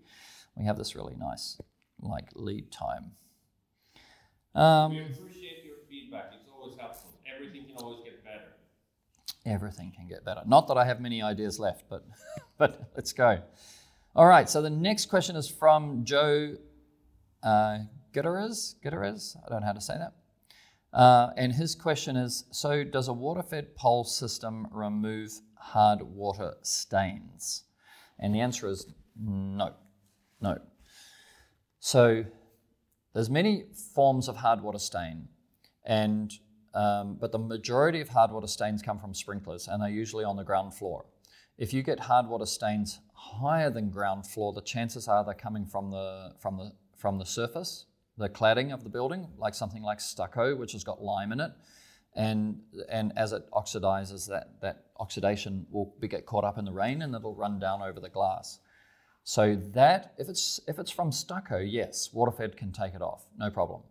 we 0.56 0.66
have 0.66 0.78
this 0.78 0.96
really 0.96 1.16
nice 1.16 1.60
like 2.02 2.30
lead 2.36 2.72
time. 2.72 3.12
Um, 4.56 4.96
we 4.96 5.14
appreciate 5.14 5.64
your 5.64 5.78
feedback. 5.90 6.32
It's 6.40 6.50
always 6.50 6.78
helpful. 6.80 7.12
Everything 7.34 7.66
can 7.66 7.78
always 7.78 8.04
get 8.04 8.24
better. 8.24 8.54
Everything 9.46 9.92
can 9.96 10.08
get 10.08 10.24
better. 10.24 10.42
Not 10.46 10.68
that 10.68 10.78
I 10.78 10.86
have 10.86 11.02
many 11.02 11.22
ideas 11.22 11.60
left, 11.60 11.86
but 11.90 12.06
but 12.58 12.92
let's 12.96 13.14
go. 13.14 13.42
All 14.16 14.28
right. 14.28 14.50
So 14.50 14.62
the 14.62 14.70
next 14.70 15.08
question 15.08 15.36
is 15.36 15.50
from 15.50 16.06
Joe 16.06 16.56
uh, 17.42 17.80
Gutierrez. 18.14 18.76
Gutierrez. 18.84 19.36
I 19.46 19.50
don't 19.50 19.62
know 19.62 19.68
how 19.68 19.74
to 19.74 19.82
say 19.82 19.98
that. 19.98 20.14
Uh, 20.98 21.32
and 21.38 21.52
his 21.52 21.74
question 21.74 22.16
is: 22.16 22.46
So, 22.52 22.84
does 22.84 23.08
a 23.08 23.14
water-fed 23.14 23.76
pole 23.76 24.04
system 24.04 24.68
remove 24.72 25.32
hard 25.56 26.02
water 26.04 26.54
stains? 26.62 27.64
And 28.20 28.36
the 28.36 28.42
answer 28.42 28.68
is 28.70 28.86
no, 29.20 29.74
no. 30.44 30.60
So, 31.80 32.26
there's 33.14 33.30
many 33.30 33.66
forms 33.96 34.28
of 34.28 34.38
hard 34.38 34.62
water 34.62 34.80
stain, 34.80 35.28
and 35.86 36.32
um, 36.74 37.18
but 37.20 37.32
the 37.32 37.40
majority 37.40 38.02
of 38.02 38.10
hard 38.10 38.32
water 38.32 38.48
stains 38.48 38.82
come 38.82 39.00
from 39.00 39.14
sprinklers, 39.14 39.68
and 39.68 39.82
they're 39.82 39.90
usually 39.90 40.24
on 40.24 40.36
the 40.36 40.44
ground 40.44 40.74
floor. 40.74 41.06
If 41.58 41.72
you 41.74 41.84
get 41.84 42.00
hard 42.00 42.28
water 42.28 42.48
stains 42.48 43.00
higher 43.14 43.70
than 43.70 43.90
ground 43.90 44.26
floor, 44.26 44.54
the 44.54 44.62
chances 44.62 45.08
are 45.08 45.24
they're 45.24 45.36
coming 45.36 45.66
from 45.66 45.92
the 45.92 46.34
from 46.40 46.58
the 46.58 46.72
from 46.98 47.20
the 47.20 47.26
surface, 47.26 47.86
the 48.18 48.30
cladding 48.30 48.74
of 48.74 48.84
the 48.84 48.90
building, 48.90 49.28
like 49.38 49.54
something 49.54 49.84
like 49.84 50.00
stucco, 50.00 50.56
which 50.56 50.72
has 50.72 50.84
got 50.84 51.04
lime 51.04 51.32
in 51.32 51.40
it, 51.40 51.52
and 52.16 52.60
and 52.90 53.14
as 53.16 53.34
it 53.34 53.44
oxidizes, 53.52 54.28
that 54.30 54.60
that 54.62 54.86
oxidation 55.00 55.68
will 55.70 55.94
be, 56.00 56.08
get 56.08 56.26
caught 56.26 56.44
up 56.44 56.58
in 56.58 56.66
the 56.66 56.72
rain, 56.72 57.04
and 57.04 57.14
it'll 57.14 57.36
run 57.36 57.60
down 57.60 57.82
over 57.82 58.00
the 58.00 58.10
glass. 58.10 58.60
So 59.24 59.56
that 59.56 60.14
if 60.18 60.28
it's 60.28 60.60
if 60.68 60.80
it's 60.80 60.92
from 60.92 61.12
stucco, 61.12 61.58
yes, 61.60 62.10
waterfed 62.14 62.58
can 62.58 62.72
take 62.72 62.94
it 62.94 63.02
off, 63.02 63.26
no 63.38 63.50
problem. 63.50 63.82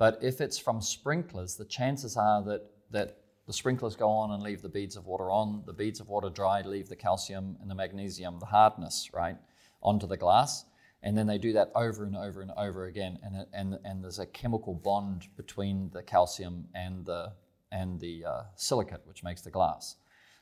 But 0.00 0.18
if 0.22 0.40
it's 0.40 0.56
from 0.56 0.80
sprinklers, 0.80 1.56
the 1.56 1.66
chances 1.66 2.16
are 2.16 2.42
that, 2.44 2.62
that 2.90 3.18
the 3.46 3.52
sprinklers 3.52 3.96
go 3.96 4.08
on 4.08 4.30
and 4.30 4.42
leave 4.42 4.62
the 4.62 4.68
beads 4.70 4.96
of 4.96 5.06
water 5.06 5.30
on, 5.30 5.62
the 5.66 5.74
beads 5.74 6.00
of 6.00 6.08
water 6.08 6.30
dry, 6.30 6.62
leave 6.62 6.88
the 6.88 6.96
calcium 6.96 7.58
and 7.60 7.70
the 7.70 7.74
magnesium, 7.74 8.38
the 8.38 8.46
hardness, 8.46 9.10
right, 9.12 9.36
onto 9.82 10.06
the 10.06 10.16
glass. 10.16 10.64
And 11.02 11.18
then 11.18 11.26
they 11.26 11.36
do 11.36 11.52
that 11.52 11.70
over 11.74 12.04
and 12.04 12.16
over 12.16 12.40
and 12.40 12.50
over 12.56 12.86
again. 12.86 13.18
And, 13.22 13.46
and, 13.52 13.78
and 13.84 14.02
there's 14.02 14.18
a 14.18 14.24
chemical 14.24 14.72
bond 14.72 15.26
between 15.36 15.90
the 15.92 16.02
calcium 16.02 16.68
and 16.74 17.04
the, 17.04 17.32
and 17.70 18.00
the 18.00 18.24
uh, 18.24 18.42
silicate, 18.56 19.02
which 19.04 19.22
makes 19.22 19.42
the 19.42 19.50
glass. 19.50 19.96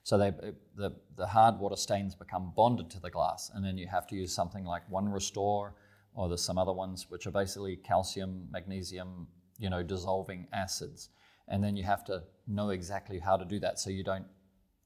So 0.09 0.17
they, 0.17 0.33
the, 0.75 0.97
the 1.19 1.27
hard 1.27 1.59
water 1.59 1.77
stains 1.77 2.15
become 2.15 2.55
bonded 2.57 2.89
to 2.93 2.99
the 2.99 3.11
glass. 3.11 3.51
And 3.53 3.63
then 3.63 3.77
you 3.77 3.87
have 3.89 4.07
to 4.07 4.17
use 4.17 4.35
something 4.35 4.65
like 4.65 4.89
One 4.89 5.07
Restore, 5.07 5.75
or 6.15 6.29
there's 6.29 6.43
some 6.43 6.57
other 6.57 6.73
ones 6.73 7.05
which 7.11 7.27
are 7.27 7.31
basically 7.31 7.77
calcium, 7.77 8.49
magnesium, 8.51 9.27
you 9.59 9.69
know, 9.69 9.83
dissolving 9.83 10.47
acids. 10.51 11.11
And 11.49 11.63
then 11.63 11.77
you 11.77 11.85
have 11.85 12.07
to 12.07 12.23
know 12.47 12.71
exactly 12.71 13.19
how 13.19 13.37
to 13.37 13.45
do 13.45 13.61
that 13.61 13.79
so 13.79 13.91
you 13.91 14.03
don't 14.03 14.25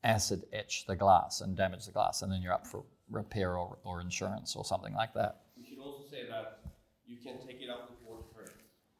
acid 0.02 0.42
etch 0.52 0.86
the 0.88 0.96
glass 0.96 1.40
and 1.40 1.56
damage 1.56 1.86
the 1.86 1.92
glass. 1.92 2.22
And 2.22 2.32
then 2.32 2.42
you're 2.42 2.52
up 2.52 2.66
for 2.66 2.82
repair 3.08 3.56
or, 3.56 3.78
or 3.84 4.00
insurance 4.00 4.56
or 4.56 4.64
something 4.64 4.92
like 4.92 5.14
that. 5.14 5.42
We 5.56 5.64
should 5.64 5.78
also 5.78 6.02
say 6.10 6.26
that 6.30 6.62
you 7.06 7.18
can 7.22 7.38
take 7.46 7.62
it 7.62 7.70
out 7.70 7.92
water 8.04 8.24
first, 8.36 8.56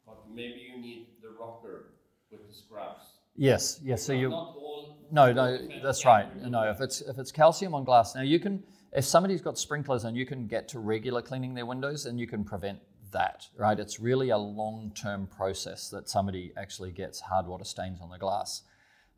but 0.07 0.19
maybe 0.33 0.71
you 0.73 0.81
need 0.81 1.09
the 1.21 1.31
rocker 1.31 1.95
with 2.31 2.47
the 2.47 2.55
scrubs. 2.55 3.07
Yes, 3.35 3.81
yes. 3.83 4.05
So 4.05 4.13
you 4.13 4.31
Not 4.31 4.55
all. 4.55 4.72
No, 5.13 5.33
no, 5.33 5.59
that's 5.83 6.05
right. 6.05 6.27
No, 6.43 6.69
if 6.71 6.81
it's 6.81 7.03
if 7.03 7.19
it's 7.19 7.31
calcium 7.31 7.75
on 7.75 7.85
glass, 7.85 8.15
now 8.15 8.23
you 8.23 8.41
can 8.41 8.65
if 8.93 9.05
somebody's 9.05 9.41
got 9.41 9.59
sprinklers 9.59 10.05
and 10.05 10.17
you 10.17 10.27
can 10.27 10.47
get 10.47 10.69
to 10.69 10.79
regular 10.81 11.23
cleaning 11.23 11.55
their 11.55 11.67
windows, 11.67 12.05
then 12.05 12.19
you 12.19 12.27
can 12.27 12.45
prevent 12.45 12.81
that, 13.13 13.47
right? 13.57 13.79
It's 13.79 14.01
really 14.01 14.31
a 14.31 14.39
long-term 14.39 15.29
process 15.29 15.89
that 15.91 16.09
somebody 16.09 16.53
actually 16.57 16.93
gets 16.93 17.21
hard 17.21 17.47
water 17.47 17.65
stains 17.65 18.01
on 18.01 18.11
the 18.11 18.19
glass. 18.19 18.63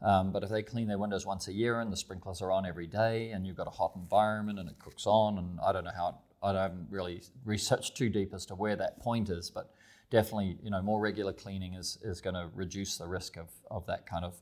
Um, 0.02 0.32
but 0.32 0.42
if 0.42 0.50
they 0.50 0.62
clean 0.62 0.88
their 0.88 0.98
windows 0.98 1.24
once 1.24 1.48
a 1.48 1.52
year 1.52 1.80
and 1.80 1.92
the 1.92 1.96
sprinklers 1.96 2.42
are 2.42 2.50
on 2.50 2.66
every 2.66 2.86
day 2.86 3.30
and 3.30 3.46
you've 3.46 3.56
got 3.56 3.66
a 3.66 3.70
hot 3.70 3.92
environment 3.96 4.58
and 4.58 4.68
it 4.68 4.78
cooks 4.78 5.06
on, 5.06 5.38
and 5.38 5.58
I 5.60 5.72
don't 5.72 5.84
know 5.84 5.92
how, 5.96 6.18
I 6.42 6.52
haven't 6.52 6.88
really 6.90 7.22
researched 7.44 7.96
too 7.96 8.10
deep 8.10 8.34
as 8.34 8.44
to 8.46 8.54
where 8.54 8.76
that 8.76 9.00
point 9.00 9.30
is, 9.30 9.50
but 9.50 9.70
definitely, 10.10 10.58
you 10.62 10.70
know, 10.70 10.82
more 10.82 11.00
regular 11.00 11.32
cleaning 11.32 11.74
is, 11.74 11.98
is 12.02 12.20
going 12.20 12.34
to 12.34 12.48
reduce 12.54 12.98
the 12.98 13.06
risk 13.06 13.36
of, 13.36 13.48
of 13.70 13.86
that 13.86 14.06
kind 14.06 14.24
of 14.24 14.34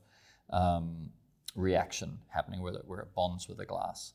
um, 0.49 1.09
reaction 1.55 2.19
happening 2.29 2.61
where 2.61 2.73
it, 2.73 2.83
where 2.85 2.99
it 2.99 3.13
bonds 3.15 3.47
with 3.47 3.57
the 3.57 3.65
glass. 3.65 4.13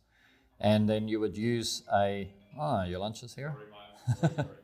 And 0.61 0.89
then 0.89 1.09
you 1.09 1.21
would 1.21 1.37
use 1.37 1.83
a, 1.95 2.33
oh, 2.59 2.85
your 2.85 2.99
lunch 2.99 3.23
is 3.23 3.35
here? 3.35 3.55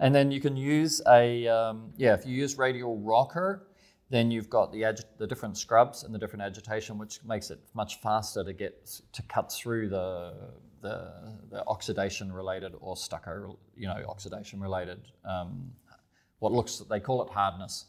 And 0.00 0.14
then 0.14 0.30
you 0.30 0.40
can 0.40 0.56
use 0.56 1.02
a, 1.06 1.46
um, 1.46 1.92
yeah, 1.96 2.14
if 2.14 2.24
you 2.24 2.34
use 2.34 2.56
radial 2.56 2.98
rocker, 2.98 3.66
then 4.08 4.30
you've 4.30 4.48
got 4.48 4.72
the, 4.72 4.80
agi- 4.80 5.04
the 5.18 5.26
different 5.26 5.58
scrubs 5.58 6.04
and 6.04 6.14
the 6.14 6.18
different 6.18 6.42
agitation, 6.42 6.96
which 6.96 7.22
makes 7.22 7.50
it 7.50 7.60
much 7.74 8.00
faster 8.00 8.42
to 8.42 8.52
get 8.54 8.90
to 9.12 9.22
cut 9.24 9.52
through 9.52 9.90
the, 9.90 10.32
the, 10.80 11.12
the 11.50 11.64
oxidation 11.66 12.32
related 12.32 12.72
or 12.80 12.96
stucco, 12.96 13.58
you 13.76 13.86
know, 13.86 14.02
oxidation 14.08 14.58
related, 14.58 15.00
um, 15.26 15.70
what 16.38 16.50
looks, 16.50 16.78
they 16.88 16.98
call 16.98 17.22
it 17.22 17.30
hardness. 17.30 17.84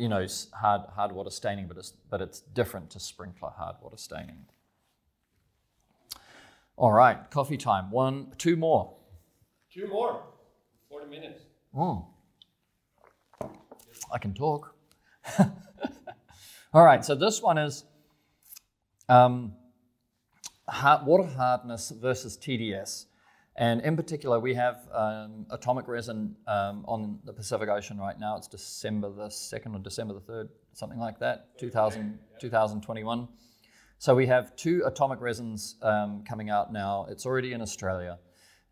You 0.00 0.08
know, 0.08 0.26
hard, 0.54 0.82
hard 0.94 1.12
water 1.12 1.28
staining, 1.28 1.66
but 1.66 1.76
it's, 1.76 1.92
but 2.08 2.22
it's 2.22 2.40
different 2.40 2.88
to 2.92 3.00
sprinkler 3.00 3.50
hard 3.50 3.76
water 3.82 3.98
staining. 3.98 4.46
All 6.76 6.90
right, 6.90 7.30
coffee 7.30 7.58
time. 7.58 7.90
One, 7.90 8.32
two 8.38 8.56
more. 8.56 8.94
Two 9.70 9.88
more. 9.88 10.22
40 10.88 11.10
minutes. 11.10 11.42
Mm. 11.74 12.06
I 14.10 14.18
can 14.18 14.32
talk. 14.32 14.74
All 16.72 16.82
right, 16.82 17.04
so 17.04 17.14
this 17.14 17.42
one 17.42 17.58
is 17.58 17.84
um, 19.10 19.52
hard, 20.66 21.04
water 21.04 21.28
hardness 21.28 21.90
versus 21.90 22.38
TDS. 22.38 23.04
And 23.56 23.80
in 23.82 23.96
particular, 23.96 24.38
we 24.38 24.54
have 24.54 24.88
um, 24.92 25.46
atomic 25.50 25.88
resin 25.88 26.36
um, 26.46 26.84
on 26.86 27.18
the 27.24 27.32
Pacific 27.32 27.68
Ocean 27.68 27.98
right 27.98 28.18
now. 28.18 28.36
It's 28.36 28.48
December 28.48 29.10
the 29.10 29.26
2nd 29.26 29.74
or 29.74 29.80
December 29.80 30.14
the 30.14 30.20
3rd, 30.20 30.48
something 30.72 30.98
like 30.98 31.18
that, 31.18 31.58
2000, 31.58 32.18
2021. 32.40 33.28
So 33.98 34.14
we 34.14 34.26
have 34.28 34.56
two 34.56 34.82
atomic 34.86 35.20
resins 35.20 35.76
um, 35.82 36.24
coming 36.26 36.48
out 36.48 36.72
now. 36.72 37.06
It's 37.10 37.26
already 37.26 37.52
in 37.52 37.60
Australia. 37.60 38.18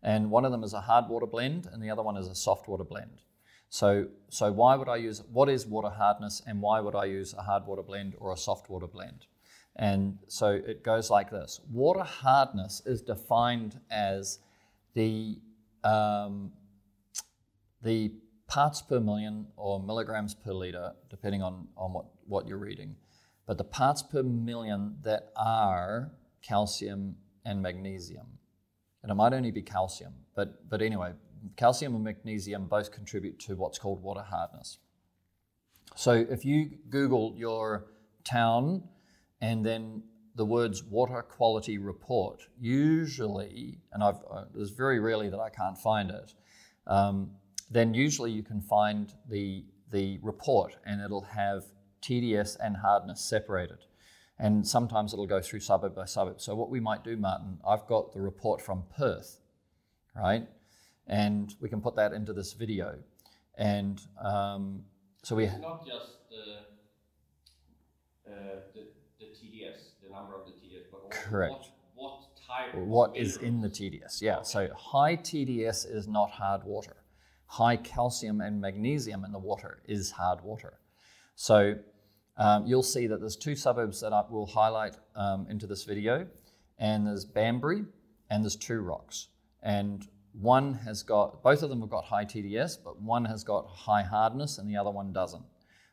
And 0.01 0.31
one 0.31 0.45
of 0.45 0.51
them 0.51 0.63
is 0.63 0.73
a 0.73 0.81
hard 0.81 1.09
water 1.09 1.27
blend, 1.27 1.67
and 1.71 1.83
the 1.83 1.89
other 1.89 2.01
one 2.01 2.17
is 2.17 2.27
a 2.27 2.35
soft 2.35 2.67
water 2.67 2.85
blend. 2.85 3.21
So, 3.69 4.07
so 4.29 4.51
why 4.51 4.75
would 4.75 4.89
I 4.89 4.95
use 4.95 5.21
what 5.31 5.49
is 5.49 5.67
water 5.67 5.89
hardness, 5.89 6.41
and 6.47 6.61
why 6.61 6.79
would 6.79 6.95
I 6.95 7.05
use 7.05 7.33
a 7.33 7.43
hard 7.43 7.67
water 7.67 7.83
blend 7.83 8.15
or 8.17 8.33
a 8.33 8.37
soft 8.37 8.69
water 8.69 8.87
blend? 8.87 9.25
And 9.75 10.17
so 10.27 10.49
it 10.49 10.83
goes 10.83 11.09
like 11.09 11.29
this: 11.29 11.61
water 11.69 12.03
hardness 12.03 12.81
is 12.85 13.01
defined 13.01 13.79
as 13.91 14.39
the 14.99 15.39
um, 15.89 16.51
the 17.81 18.11
parts 18.47 18.81
per 18.81 18.99
million 18.99 19.47
or 19.55 19.81
milligrams 19.81 20.33
per 20.35 20.51
liter, 20.51 20.91
depending 21.09 21.41
on, 21.41 21.67
on 21.77 21.93
what, 21.93 22.05
what 22.25 22.47
you're 22.47 22.57
reading, 22.57 22.95
but 23.45 23.57
the 23.57 23.63
parts 23.63 24.01
per 24.03 24.23
million 24.23 24.97
that 25.03 25.29
are 25.37 26.11
calcium 26.41 27.15
and 27.45 27.61
magnesium. 27.61 28.25
And 29.01 29.11
it 29.11 29.15
might 29.15 29.31
only 29.33 29.51
be 29.51 29.61
calcium, 29.61 30.13
but, 30.35 30.69
but 30.69 30.81
anyway, 30.81 31.13
calcium 31.55 31.95
and 31.95 32.03
magnesium 32.03 32.65
both 32.65 32.91
contribute 32.91 33.39
to 33.41 33.55
what's 33.55 33.79
called 33.79 34.01
water 34.03 34.25
hardness. 34.27 34.79
So 35.95 36.11
if 36.29 36.43
you 36.43 36.71
Google 36.89 37.33
your 37.37 37.85
town 38.25 38.83
and 39.39 39.65
then 39.65 40.03
the 40.39 40.45
words 40.45 40.85
water 40.85 41.21
quality 41.21 41.77
report, 41.77 42.47
usually, 42.57 43.77
and 43.91 44.01
I've, 44.01 44.19
uh, 44.31 44.45
there's 44.55 44.69
very 44.69 44.97
rarely 45.01 45.29
that 45.29 45.39
I 45.39 45.49
can't 45.49 45.77
find 45.77 46.09
it, 46.09 46.33
um, 46.87 47.31
then 47.69 47.93
usually 47.93 48.31
you 48.31 48.41
can 48.41 48.61
find 48.61 49.13
the, 49.29 49.65
the 49.91 50.17
report 50.21 50.77
and 50.85 51.01
it'll 51.01 51.25
have 51.25 51.65
TDS 52.01 52.55
and 52.63 52.77
hardness 52.77 53.19
separated. 53.19 53.79
And 54.39 54.65
sometimes 54.65 55.11
it'll 55.11 55.27
go 55.27 55.41
through 55.41 55.59
suburb 55.59 55.93
by 55.93 56.05
suburb. 56.05 56.39
So, 56.39 56.55
what 56.55 56.69
we 56.69 56.79
might 56.79 57.03
do, 57.03 57.17
Martin, 57.17 57.59
I've 57.67 57.85
got 57.87 58.13
the 58.13 58.21
report 58.21 58.61
from 58.61 58.85
Perth, 58.95 59.41
right? 60.15 60.47
And 61.05 61.53
we 61.59 61.67
can 61.67 61.81
put 61.81 61.97
that 61.97 62.13
into 62.13 62.31
this 62.31 62.53
video. 62.53 62.95
And 63.57 63.99
um, 64.23 64.83
so 65.21 65.35
we. 65.35 65.43
It's 65.43 65.59
not 65.59 65.85
just 65.85 66.29
the, 66.29 66.59
uh, 68.31 68.61
the, 68.73 68.87
the 69.19 69.25
TDS, 69.25 69.88
the 70.09 70.15
number 70.15 70.35
of 70.35 70.45
the 70.45 70.51
TDS, 70.51 70.85
but 70.91 71.01
also 71.03 71.29
Correct. 71.29 71.53
What, 71.95 72.11
what 72.11 72.19
type 72.47 72.73
of 72.73 72.87
what 72.87 73.15
is 73.15 73.37
in 73.37 73.61
the? 73.61 73.69
TDS. 73.69 74.21
Yeah, 74.21 74.41
so 74.41 74.69
high 74.75 75.15
TDS 75.15 75.93
is 75.93 76.07
not 76.07 76.31
hard 76.31 76.63
water. 76.63 76.97
High 77.45 77.77
calcium 77.77 78.41
and 78.41 78.61
magnesium 78.61 79.25
in 79.25 79.31
the 79.31 79.39
water 79.39 79.81
is 79.85 80.11
hard 80.11 80.41
water. 80.43 80.79
So 81.35 81.75
um, 82.37 82.65
you'll 82.65 82.83
see 82.83 83.07
that 83.07 83.19
there's 83.19 83.35
two 83.35 83.55
suburbs 83.55 84.01
that 84.01 84.13
I 84.13 84.23
will 84.29 84.45
highlight 84.45 84.95
um, 85.15 85.47
into 85.49 85.67
this 85.67 85.83
video, 85.83 86.27
and 86.77 87.07
there's 87.07 87.25
Bunbury 87.25 87.85
and 88.29 88.43
there's 88.43 88.55
Two 88.55 88.79
Rocks. 88.81 89.27
And 89.63 90.07
one 90.33 90.73
has 90.75 91.03
got, 91.03 91.43
both 91.43 91.63
of 91.63 91.69
them 91.69 91.81
have 91.81 91.89
got 91.89 92.05
high 92.05 92.25
TDS, 92.25 92.77
but 92.83 93.01
one 93.01 93.25
has 93.25 93.43
got 93.43 93.67
high 93.67 94.03
hardness 94.03 94.57
and 94.57 94.69
the 94.69 94.77
other 94.77 94.91
one 94.91 95.11
doesn't. 95.11 95.43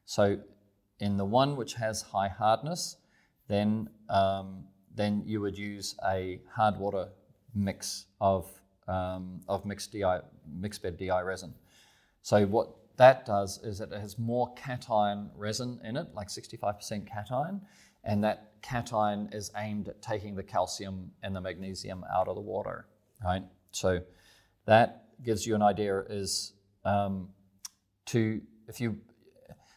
So 0.05 0.39
in 1.01 1.17
the 1.17 1.25
one 1.25 1.57
which 1.57 1.75
has 1.75 2.03
high 2.03 2.29
hardness, 2.29 2.97
then 3.49 3.89
um, 4.09 4.65
then 4.95 5.23
you 5.27 5.41
would 5.41 5.57
use 5.57 5.95
a 6.09 6.41
hard 6.51 6.77
water 6.79 7.09
mix 7.55 8.07
of 8.21 8.47
um, 8.89 9.41
of 9.49 9.65
mixed 9.65 9.93
DI 9.93 10.21
mixed 10.49 10.83
bed 10.83 10.97
DI 10.97 11.21
resin. 11.21 11.55
So 12.23 12.45
what 12.47 12.75
that 12.97 13.27
does 13.27 13.63
is 13.63 13.81
it 13.81 13.93
has 13.93 14.19
more 14.19 14.53
cation 14.55 15.31
resin 15.37 15.81
in 15.85 15.97
it, 15.97 16.09
like 16.15 16.29
65% 16.29 17.07
cation, 17.07 17.61
and 18.05 18.25
that 18.25 18.53
cation 18.63 19.29
is 19.33 19.51
aimed 19.57 19.89
at 19.89 20.01
taking 20.03 20.35
the 20.35 20.43
calcium 20.43 21.11
and 21.23 21.37
the 21.37 21.41
magnesium 21.41 22.05
out 22.13 22.29
of 22.29 22.35
the 22.35 22.41
water, 22.41 22.87
right? 23.25 23.43
So 23.71 24.01
that 24.65 25.05
gives 25.23 25.47
you 25.47 25.55
an 25.55 25.63
idea 25.63 26.01
is 26.01 26.53
um, 26.85 27.29
to 28.07 28.41
if 28.69 28.81
you 28.81 28.97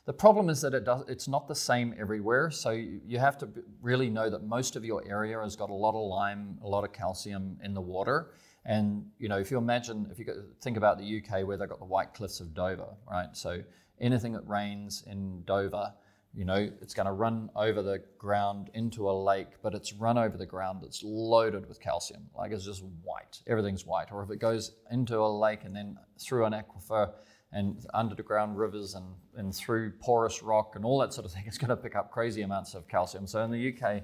the 0.09 0.13
problem 0.13 0.49
is 0.49 0.59
that 0.61 0.73
it 0.73 0.85
does, 0.85 1.03
it's 1.07 1.27
not 1.27 1.47
the 1.47 1.53
same 1.53 1.93
everywhere. 1.99 2.49
So 2.49 2.71
you, 2.71 3.19
have 3.19 3.37
to 3.37 3.47
really 3.79 4.09
know 4.09 4.27
that 4.27 4.41
most 4.41 4.75
of 4.75 4.83
your 4.83 5.07
area 5.07 5.39
has 5.39 5.55
got 5.55 5.69
a 5.69 5.73
lot 5.73 5.93
of 5.93 6.01
lime, 6.01 6.57
a 6.63 6.67
lot 6.67 6.83
of 6.83 6.91
calcium 6.91 7.59
in 7.63 7.75
the 7.75 7.81
water. 7.81 8.31
And 8.65 9.05
you 9.19 9.29
know, 9.29 9.37
if 9.37 9.51
you 9.51 9.59
imagine, 9.59 10.07
if 10.09 10.17
you 10.17 10.25
think 10.61 10.77
about 10.77 10.97
the 10.97 11.21
UK 11.21 11.45
where 11.45 11.57
they've 11.57 11.69
got 11.69 11.77
the 11.77 11.85
White 11.85 12.15
Cliffs 12.15 12.39
of 12.39 12.55
Dover, 12.55 12.87
right? 13.07 13.27
So 13.33 13.61
anything 14.01 14.33
that 14.33 14.47
rains 14.47 15.03
in 15.05 15.43
Dover, 15.43 15.93
you 16.33 16.43
know, 16.43 16.71
it's 16.81 16.95
going 16.95 17.05
to 17.05 17.11
run 17.11 17.51
over 17.55 17.83
the 17.83 18.01
ground 18.17 18.71
into 18.73 19.11
a 19.11 19.13
lake, 19.13 19.61
but 19.61 19.75
it's 19.75 19.93
run 19.93 20.17
over 20.17 20.37
the 20.37 20.45
ground 20.47 20.79
that's 20.81 21.03
loaded 21.03 21.69
with 21.69 21.79
calcium. 21.79 22.23
Like 22.35 22.51
it's 22.51 22.65
just 22.65 22.83
white. 23.03 23.43
Everything's 23.45 23.85
white. 23.85 24.11
Or 24.11 24.23
if 24.23 24.31
it 24.31 24.39
goes 24.39 24.71
into 24.89 25.19
a 25.19 25.29
lake 25.29 25.65
and 25.65 25.75
then 25.75 25.99
through 26.17 26.45
an 26.45 26.53
aquifer 26.53 27.11
and 27.51 27.85
underground 27.93 28.57
rivers 28.57 28.93
and, 28.93 29.05
and 29.35 29.55
through 29.55 29.91
porous 29.99 30.43
rock 30.43 30.73
and 30.75 30.85
all 30.85 30.99
that 30.99 31.13
sort 31.13 31.25
of 31.25 31.31
thing, 31.31 31.43
it's 31.47 31.57
going 31.57 31.69
to 31.69 31.75
pick 31.75 31.95
up 31.95 32.11
crazy 32.11 32.41
amounts 32.41 32.73
of 32.73 32.87
calcium. 32.87 33.27
So 33.27 33.43
in 33.43 33.51
the 33.51 33.73
UK, 33.73 34.03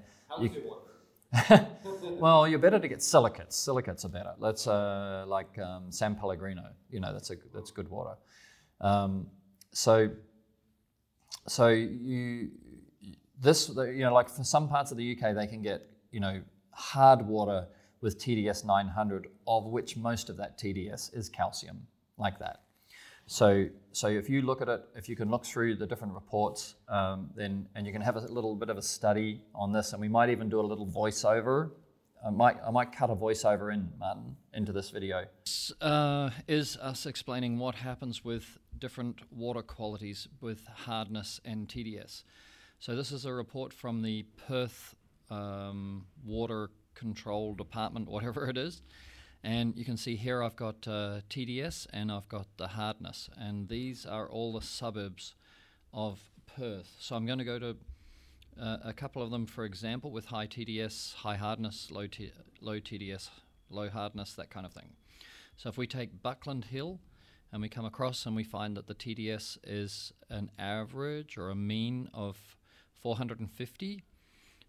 water. 0.66 1.68
well, 2.20 2.48
you're 2.48 2.60
better 2.60 2.80
to 2.80 2.88
get 2.88 3.04
silicates. 3.04 3.56
Silicates 3.56 4.06
are 4.06 4.10
better. 4.10 4.34
That's 4.42 4.68
uh, 4.68 5.26
like 5.28 5.58
um, 5.60 5.92
San 5.92 6.16
Pellegrino. 6.16 6.64
You 6.90 7.00
know, 7.02 7.14
that's 7.14 7.30
a 7.30 7.36
that's 7.54 7.72
good 7.72 7.90
water. 7.90 8.16
Um, 8.80 9.28
so, 9.72 10.10
so 11.48 11.68
you 11.68 12.52
this 13.42 13.70
you 13.70 14.00
know 14.00 14.14
like 14.14 14.30
for 14.30 14.44
some 14.44 14.70
parts 14.70 14.92
of 14.92 14.98
the 14.98 15.18
UK 15.18 15.36
they 15.36 15.46
can 15.46 15.62
get 15.62 15.90
you 16.12 16.22
know 16.22 16.42
hard 16.72 17.22
water 17.22 17.68
with 18.02 18.20
TDS 18.20 18.66
900, 18.66 19.28
of 19.48 19.66
which 19.66 19.98
most 19.98 20.30
of 20.30 20.38
that 20.38 20.60
TDS 20.60 21.18
is 21.18 21.30
calcium, 21.30 21.88
like 22.18 22.38
that. 22.40 22.62
So, 23.28 23.68
so 23.92 24.08
if 24.08 24.30
you 24.30 24.42
look 24.42 24.62
at 24.62 24.70
it, 24.70 24.82
if 24.96 25.10
you 25.10 25.16
can 25.16 25.30
look 25.30 25.46
through 25.46 25.76
the 25.76 25.88
different 25.88 26.14
reports, 26.14 26.76
um, 26.88 27.32
then 27.36 27.68
and 27.76 27.88
you 27.88 27.92
can 27.92 28.02
have 28.02 28.16
a 28.18 28.22
little 28.22 28.56
bit 28.56 28.70
of 28.70 28.78
a 28.78 28.82
study 28.82 29.42
on 29.54 29.72
this, 29.72 29.94
and 29.94 30.02
we 30.02 30.08
might 30.08 30.30
even 30.30 30.50
do 30.50 30.60
a 30.60 30.62
little 30.62 30.86
voiceover. 30.86 31.72
I 32.26 32.30
might, 32.32 32.58
I 32.66 32.72
might 32.72 32.92
cut 32.92 33.10
a 33.10 33.16
voiceover 33.16 33.74
in, 33.74 33.90
Martin, 34.00 34.36
into 34.54 34.72
this 34.72 34.90
video. 34.90 35.26
uh, 35.82 36.32
is 36.48 36.78
us 36.78 37.06
explaining 37.06 37.60
what 37.60 37.76
happens 37.76 38.24
with 38.24 38.58
different 38.80 39.22
water 39.32 39.62
qualities 39.62 40.28
with 40.42 40.66
hardness 40.68 41.40
and 41.46 41.68
TDS. 41.68 42.24
So 42.80 42.96
this 42.96 43.12
is 43.12 43.26
a 43.26 43.34
report 43.34 43.74
from 43.74 44.02
the 44.02 44.24
Perth 44.48 44.96
um, 45.30 46.06
Water 46.24 46.70
Control 46.94 47.54
Department, 47.54 48.08
whatever 48.08 48.50
it 48.50 48.58
is. 48.58 48.82
And 49.46 49.78
you 49.78 49.86
can 49.86 49.96
see 49.96 50.16
here 50.16 50.42
I've 50.42 50.56
got 50.56 50.88
uh, 50.88 51.22
TDS 51.30 51.86
and 51.94 52.12
I've 52.12 52.28
got 52.28 52.48
the 52.58 52.70
hardness. 52.70 53.30
And 53.38 53.70
these 53.70 54.04
are 54.04 54.28
all 54.28 54.54
the 54.54 54.66
suburbs 54.66 55.36
of 55.94 56.20
Perth. 56.58 56.96
So 56.98 57.16
I'm 57.16 57.28
going 57.28 57.38
to 57.38 57.46
go 57.46 57.60
to 57.60 57.78
uh, 58.60 58.78
a 58.84 58.92
couple 58.92 59.22
of 59.22 59.30
them, 59.30 59.46
for 59.46 59.64
example, 59.64 60.10
with 60.10 60.26
high 60.26 60.48
TDS, 60.48 61.14
high 61.14 61.36
hardness, 61.36 61.92
low, 61.92 62.08
T- 62.08 62.32
low 62.60 62.80
TDS, 62.80 63.30
low 63.70 63.88
hardness, 63.88 64.34
that 64.34 64.50
kind 64.50 64.66
of 64.66 64.74
thing. 64.74 64.94
So 65.58 65.70
if 65.70 65.78
we 65.78 65.86
take 65.86 66.24
Buckland 66.24 66.66
Hill 66.66 67.00
and 67.54 67.62
we 67.62 67.70
come 67.70 67.86
across 67.86 68.26
and 68.26 68.36
we 68.36 68.44
find 68.44 68.76
that 68.76 68.88
the 68.88 68.96
TDS 68.96 69.60
is 69.64 70.12
an 70.28 70.50
average 70.58 71.38
or 71.38 71.52
a 71.52 71.56
mean 71.56 72.10
of 72.16 72.58
450, 73.00 74.02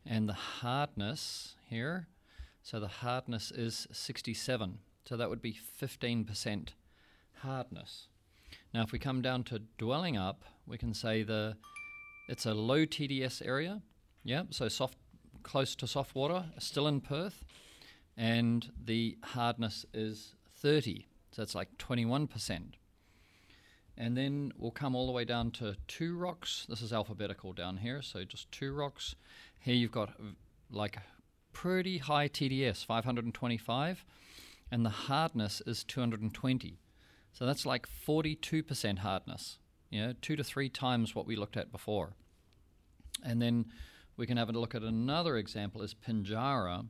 and 0.04 0.28
the 0.28 0.34
hardness 0.34 1.54
here, 1.70 2.08
so 2.66 2.80
the 2.80 2.88
hardness 2.88 3.52
is 3.52 3.86
67. 3.92 4.78
So 5.04 5.16
that 5.16 5.30
would 5.30 5.40
be 5.40 5.56
15% 5.80 6.70
hardness. 7.42 8.08
Now, 8.74 8.82
if 8.82 8.90
we 8.90 8.98
come 8.98 9.22
down 9.22 9.44
to 9.44 9.62
Dwellingup, 9.78 10.38
we 10.66 10.76
can 10.76 10.92
say 10.92 11.22
the 11.22 11.56
it's 12.28 12.44
a 12.44 12.54
low 12.54 12.84
TDS 12.84 13.46
area. 13.46 13.82
Yeah, 14.24 14.42
so 14.50 14.66
soft, 14.66 14.98
close 15.44 15.76
to 15.76 15.86
soft 15.86 16.16
water, 16.16 16.46
still 16.58 16.88
in 16.88 17.00
Perth, 17.00 17.44
and 18.16 18.68
the 18.84 19.16
hardness 19.22 19.86
is 19.94 20.34
30. 20.56 21.06
So 21.30 21.44
it's 21.44 21.54
like 21.54 21.78
21%. 21.78 22.72
And 23.96 24.16
then 24.16 24.52
we'll 24.58 24.72
come 24.72 24.96
all 24.96 25.06
the 25.06 25.12
way 25.12 25.24
down 25.24 25.52
to 25.52 25.76
two 25.86 26.16
rocks. 26.16 26.66
This 26.68 26.82
is 26.82 26.92
alphabetical 26.92 27.52
down 27.52 27.76
here, 27.76 28.02
so 28.02 28.24
just 28.24 28.50
two 28.50 28.72
rocks. 28.72 29.14
Here 29.60 29.76
you've 29.76 29.92
got 29.92 30.14
like 30.68 30.98
pretty 31.56 31.96
high 31.96 32.28
TDS, 32.28 32.84
525, 32.84 34.04
and 34.70 34.84
the 34.84 34.90
hardness 34.90 35.62
is 35.64 35.84
220. 35.84 36.78
So 37.32 37.46
that's 37.46 37.64
like 37.64 37.86
42% 38.06 38.98
hardness, 38.98 39.58
you 39.88 40.02
know, 40.02 40.12
two 40.20 40.36
to 40.36 40.44
three 40.44 40.68
times 40.68 41.14
what 41.14 41.26
we 41.26 41.34
looked 41.34 41.56
at 41.56 41.72
before. 41.72 42.12
And 43.24 43.40
then 43.40 43.64
we 44.18 44.26
can 44.26 44.36
have 44.36 44.50
a 44.50 44.52
look 44.52 44.74
at 44.74 44.82
another 44.82 45.38
example 45.38 45.80
is 45.80 45.94
Pinjarra. 45.94 46.88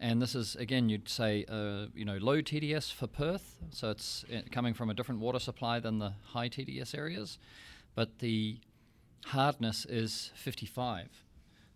And 0.00 0.22
this 0.22 0.34
is, 0.34 0.56
again, 0.56 0.88
you'd 0.88 1.10
say, 1.10 1.44
uh, 1.46 1.88
you 1.94 2.06
know, 2.06 2.16
low 2.16 2.40
TDS 2.40 2.90
for 2.94 3.06
Perth. 3.06 3.58
So 3.72 3.90
it's 3.90 4.24
uh, 4.34 4.40
coming 4.50 4.72
from 4.72 4.88
a 4.88 4.94
different 4.94 5.20
water 5.20 5.38
supply 5.38 5.80
than 5.80 5.98
the 5.98 6.14
high 6.28 6.48
TDS 6.48 6.96
areas. 6.96 7.38
But 7.94 8.20
the 8.20 8.58
hardness 9.26 9.84
is 9.84 10.30
55. 10.34 11.24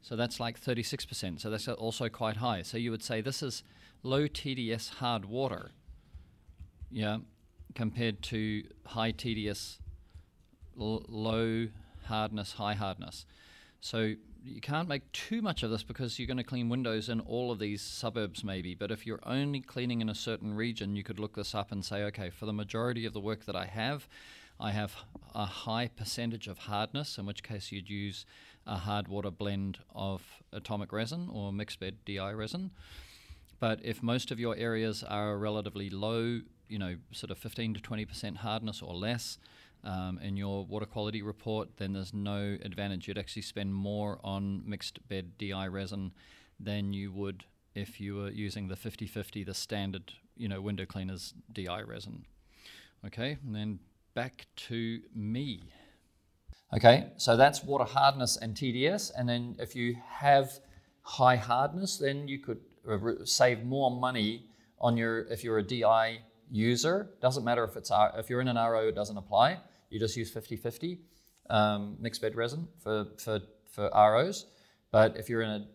So 0.06 0.14
that's 0.14 0.38
like 0.38 0.60
36%. 0.60 1.40
So 1.40 1.50
that's 1.50 1.66
also 1.66 2.08
quite 2.08 2.36
high. 2.36 2.62
So 2.62 2.78
you 2.78 2.92
would 2.92 3.02
say 3.02 3.20
this 3.20 3.42
is 3.42 3.64
low 4.04 4.28
TDS 4.28 4.88
hard 4.94 5.24
water, 5.24 5.72
yeah, 6.92 7.18
compared 7.74 8.22
to 8.22 8.62
high 8.84 9.10
TDS 9.10 9.78
l- 10.80 11.04
low 11.08 11.66
hardness, 12.04 12.52
high 12.52 12.74
hardness. 12.74 13.26
So 13.80 14.14
you 14.44 14.60
can't 14.60 14.86
make 14.86 15.10
too 15.10 15.42
much 15.42 15.64
of 15.64 15.72
this 15.72 15.82
because 15.82 16.20
you're 16.20 16.28
going 16.28 16.36
to 16.36 16.44
clean 16.44 16.68
windows 16.68 17.08
in 17.08 17.18
all 17.18 17.50
of 17.50 17.58
these 17.58 17.82
suburbs, 17.82 18.44
maybe. 18.44 18.76
But 18.76 18.92
if 18.92 19.08
you're 19.08 19.18
only 19.24 19.60
cleaning 19.60 20.02
in 20.02 20.08
a 20.08 20.14
certain 20.14 20.54
region, 20.54 20.94
you 20.94 21.02
could 21.02 21.18
look 21.18 21.34
this 21.34 21.52
up 21.52 21.72
and 21.72 21.84
say, 21.84 22.04
okay, 22.04 22.30
for 22.30 22.46
the 22.46 22.52
majority 22.52 23.06
of 23.06 23.12
the 23.12 23.18
work 23.18 23.44
that 23.46 23.56
I 23.56 23.66
have, 23.66 24.06
I 24.58 24.70
have 24.70 24.96
a 25.34 25.44
high 25.44 25.88
percentage 25.88 26.46
of 26.46 26.58
hardness, 26.58 27.18
in 27.18 27.26
which 27.26 27.42
case 27.42 27.70
you'd 27.70 27.90
use 27.90 28.24
a 28.66 28.76
hard 28.76 29.06
water 29.08 29.30
blend 29.30 29.78
of 29.94 30.22
atomic 30.52 30.92
resin 30.92 31.28
or 31.30 31.52
mixed 31.52 31.78
bed 31.78 31.98
DI 32.06 32.32
resin. 32.32 32.70
But 33.60 33.80
if 33.82 34.02
most 34.02 34.30
of 34.30 34.40
your 34.40 34.56
areas 34.56 35.02
are 35.02 35.36
relatively 35.36 35.90
low, 35.90 36.40
you 36.68 36.78
know, 36.78 36.96
sort 37.12 37.30
of 37.30 37.38
15 37.38 37.74
to 37.74 37.80
20% 37.80 38.36
hardness 38.38 38.82
or 38.82 38.94
less 38.94 39.38
um, 39.84 40.18
in 40.22 40.36
your 40.36 40.64
water 40.64 40.86
quality 40.86 41.22
report, 41.22 41.76
then 41.76 41.92
there's 41.92 42.12
no 42.12 42.56
advantage. 42.62 43.06
You'd 43.06 43.18
actually 43.18 43.42
spend 43.42 43.74
more 43.74 44.18
on 44.24 44.62
mixed 44.66 45.06
bed 45.08 45.38
DI 45.38 45.66
resin 45.68 46.12
than 46.58 46.92
you 46.92 47.12
would 47.12 47.44
if 47.74 48.00
you 48.00 48.16
were 48.16 48.30
using 48.30 48.68
the 48.68 48.74
50-50, 48.74 49.44
the 49.44 49.54
standard, 49.54 50.12
you 50.34 50.48
know, 50.48 50.62
window 50.62 50.86
cleaners 50.86 51.34
DI 51.52 51.82
resin. 51.82 52.24
Okay, 53.04 53.36
and 53.44 53.54
then 53.54 53.78
back 54.16 54.46
to 54.56 55.00
me. 55.14 55.60
Okay, 56.74 57.08
so 57.18 57.36
that's 57.36 57.62
water 57.62 57.84
hardness 57.84 58.38
and 58.38 58.56
TDS. 58.56 59.12
And 59.16 59.28
then 59.28 59.54
if 59.60 59.76
you 59.76 59.94
have 60.08 60.58
high 61.02 61.36
hardness, 61.36 61.98
then 61.98 62.26
you 62.26 62.40
could 62.40 62.60
save 63.24 63.62
more 63.62 63.90
money 63.90 64.46
on 64.80 64.96
your 64.96 65.26
if 65.26 65.44
you're 65.44 65.58
a 65.58 65.62
DI 65.62 66.18
user. 66.50 67.10
Doesn't 67.20 67.44
matter 67.44 67.62
if 67.62 67.76
it's 67.76 67.92
if 68.16 68.30
you're 68.30 68.40
in 68.40 68.48
an 68.48 68.56
RO, 68.56 68.88
it 68.88 68.94
doesn't 68.94 69.18
apply. 69.18 69.58
You 69.90 70.00
just 70.00 70.16
use 70.16 70.32
50-50 70.34 70.98
um, 71.50 71.96
mixed 72.00 72.20
bed 72.22 72.34
resin 72.34 72.66
for, 72.82 73.06
for 73.18 73.40
for 73.70 73.90
ROs. 73.94 74.46
But 74.90 75.16
if 75.16 75.28
you're 75.28 75.42
in 75.42 75.50
a 75.50 75.66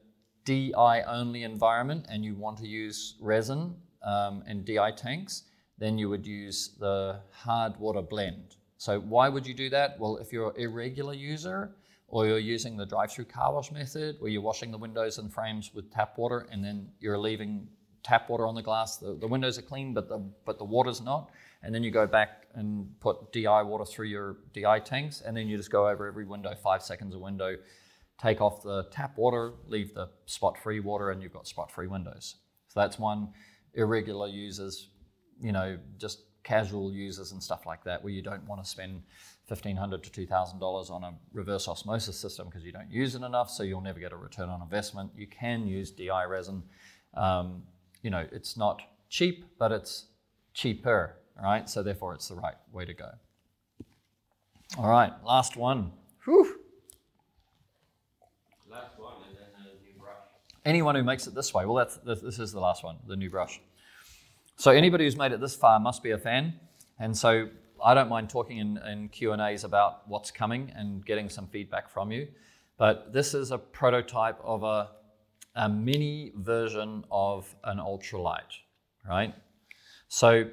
DI 0.45 1.03
only 1.03 1.43
environment 1.43 2.07
and 2.09 2.25
you 2.25 2.33
want 2.35 2.57
to 2.57 2.67
use 2.67 3.15
resin 3.21 3.75
um, 4.03 4.43
and 4.47 4.65
DI 4.65 4.91
tanks, 4.97 5.43
then 5.81 5.97
you 5.97 6.07
would 6.09 6.27
use 6.27 6.75
the 6.79 7.19
hard 7.31 7.75
water 7.79 8.03
blend. 8.03 8.55
So 8.77 8.99
why 8.99 9.29
would 9.29 9.47
you 9.47 9.55
do 9.55 9.67
that? 9.71 9.99
Well, 9.99 10.17
if 10.17 10.31
you're 10.31 10.51
an 10.51 10.61
irregular 10.61 11.15
user 11.15 11.71
or 12.07 12.27
you're 12.27 12.37
using 12.37 12.77
the 12.77 12.85
drive-through 12.85 13.25
car 13.25 13.51
wash 13.51 13.71
method 13.71 14.17
where 14.19 14.29
you're 14.29 14.43
washing 14.43 14.69
the 14.69 14.77
windows 14.77 15.17
and 15.17 15.33
frames 15.33 15.71
with 15.73 15.91
tap 15.91 16.19
water 16.19 16.47
and 16.51 16.63
then 16.63 16.87
you're 16.99 17.17
leaving 17.17 17.67
tap 18.03 18.29
water 18.29 18.45
on 18.45 18.53
the 18.53 18.61
glass, 18.61 18.97
the, 18.97 19.15
the 19.15 19.25
windows 19.27 19.57
are 19.57 19.63
clean 19.63 19.91
but 19.91 20.07
the 20.07 20.19
but 20.45 20.59
the 20.59 20.63
water's 20.63 21.01
not, 21.01 21.31
and 21.63 21.73
then 21.73 21.83
you 21.83 21.89
go 21.89 22.05
back 22.05 22.45
and 22.53 22.87
put 22.99 23.31
DI 23.31 23.63
water 23.63 23.85
through 23.85 24.07
your 24.07 24.37
DI 24.53 24.79
tanks 24.81 25.21
and 25.25 25.35
then 25.35 25.47
you 25.47 25.57
just 25.57 25.71
go 25.71 25.87
over 25.87 26.07
every 26.07 26.25
window, 26.25 26.53
five 26.61 26.83
seconds 26.83 27.15
a 27.15 27.19
window, 27.19 27.55
take 28.21 28.39
off 28.39 28.61
the 28.61 28.83
tap 28.91 29.17
water, 29.17 29.53
leave 29.67 29.95
the 29.95 30.09
spot-free 30.27 30.79
water, 30.79 31.09
and 31.09 31.23
you've 31.23 31.33
got 31.33 31.47
spot-free 31.47 31.87
windows. 31.87 32.35
So 32.67 32.79
that's 32.79 32.99
one 32.99 33.29
irregular 33.73 34.27
users, 34.27 34.89
you 35.41 35.51
know, 35.51 35.77
just 35.97 36.21
casual 36.43 36.91
users 36.91 37.31
and 37.31 37.41
stuff 37.41 37.65
like 37.65 37.83
that, 37.83 38.03
where 38.03 38.13
you 38.13 38.21
don't 38.21 38.47
want 38.47 38.63
to 38.63 38.69
spend 38.69 39.01
fifteen 39.45 39.75
hundred 39.75 40.03
to 40.03 40.11
two 40.11 40.25
thousand 40.25 40.59
dollars 40.59 40.89
on 40.89 41.03
a 41.03 41.13
reverse 41.33 41.67
osmosis 41.67 42.17
system 42.17 42.47
because 42.47 42.63
you 42.63 42.71
don't 42.71 42.89
use 42.89 43.15
it 43.15 43.21
enough, 43.21 43.49
so 43.49 43.63
you'll 43.63 43.81
never 43.81 43.99
get 43.99 44.11
a 44.11 44.17
return 44.17 44.49
on 44.49 44.61
investment. 44.61 45.11
You 45.15 45.27
can 45.27 45.67
use 45.67 45.91
DI 45.91 46.23
resin. 46.25 46.63
Um, 47.15 47.63
you 48.01 48.09
know, 48.09 48.25
it's 48.31 48.57
not 48.57 48.81
cheap, 49.09 49.45
but 49.59 49.71
it's 49.71 50.05
cheaper, 50.53 51.15
right? 51.41 51.69
So 51.69 51.83
therefore, 51.83 52.13
it's 52.13 52.27
the 52.29 52.35
right 52.35 52.55
way 52.71 52.85
to 52.85 52.93
go. 52.93 53.09
All 54.77 54.89
right, 54.89 55.11
last 55.25 55.57
one. 55.57 55.91
Whew. 56.23 56.59
Last 58.69 58.97
one, 58.97 59.15
and 59.27 59.35
then 59.35 59.67
a 59.67 59.83
new 59.83 59.99
brush. 59.99 60.15
anyone 60.63 60.95
who 60.95 61.03
makes 61.03 61.27
it 61.27 61.35
this 61.35 61.53
way, 61.53 61.65
well, 61.65 61.75
that's 61.75 61.97
this, 61.97 62.21
this 62.21 62.39
is 62.39 62.53
the 62.53 62.59
last 62.59 62.83
one, 62.83 62.95
the 63.05 63.17
new 63.17 63.29
brush. 63.29 63.59
So 64.61 64.69
anybody 64.69 65.05
who's 65.05 65.17
made 65.17 65.31
it 65.31 65.41
this 65.41 65.55
far 65.55 65.79
must 65.79 66.03
be 66.03 66.11
a 66.11 66.19
fan, 66.19 66.53
and 66.99 67.17
so 67.17 67.49
I 67.83 67.95
don't 67.95 68.09
mind 68.09 68.29
talking 68.29 68.59
in, 68.59 68.77
in 68.77 69.09
Q 69.09 69.31
and 69.31 69.41
A's 69.41 69.63
about 69.63 70.07
what's 70.07 70.29
coming 70.29 70.71
and 70.75 71.03
getting 71.03 71.29
some 71.29 71.47
feedback 71.47 71.89
from 71.89 72.11
you. 72.11 72.27
But 72.77 73.11
this 73.11 73.33
is 73.33 73.49
a 73.49 73.57
prototype 73.57 74.37
of 74.43 74.61
a, 74.61 74.91
a 75.55 75.67
mini 75.67 76.33
version 76.35 77.03
of 77.09 77.55
an 77.63 77.79
ultralight, 77.79 78.59
right? 79.09 79.33
So 80.09 80.45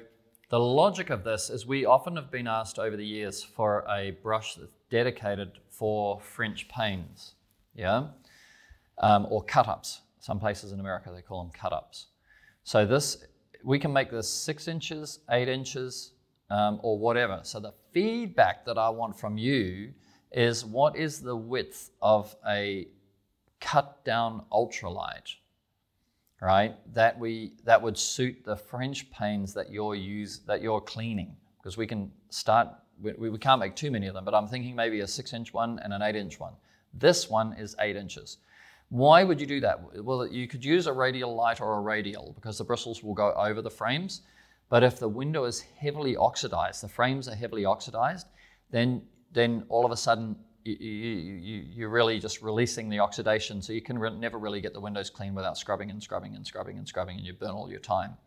the 0.49 0.59
logic 0.59 1.11
of 1.11 1.23
this 1.23 1.51
is 1.51 1.67
we 1.67 1.85
often 1.85 2.15
have 2.15 2.31
been 2.31 2.47
asked 2.47 2.79
over 2.79 2.97
the 2.97 3.05
years 3.05 3.43
for 3.43 3.85
a 3.87 4.17
brush 4.23 4.55
that's 4.55 4.73
dedicated 4.89 5.59
for 5.69 6.19
French 6.19 6.67
panes, 6.67 7.35
yeah, 7.75 8.07
um, 8.97 9.27
or 9.29 9.43
cut-ups. 9.43 10.01
Some 10.19 10.39
places 10.39 10.71
in 10.71 10.79
America 10.79 11.11
they 11.15 11.21
call 11.21 11.43
them 11.43 11.51
cut-ups. 11.53 12.07
So 12.63 12.87
this 12.87 13.23
we 13.63 13.79
can 13.79 13.91
make 13.91 14.11
this 14.11 14.29
six 14.29 14.67
inches, 14.67 15.19
eight 15.29 15.49
inches, 15.49 16.13
um, 16.49 16.79
or 16.81 16.97
whatever. 16.97 17.39
So 17.43 17.59
the 17.59 17.73
feedback 17.91 18.65
that 18.65 18.77
I 18.77 18.89
want 18.89 19.17
from 19.19 19.37
you 19.37 19.93
is 20.31 20.65
what 20.65 20.95
is 20.95 21.21
the 21.21 21.35
width 21.35 21.91
of 22.01 22.35
a 22.47 22.87
cut 23.59 24.03
down 24.05 24.43
ultralight, 24.51 25.35
right? 26.41 26.75
That 26.93 27.19
we 27.19 27.53
that 27.65 27.81
would 27.81 27.97
suit 27.97 28.43
the 28.43 28.55
French 28.55 29.11
panes 29.11 29.53
that 29.53 29.71
you're 29.71 29.95
use 29.95 30.39
that 30.47 30.61
you're 30.61 30.81
cleaning 30.81 31.35
because 31.57 31.77
we 31.77 31.87
can 31.87 32.11
start. 32.29 32.69
We, 33.01 33.29
we 33.29 33.37
can't 33.37 33.59
make 33.59 33.75
too 33.75 33.91
many 33.91 34.07
of 34.07 34.13
them, 34.13 34.25
but 34.25 34.33
I'm 34.33 34.47
thinking 34.47 34.75
maybe 34.75 34.99
a 34.99 35.07
six 35.07 35.33
inch 35.33 35.53
one 35.53 35.79
and 35.79 35.93
an 35.93 36.01
eight 36.01 36.15
inch 36.15 36.39
one. 36.39 36.53
This 36.93 37.29
one 37.29 37.53
is 37.53 37.75
eight 37.79 37.95
inches. 37.95 38.37
Why 38.89 39.23
would 39.23 39.39
you 39.39 39.47
do 39.47 39.59
that? 39.61 40.03
Well, 40.03 40.27
you 40.27 40.47
could 40.47 40.65
use 40.65 40.87
a 40.87 40.93
radial 40.93 41.35
light 41.35 41.61
or 41.61 41.77
a 41.77 41.81
radial 41.81 42.33
because 42.35 42.57
the 42.57 42.63
bristles 42.63 43.03
will 43.03 43.13
go 43.13 43.33
over 43.33 43.61
the 43.61 43.69
frames. 43.69 44.21
But 44.69 44.83
if 44.83 44.99
the 44.99 45.09
window 45.09 45.45
is 45.45 45.61
heavily 45.61 46.15
oxidized, 46.15 46.83
the 46.83 46.89
frames 46.89 47.27
are 47.27 47.35
heavily 47.35 47.65
oxidized, 47.65 48.27
then 48.69 49.01
then 49.31 49.63
all 49.69 49.85
of 49.85 49.91
a 49.91 49.97
sudden 49.97 50.35
you, 50.63 50.75
you, 50.75 51.15
you, 51.35 51.65
you're 51.75 51.89
really 51.89 52.19
just 52.19 52.41
releasing 52.41 52.89
the 52.89 52.99
oxidation, 52.99 53.61
so 53.61 53.73
you 53.73 53.81
can 53.81 53.97
re- 53.97 54.09
never 54.09 54.37
really 54.37 54.61
get 54.61 54.73
the 54.73 54.79
windows 54.79 55.09
clean 55.09 55.33
without 55.35 55.57
scrubbing 55.57 55.89
and 55.91 56.01
scrubbing 56.01 56.35
and 56.35 56.45
scrubbing 56.45 56.77
and 56.77 56.87
scrubbing, 56.87 57.17
and 57.17 57.25
you 57.25 57.33
burn 57.33 57.51
all 57.51 57.69
your 57.69 57.79
time. 57.79 58.17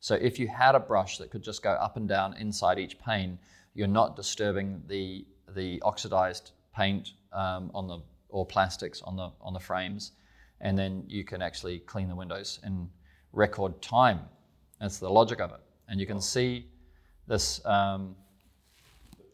So 0.00 0.14
if 0.14 0.38
you 0.38 0.48
had 0.48 0.74
a 0.74 0.80
brush 0.80 1.18
that 1.18 1.30
could 1.30 1.42
just 1.42 1.62
go 1.62 1.70
up 1.72 1.96
and 1.96 2.08
down 2.08 2.36
inside 2.36 2.78
each 2.78 2.98
pane, 2.98 3.38
you're 3.74 3.88
not 3.88 4.16
disturbing 4.16 4.82
the 4.86 5.26
the 5.54 5.80
oxidized 5.82 6.52
paint 6.74 7.12
um, 7.32 7.70
on 7.74 7.86
the 7.86 7.98
or 8.30 8.46
plastics 8.46 9.02
on 9.02 9.16
the 9.16 9.30
on 9.40 9.52
the 9.52 9.60
frames, 9.60 10.12
and 10.60 10.78
then 10.78 11.04
you 11.06 11.24
can 11.24 11.42
actually 11.42 11.80
clean 11.80 12.08
the 12.08 12.14
windows 12.14 12.60
in 12.64 12.88
record 13.32 13.80
time. 13.82 14.20
That's 14.80 14.98
the 14.98 15.10
logic 15.10 15.40
of 15.40 15.50
it, 15.50 15.60
and 15.88 16.00
you 16.00 16.06
can 16.06 16.20
see 16.20 16.66
this. 17.26 17.64
Um, 17.64 18.16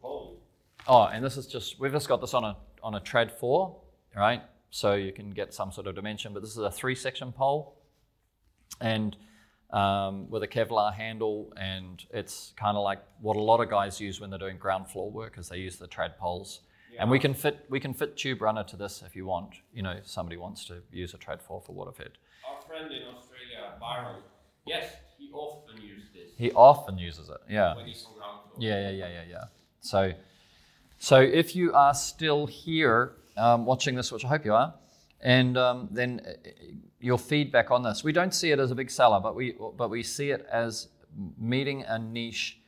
pole. 0.01 0.40
oh, 0.86 1.05
and 1.05 1.24
this 1.24 1.36
is 1.36 1.47
just 1.47 1.78
we've 1.80 1.92
just 1.92 2.09
got 2.09 2.20
this 2.20 2.34
on 2.34 2.44
a 2.44 2.57
on 2.82 2.94
a 2.94 3.01
trad 3.01 3.30
four, 3.30 3.76
right? 4.14 4.42
So 4.70 4.94
you 4.94 5.12
can 5.12 5.30
get 5.30 5.55
some 5.55 5.72
sort 5.72 5.86
of 5.86 5.94
dimension, 5.94 6.34
but 6.34 6.42
this 6.42 6.51
is 6.51 6.59
a 6.59 6.70
three 6.70 6.94
section 6.94 7.32
pole, 7.32 7.76
and 8.80 9.16
um, 9.70 10.30
with 10.30 10.42
a 10.42 10.49
Kevlar 10.49 10.94
handle, 10.94 11.53
and 11.57 12.05
it's 12.11 12.53
kind 12.57 12.76
of 12.76 12.84
like 12.84 13.01
what 13.20 13.36
a 13.36 13.40
lot 13.40 13.61
of 13.61 13.68
guys 13.68 14.01
use 14.01 14.20
when 14.20 14.30
they're 14.30 14.38
doing 14.38 14.59
ground 14.59 14.88
floor 14.88 15.11
work, 15.11 15.38
is 15.38 15.49
they 15.49 15.59
use 15.59 15.76
the 15.76 15.88
trad 15.88 16.16
poles. 16.18 16.61
And 16.99 17.11
we 17.11 17.18
can 17.18 17.34
fit 17.34 17.66
we 17.68 17.78
can 17.78 17.93
fit 17.93 18.16
tube 18.16 18.41
runner 18.41 18.64
to 18.64 18.76
this 18.76 19.03
if 19.07 19.14
you 19.14 19.26
want. 19.26 19.57
You 19.72 19.82
know, 19.82 19.91
if 19.91 20.09
somebody 20.09 20.37
wants 20.37 20.64
to 20.66 20.82
use 20.91 21.14
a 21.14 21.18
trad 21.18 21.43
four 21.43 21.61
for 21.61 21.72
water 21.72 21.93
fit. 21.93 22.12
Our 22.49 22.62
friend 22.62 22.91
in 22.93 23.03
Australia, 23.14 23.74
Byron, 23.80 24.22
yes, 24.66 24.93
he 25.18 25.30
often 25.32 25.82
uses 25.82 26.09
this 26.14 26.30
He 26.39 26.53
often 26.53 26.99
uses 26.99 27.28
it. 27.28 27.39
Yeah. 27.49 27.76
when 27.76 27.87
he's 27.87 28.07
on 28.07 28.18
ground 28.18 28.41
floor. 28.43 28.57
Yeah, 28.59 28.91
yeah, 28.91 28.91
yeah, 28.91 29.09
yeah, 29.09 29.22
yeah. 29.28 29.45
So, 29.80 30.12
so 30.99 31.20
if 31.20 31.55
you 31.55 31.72
are 31.74 31.95
still 31.95 32.47
here 32.47 33.12
um, 33.37 33.66
watching 33.66 33.95
this, 33.95 34.11
which 34.11 34.24
I 34.24 34.28
hope 34.28 34.45
you 34.45 34.55
are, 34.55 34.74
and 35.20 35.57
um, 35.59 35.89
then 35.91 36.20
uh, 36.26 36.32
your 37.01 37.18
feedback 37.18 37.70
on 37.70 37.82
this, 37.82 38.05
we 38.05 38.12
don't 38.12 38.34
see 38.34 38.53
it 38.53 38.59
as 38.59 38.70
a 38.70 38.74
big 38.74 38.91
seller, 38.91 39.20
but 39.20 39.34
we 39.34 39.57
but 39.76 39.91
we 39.91 40.03
see 40.03 40.30
it 40.30 40.47
as 40.51 40.89
meeting 41.39 41.82
a 41.82 41.99
niche 41.99 42.59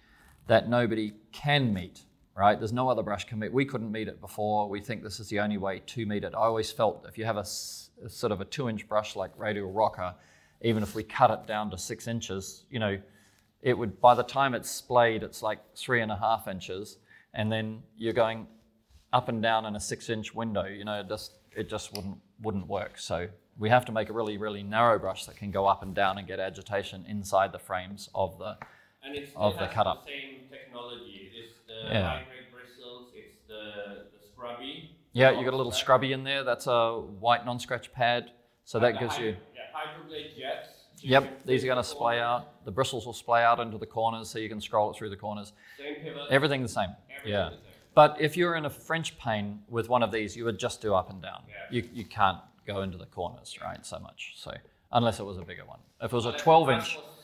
that 0.46 0.68
nobody 0.68 1.12
can 1.32 1.72
meet. 1.72 2.02
Right? 2.38 2.56
There's 2.56 2.72
no 2.72 2.88
other 2.88 3.02
brush 3.02 3.24
can 3.24 3.40
meet. 3.40 3.52
We 3.52 3.64
couldn't 3.64 3.90
meet 3.90 4.06
it 4.06 4.20
before. 4.20 4.68
We 4.68 4.80
think 4.80 5.02
this 5.02 5.18
is 5.18 5.28
the 5.28 5.40
only 5.40 5.58
way 5.58 5.82
to 5.84 6.06
meet 6.06 6.22
it. 6.22 6.34
I 6.34 6.42
always 6.42 6.70
felt 6.70 7.04
if 7.08 7.18
you 7.18 7.24
have 7.24 7.36
a 7.36 7.44
sort 7.44 8.30
of 8.30 8.40
a 8.40 8.44
two-inch 8.44 8.86
brush 8.88 9.16
like 9.16 9.32
Radial 9.36 9.72
Rocker, 9.72 10.14
even 10.62 10.84
if 10.84 10.94
we 10.94 11.02
cut 11.02 11.32
it 11.32 11.48
down 11.48 11.68
to 11.72 11.78
six 11.78 12.06
inches, 12.06 12.64
you 12.70 12.78
know, 12.78 12.96
it 13.62 13.76
would 13.76 14.00
by 14.00 14.14
the 14.14 14.22
time 14.22 14.54
it's 14.54 14.70
splayed 14.70 15.22
it's 15.22 15.42
like 15.42 15.58
three 15.76 16.00
and 16.00 16.12
a 16.12 16.16
half 16.16 16.48
inches 16.48 16.98
and 17.34 17.50
then 17.50 17.82
you're 17.96 18.12
going 18.12 18.46
up 19.12 19.28
and 19.28 19.42
down 19.42 19.66
in 19.66 19.74
a 19.76 19.80
six 19.80 20.08
inch 20.08 20.34
window 20.34 20.64
you 20.64 20.84
know 20.84 21.00
it 21.00 21.08
just 21.08 21.32
it 21.56 21.68
just 21.68 21.94
wouldn't 21.94 22.18
wouldn't 22.42 22.66
work 22.66 22.98
so 22.98 23.26
we 23.58 23.68
have 23.68 23.84
to 23.84 23.92
make 23.92 24.08
a 24.10 24.12
really 24.12 24.38
really 24.38 24.62
narrow 24.62 24.98
brush 24.98 25.26
that 25.26 25.36
can 25.36 25.50
go 25.50 25.66
up 25.66 25.82
and 25.82 25.94
down 25.94 26.18
and 26.18 26.28
get 26.28 26.38
agitation 26.38 27.04
inside 27.08 27.52
the 27.52 27.58
frames 27.58 28.08
of 28.14 28.38
the 28.38 28.56
And 29.16 29.26
Of 29.36 29.58
the 29.58 29.66
has 29.66 29.74
cut-up. 29.74 30.04
the 30.06 30.12
same 30.12 30.48
technology. 30.50 31.30
It's 31.34 31.54
the 31.66 31.94
Yeah. 31.94 32.02
high 32.18 32.24
grade 32.24 32.52
bristles, 32.52 33.10
it's 33.14 33.36
the, 33.46 34.06
the 34.12 34.26
scrubby. 34.32 34.96
yeah 35.12 35.30
you 35.30 35.44
got 35.44 35.54
a 35.54 35.56
little 35.56 35.72
scrubby 35.72 36.12
in 36.12 36.22
there 36.24 36.44
that's 36.44 36.66
a 36.66 36.98
white 36.98 37.44
non-scratch 37.46 37.92
pad 37.92 38.30
so 38.64 38.78
that 38.78 38.98
gives 38.98 39.18
you 39.18 39.36
Yeah, 39.54 39.62
hydroblade 39.74 40.36
jets. 40.36 40.68
yep 41.00 41.44
these 41.44 41.64
are 41.64 41.66
going 41.66 41.78
to 41.78 41.84
splay 41.84 42.20
out 42.20 42.64
the 42.64 42.70
bristles 42.70 43.06
will 43.06 43.12
splay 43.14 43.42
out 43.42 43.58
into 43.60 43.78
the 43.78 43.86
corners 43.86 44.28
so 44.30 44.38
you 44.38 44.48
can 44.48 44.60
scroll 44.60 44.90
it 44.90 44.96
through 44.96 45.10
the 45.10 45.16
corners 45.16 45.52
Same 45.78 45.96
pivot. 45.96 46.22
everything 46.30 46.62
the 46.62 46.68
same 46.68 46.90
everything 47.10 47.32
yeah 47.32 47.44
the 47.50 47.56
same. 47.56 47.64
But 47.94 48.20
if 48.20 48.36
you're 48.36 48.54
in 48.54 48.64
a 48.66 48.70
French 48.70 49.18
pane 49.18 49.60
with 49.68 49.88
one 49.88 50.04
of 50.04 50.12
these, 50.12 50.36
you 50.36 50.44
would 50.44 50.56
just 50.58 50.80
do 50.80 50.94
up 50.94 51.10
and 51.10 51.20
down. 51.20 51.42
Yeah. 51.48 51.54
You, 51.82 51.88
you 51.92 52.04
can't 52.04 52.38
go 52.64 52.82
into 52.82 52.96
the 52.96 53.06
corners, 53.06 53.56
right, 53.60 53.84
so 53.84 53.98
much. 53.98 54.34
So 54.36 54.54
unless 54.92 55.18
it 55.18 55.24
was 55.24 55.36
a 55.36 55.42
bigger 55.42 55.64
one. 55.64 55.80
If 56.00 56.12
it 56.12 56.16
was 56.16 56.24
a 56.26 56.28
Unless 56.28 56.40
the 56.42 56.44
12 56.44 56.66
brush 56.66 56.76
inch, 56.76 56.96
was 56.96 57.04
so 57.04 57.10
if 57.10 57.17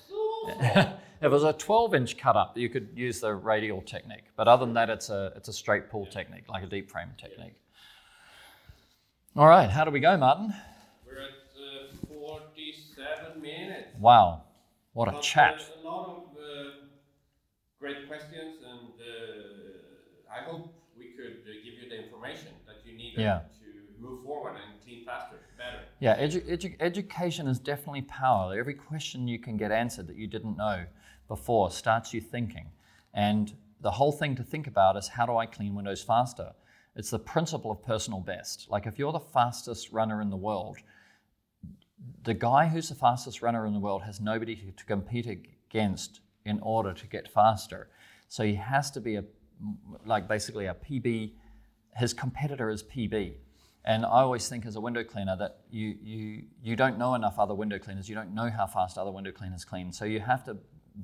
it 1.22 1.28
was 1.28 1.42
a 1.45 1.53
12 1.53 1.95
inch 1.95 2.16
cut 2.18 2.36
up, 2.36 2.57
you 2.57 2.68
could 2.68 2.88
use 2.95 3.20
the 3.20 3.34
radial 3.34 3.80
technique. 3.82 4.24
But 4.36 4.49
other 4.49 4.64
than 4.66 4.74
that, 4.74 4.90
it's 4.90 5.11
a 5.11 5.32
it's 5.36 5.49
a 5.49 5.53
straight 5.53 5.90
pull 5.90 6.07
technique, 6.07 6.45
like 6.49 6.62
a 6.62 6.66
deep 6.66 6.90
frame 6.90 7.11
technique. 7.18 7.55
All 9.36 9.47
right, 9.49 9.68
how 9.68 9.84
do 9.84 9.90
we 9.90 10.01
go, 10.01 10.16
Martin? 10.16 10.55
We're 11.07 11.18
at 11.18 11.30
uh, 11.59 13.40
minutes. 13.40 13.90
Wow, 13.99 14.42
what 14.92 15.09
a 15.09 15.18
chat. 15.20 15.61
uh, 15.61 15.80
A 15.80 15.88
lot 15.88 16.09
of 16.16 16.36
uh, 16.36 16.86
great 17.80 18.07
questions, 18.09 18.62
and 18.62 18.92
uh, 19.01 20.32
I 20.36 20.45
hope 20.49 20.72
we 20.97 21.12
could 21.16 21.42
uh, 21.45 21.53
give 21.64 21.74
you 21.80 21.88
the 21.88 22.05
information 22.05 22.49
that 22.66 22.76
you 22.84 22.97
need 22.97 23.14
Yeah. 23.16 23.40
to 23.61 23.66
move 24.01 24.22
forward 24.24 24.55
and 24.55 24.82
clean 24.84 25.05
faster, 25.05 25.36
better. 25.59 25.82
Yeah, 26.05 26.18
edu- 26.18 26.46
edu- 26.46 26.76
education 26.80 27.46
is 27.46 27.59
definitely 27.59 28.02
power. 28.02 28.55
Every 28.59 28.74
question 28.74 29.26
you 29.26 29.38
can 29.38 29.57
get 29.57 29.72
answered 29.72 30.07
that 30.09 30.16
you 30.16 30.26
didn't 30.26 30.59
know 30.59 30.84
before 31.28 31.70
starts 31.70 32.12
you 32.12 32.20
thinking. 32.20 32.66
And 33.14 33.55
the 33.80 33.92
whole 33.92 34.12
thing 34.12 34.36
to 34.36 34.42
think 34.42 34.66
about 34.66 34.98
is 34.98 35.09
how 35.09 35.24
do 35.24 35.34
I 35.38 35.46
clean 35.46 35.74
windows 35.74 36.02
faster? 36.02 36.52
It's 36.94 37.09
the 37.09 37.18
principle 37.18 37.70
of 37.70 37.82
personal 37.82 38.20
best. 38.20 38.66
Like 38.68 38.84
if 38.84 38.98
you're 38.98 39.12
the 39.12 39.18
fastest 39.18 39.92
runner 39.92 40.20
in 40.20 40.28
the 40.28 40.36
world, 40.36 40.76
the 42.24 42.34
guy 42.34 42.66
who's 42.66 42.90
the 42.90 42.94
fastest 42.94 43.40
runner 43.40 43.64
in 43.64 43.72
the 43.72 43.80
world 43.80 44.02
has 44.02 44.20
nobody 44.20 44.74
to, 44.76 44.84
compete 44.84 45.26
against 45.26 46.20
in 46.44 46.61
order 46.61 46.92
to 46.92 47.07
get 47.07 47.32
faster. 47.32 47.88
So 48.28 48.44
he 48.44 48.57
has 48.57 48.90
to 48.90 49.00
be 49.00 49.16
a 49.16 49.24
like 50.05 50.28
basically 50.28 50.66
a 50.66 50.74
PB. 50.74 51.32
His 51.96 52.12
competitor 52.12 52.68
is 52.68 52.82
PB. 52.82 53.36
And 53.85 54.05
I 54.07 54.22
always 54.22 54.49
think 54.49 54.64
as 54.64 54.76
a 54.76 54.80
window 54.80 55.05
cleaner 55.05 55.37
that 55.37 55.59
you 55.70 55.97
you 56.03 56.45
you 56.62 56.76
don't 56.76 56.99
know 56.99 57.14
enough 57.14 57.39
other 57.39 57.55
window 57.55 57.78
cleaners. 57.78 58.09
You 58.09 58.14
don't 58.14 58.35
know 58.35 58.51
how 58.51 58.66
fast 58.66 58.97
other 58.97 59.11
window 59.11 59.30
cleaners 59.30 59.64
clean. 59.64 59.93
So 59.93 60.05
you 60.05 60.20
have 60.20 60.45
to 60.45 60.57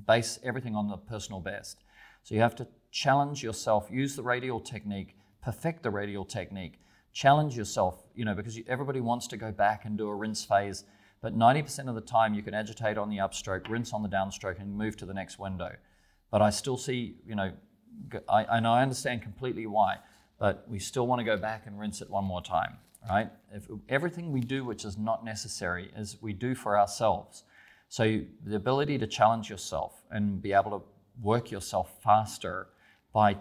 base 0.07 0.39
everything 0.43 0.75
on 0.75 0.87
the 0.87 0.97
personal 0.97 1.41
best. 1.41 1.83
So 2.23 2.35
you 2.35 2.41
have 2.41 2.55
to 2.55 2.67
challenge 2.91 3.43
yourself, 3.43 3.89
use 3.91 4.15
the 4.15 4.23
radial 4.23 4.59
technique, 4.59 5.15
perfect 5.41 5.83
the 5.83 5.89
radial 5.89 6.25
technique, 6.25 6.79
challenge 7.13 7.55
yourself, 7.57 8.03
you 8.15 8.25
know, 8.25 8.35
because 8.35 8.59
everybody 8.67 9.01
wants 9.01 9.27
to 9.27 9.37
go 9.37 9.51
back 9.51 9.85
and 9.85 9.97
do 9.97 10.07
a 10.07 10.15
rinse 10.15 10.45
phase, 10.45 10.83
but 11.21 11.37
90% 11.37 11.87
of 11.87 11.95
the 11.95 12.01
time 12.01 12.33
you 12.33 12.41
can 12.41 12.53
agitate 12.53 12.97
on 12.97 13.09
the 13.09 13.17
upstroke, 13.17 13.69
rinse 13.69 13.93
on 13.93 14.03
the 14.03 14.09
downstroke, 14.09 14.59
and 14.59 14.75
move 14.75 14.97
to 14.97 15.05
the 15.05 15.13
next 15.13 15.39
window. 15.39 15.71
But 16.31 16.41
I 16.41 16.49
still 16.49 16.77
see, 16.77 17.15
you 17.25 17.35
know, 17.35 17.51
I, 18.29 18.43
and 18.43 18.65
I 18.65 18.81
understand 18.81 19.21
completely 19.21 19.65
why, 19.65 19.97
but 20.41 20.67
we 20.67 20.79
still 20.79 21.05
want 21.05 21.19
to 21.19 21.23
go 21.23 21.37
back 21.37 21.67
and 21.67 21.79
rinse 21.79 22.01
it 22.01 22.09
one 22.09 22.23
more 22.23 22.41
time, 22.41 22.77
right? 23.07 23.29
If 23.53 23.67
everything 23.87 24.31
we 24.31 24.41
do 24.41 24.65
which 24.65 24.83
is 24.85 24.97
not 24.97 25.23
necessary 25.23 25.91
is 25.95 26.17
we 26.19 26.33
do 26.33 26.55
for 26.55 26.79
ourselves. 26.79 27.43
So 27.89 28.01
you- 28.03 28.27
the 28.43 28.55
ability 28.55 28.97
to 28.97 29.05
challenge 29.05 29.51
yourself 29.51 30.01
and 30.09 30.41
be 30.41 30.51
able 30.51 30.71
to 30.71 30.81
work 31.21 31.51
yourself 31.51 32.01
faster 32.01 32.69
by 33.13 33.37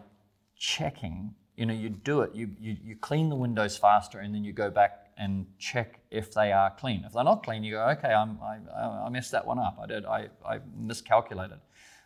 checking, 0.56 1.34
you 1.56 1.64
know, 1.64 1.72
you 1.72 1.88
do 1.88 2.20
it, 2.20 2.34
you, 2.34 2.50
you, 2.60 2.76
you 2.84 2.96
clean 2.96 3.30
the 3.30 3.36
windows 3.36 3.78
faster 3.78 4.18
and 4.18 4.34
then 4.34 4.44
you 4.44 4.52
go 4.52 4.70
back 4.70 5.06
and 5.16 5.46
check 5.58 6.00
if 6.10 6.34
they 6.34 6.52
are 6.52 6.68
clean. 6.68 7.04
If 7.06 7.14
they're 7.14 7.24
not 7.24 7.42
clean, 7.42 7.64
you 7.64 7.76
go, 7.76 7.88
okay, 7.96 8.12
I'm, 8.12 8.38
I, 8.42 8.58
I 9.06 9.08
messed 9.08 9.32
that 9.32 9.46
one 9.46 9.58
up. 9.58 9.78
I 9.82 9.86
did, 9.86 10.04
I, 10.04 10.28
I 10.46 10.58
miscalculated. 10.76 11.60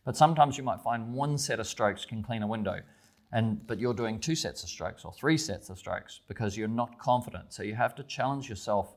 But 0.04 0.16
sometimes 0.16 0.56
you 0.56 0.62
might 0.62 0.82
find 0.82 1.12
one 1.14 1.36
set 1.36 1.58
of 1.58 1.66
strokes 1.66 2.04
can 2.04 2.22
clean 2.22 2.44
a 2.44 2.46
window, 2.46 2.80
and 3.34 3.66
but 3.66 3.80
you're 3.80 3.92
doing 3.92 4.18
two 4.20 4.36
sets 4.36 4.62
of 4.62 4.68
strokes 4.70 5.04
or 5.04 5.12
three 5.12 5.36
sets 5.36 5.68
of 5.68 5.76
strokes 5.78 6.20
because 6.28 6.56
you're 6.56 6.68
not 6.68 6.98
confident. 6.98 7.52
So 7.52 7.62
you 7.64 7.74
have 7.74 7.94
to 7.96 8.04
challenge 8.04 8.48
yourself 8.48 8.94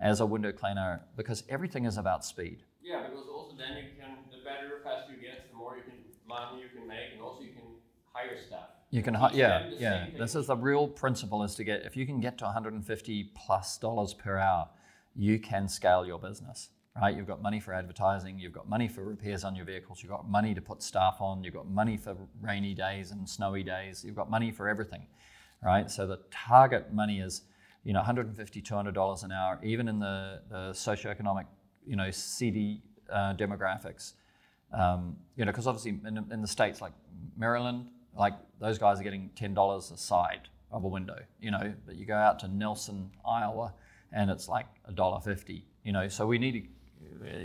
as 0.00 0.20
a 0.20 0.26
window 0.26 0.50
cleaner 0.52 1.02
because 1.16 1.44
everything 1.50 1.84
is 1.84 1.98
about 1.98 2.24
speed. 2.24 2.64
Yeah, 2.82 3.02
because 3.02 3.28
also 3.28 3.54
then 3.56 3.84
you 3.84 3.90
can, 4.00 4.10
the 4.30 4.38
better 4.42 4.80
faster 4.82 5.12
you 5.12 5.20
get, 5.20 5.50
the 5.50 5.56
more 5.56 5.76
you 5.76 5.82
can 5.82 6.00
money 6.26 6.62
you 6.62 6.68
can 6.76 6.88
make, 6.88 7.12
and 7.12 7.20
also 7.22 7.42
you 7.42 7.52
can 7.52 7.62
hire 8.12 8.36
staff. 8.46 8.68
You 8.90 9.02
can, 9.02 9.14
hi- 9.14 9.28
Teach 9.28 9.38
yeah, 9.38 9.66
yeah. 9.78 10.06
This 10.16 10.34
is 10.34 10.46
the 10.46 10.56
real 10.56 10.88
principle: 10.88 11.42
is 11.42 11.54
to 11.56 11.64
get 11.64 11.84
if 11.84 11.96
you 11.96 12.06
can 12.06 12.20
get 12.20 12.38
to 12.38 12.44
150 12.44 13.32
plus 13.36 13.76
dollars 13.78 14.14
per 14.14 14.38
hour, 14.38 14.68
you 15.14 15.38
can 15.38 15.68
scale 15.68 16.06
your 16.06 16.18
business. 16.18 16.70
Right? 17.00 17.16
You've 17.16 17.26
got 17.26 17.42
money 17.42 17.58
for 17.58 17.74
advertising, 17.74 18.38
you've 18.38 18.52
got 18.52 18.68
money 18.68 18.86
for 18.86 19.02
repairs 19.02 19.42
on 19.42 19.56
your 19.56 19.64
vehicles, 19.64 20.00
you've 20.00 20.12
got 20.12 20.30
money 20.30 20.54
to 20.54 20.60
put 20.60 20.80
staff 20.80 21.16
on, 21.20 21.42
you've 21.42 21.54
got 21.54 21.68
money 21.68 21.96
for 21.96 22.16
rainy 22.40 22.72
days 22.72 23.10
and 23.10 23.28
snowy 23.28 23.64
days, 23.64 24.04
you've 24.04 24.14
got 24.14 24.30
money 24.30 24.52
for 24.52 24.68
everything. 24.68 25.06
Right? 25.60 25.90
So 25.90 26.06
the 26.06 26.20
target 26.30 26.92
money 26.92 27.18
is, 27.18 27.42
you 27.82 27.92
know, 27.92 27.98
150, 27.98 28.60
200 28.60 28.94
dollars 28.94 29.24
an 29.24 29.32
hour, 29.32 29.58
even 29.64 29.88
in 29.88 29.98
the, 29.98 30.40
the 30.48 30.70
socioeconomic, 30.70 31.46
you 31.84 31.96
know, 31.96 32.12
CD 32.12 32.80
uh, 33.10 33.34
demographics. 33.34 34.12
Um, 34.72 35.16
you 35.36 35.44
know, 35.44 35.52
because 35.52 35.66
obviously 35.66 35.98
in, 36.06 36.24
in 36.30 36.42
the 36.42 36.48
states 36.48 36.80
like 36.80 36.92
Maryland, 37.36 37.88
like 38.16 38.34
those 38.60 38.78
guys 38.78 39.00
are 39.00 39.04
getting 39.04 39.30
ten 39.34 39.52
dollars 39.52 39.90
a 39.90 39.96
side 39.96 40.48
of 40.70 40.84
a 40.84 40.88
window. 40.88 41.18
You 41.40 41.50
know, 41.50 41.74
but 41.86 41.96
you 41.96 42.06
go 42.06 42.14
out 42.14 42.38
to 42.40 42.48
Nelson, 42.48 43.10
Iowa, 43.26 43.74
and 44.12 44.30
it's 44.30 44.48
like 44.48 44.66
a 44.84 44.92
dollar 44.92 45.20
fifty. 45.20 45.66
You 45.82 45.92
know, 45.92 46.08
so 46.08 46.26
we 46.26 46.38
need 46.38 46.52
to, 46.52 46.62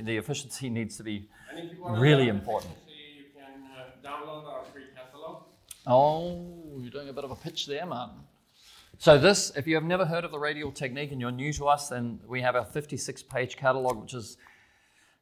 the 0.03 0.17
efficiency 0.17 0.69
needs 0.69 0.97
to 0.97 1.03
be. 1.03 1.27
And 1.51 1.59
if 1.59 1.77
you 1.77 1.81
want 1.81 1.99
Really 1.99 2.27
important. 2.27 2.73
You 2.87 3.25
can 3.35 3.63
uh, 3.65 4.07
download 4.07 4.45
our 4.45 4.63
free 4.65 4.83
catalog. 4.95 5.43
Oh, 5.87 6.77
you're 6.79 6.91
doing 6.91 7.09
a 7.09 7.13
bit 7.13 7.23
of 7.23 7.31
a 7.31 7.35
pitch 7.35 7.65
there, 7.65 7.85
Martin. 7.85 8.15
So 8.97 9.17
this, 9.17 9.51
if 9.55 9.65
you 9.65 9.75
have 9.75 9.85
never 9.85 10.05
heard 10.05 10.25
of 10.25 10.31
the 10.31 10.39
radial 10.39 10.71
technique 10.71 11.13
and 11.13 11.21
you're 11.21 11.31
new 11.31 11.53
to 11.53 11.67
us, 11.67 11.87
then 11.87 12.19
we 12.27 12.41
have 12.41 12.55
a 12.55 12.63
56-page 12.63 13.55
catalog, 13.55 14.01
which 14.01 14.13
is 14.13 14.35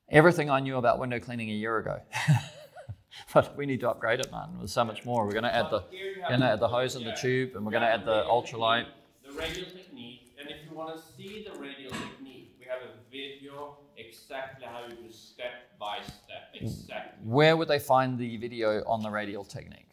everything 0.09 0.49
I 0.49 0.59
knew 0.59 0.77
about 0.77 0.97
window 0.97 1.19
cleaning 1.19 1.51
a 1.51 1.53
year 1.53 1.77
ago. 1.77 1.99
but 3.33 3.55
we 3.55 3.65
need 3.65 3.79
to 3.81 3.89
upgrade 3.89 4.19
it, 4.19 4.31
Martin. 4.31 4.55
There's 4.57 4.71
so 4.71 4.83
much 4.83 5.05
more. 5.05 5.25
We're 5.25 5.33
going 5.33 5.43
to 5.43 5.53
add 5.53 5.69
the, 5.69 5.83
going 6.27 6.39
to 6.39 6.47
add 6.47 6.59
the 6.59 6.67
hose 6.67 6.95
and 6.95 7.05
the 7.05 7.15
tube, 7.21 7.51
and 7.55 7.63
we're 7.63 7.71
going 7.71 7.83
to 7.83 7.89
add 7.89 8.03
the 8.03 8.23
ultralight. 8.23 8.85
The 9.23 9.33
radial 9.33 9.65
technique, 9.69 10.33
and 10.39 10.49
if 10.49 10.57
you 10.67 10.75
want 10.75 10.95
to 10.95 11.01
see 11.15 11.45
the 11.47 11.59
radial 11.59 11.91
technique, 11.91 12.55
we 12.59 12.65
have 12.65 12.81
a 12.81 13.11
video 13.11 13.77
exactly 14.07 14.65
how 14.65 14.83
you 14.87 14.95
do 14.95 15.11
step 15.11 15.77
by 15.79 15.97
step. 16.01 16.53
Exactly. 16.53 17.19
Where 17.23 17.57
would 17.57 17.67
they 17.67 17.79
find 17.79 18.17
the 18.17 18.37
video 18.37 18.83
on 18.85 19.01
the 19.01 19.09
radial 19.09 19.43
technique? 19.43 19.91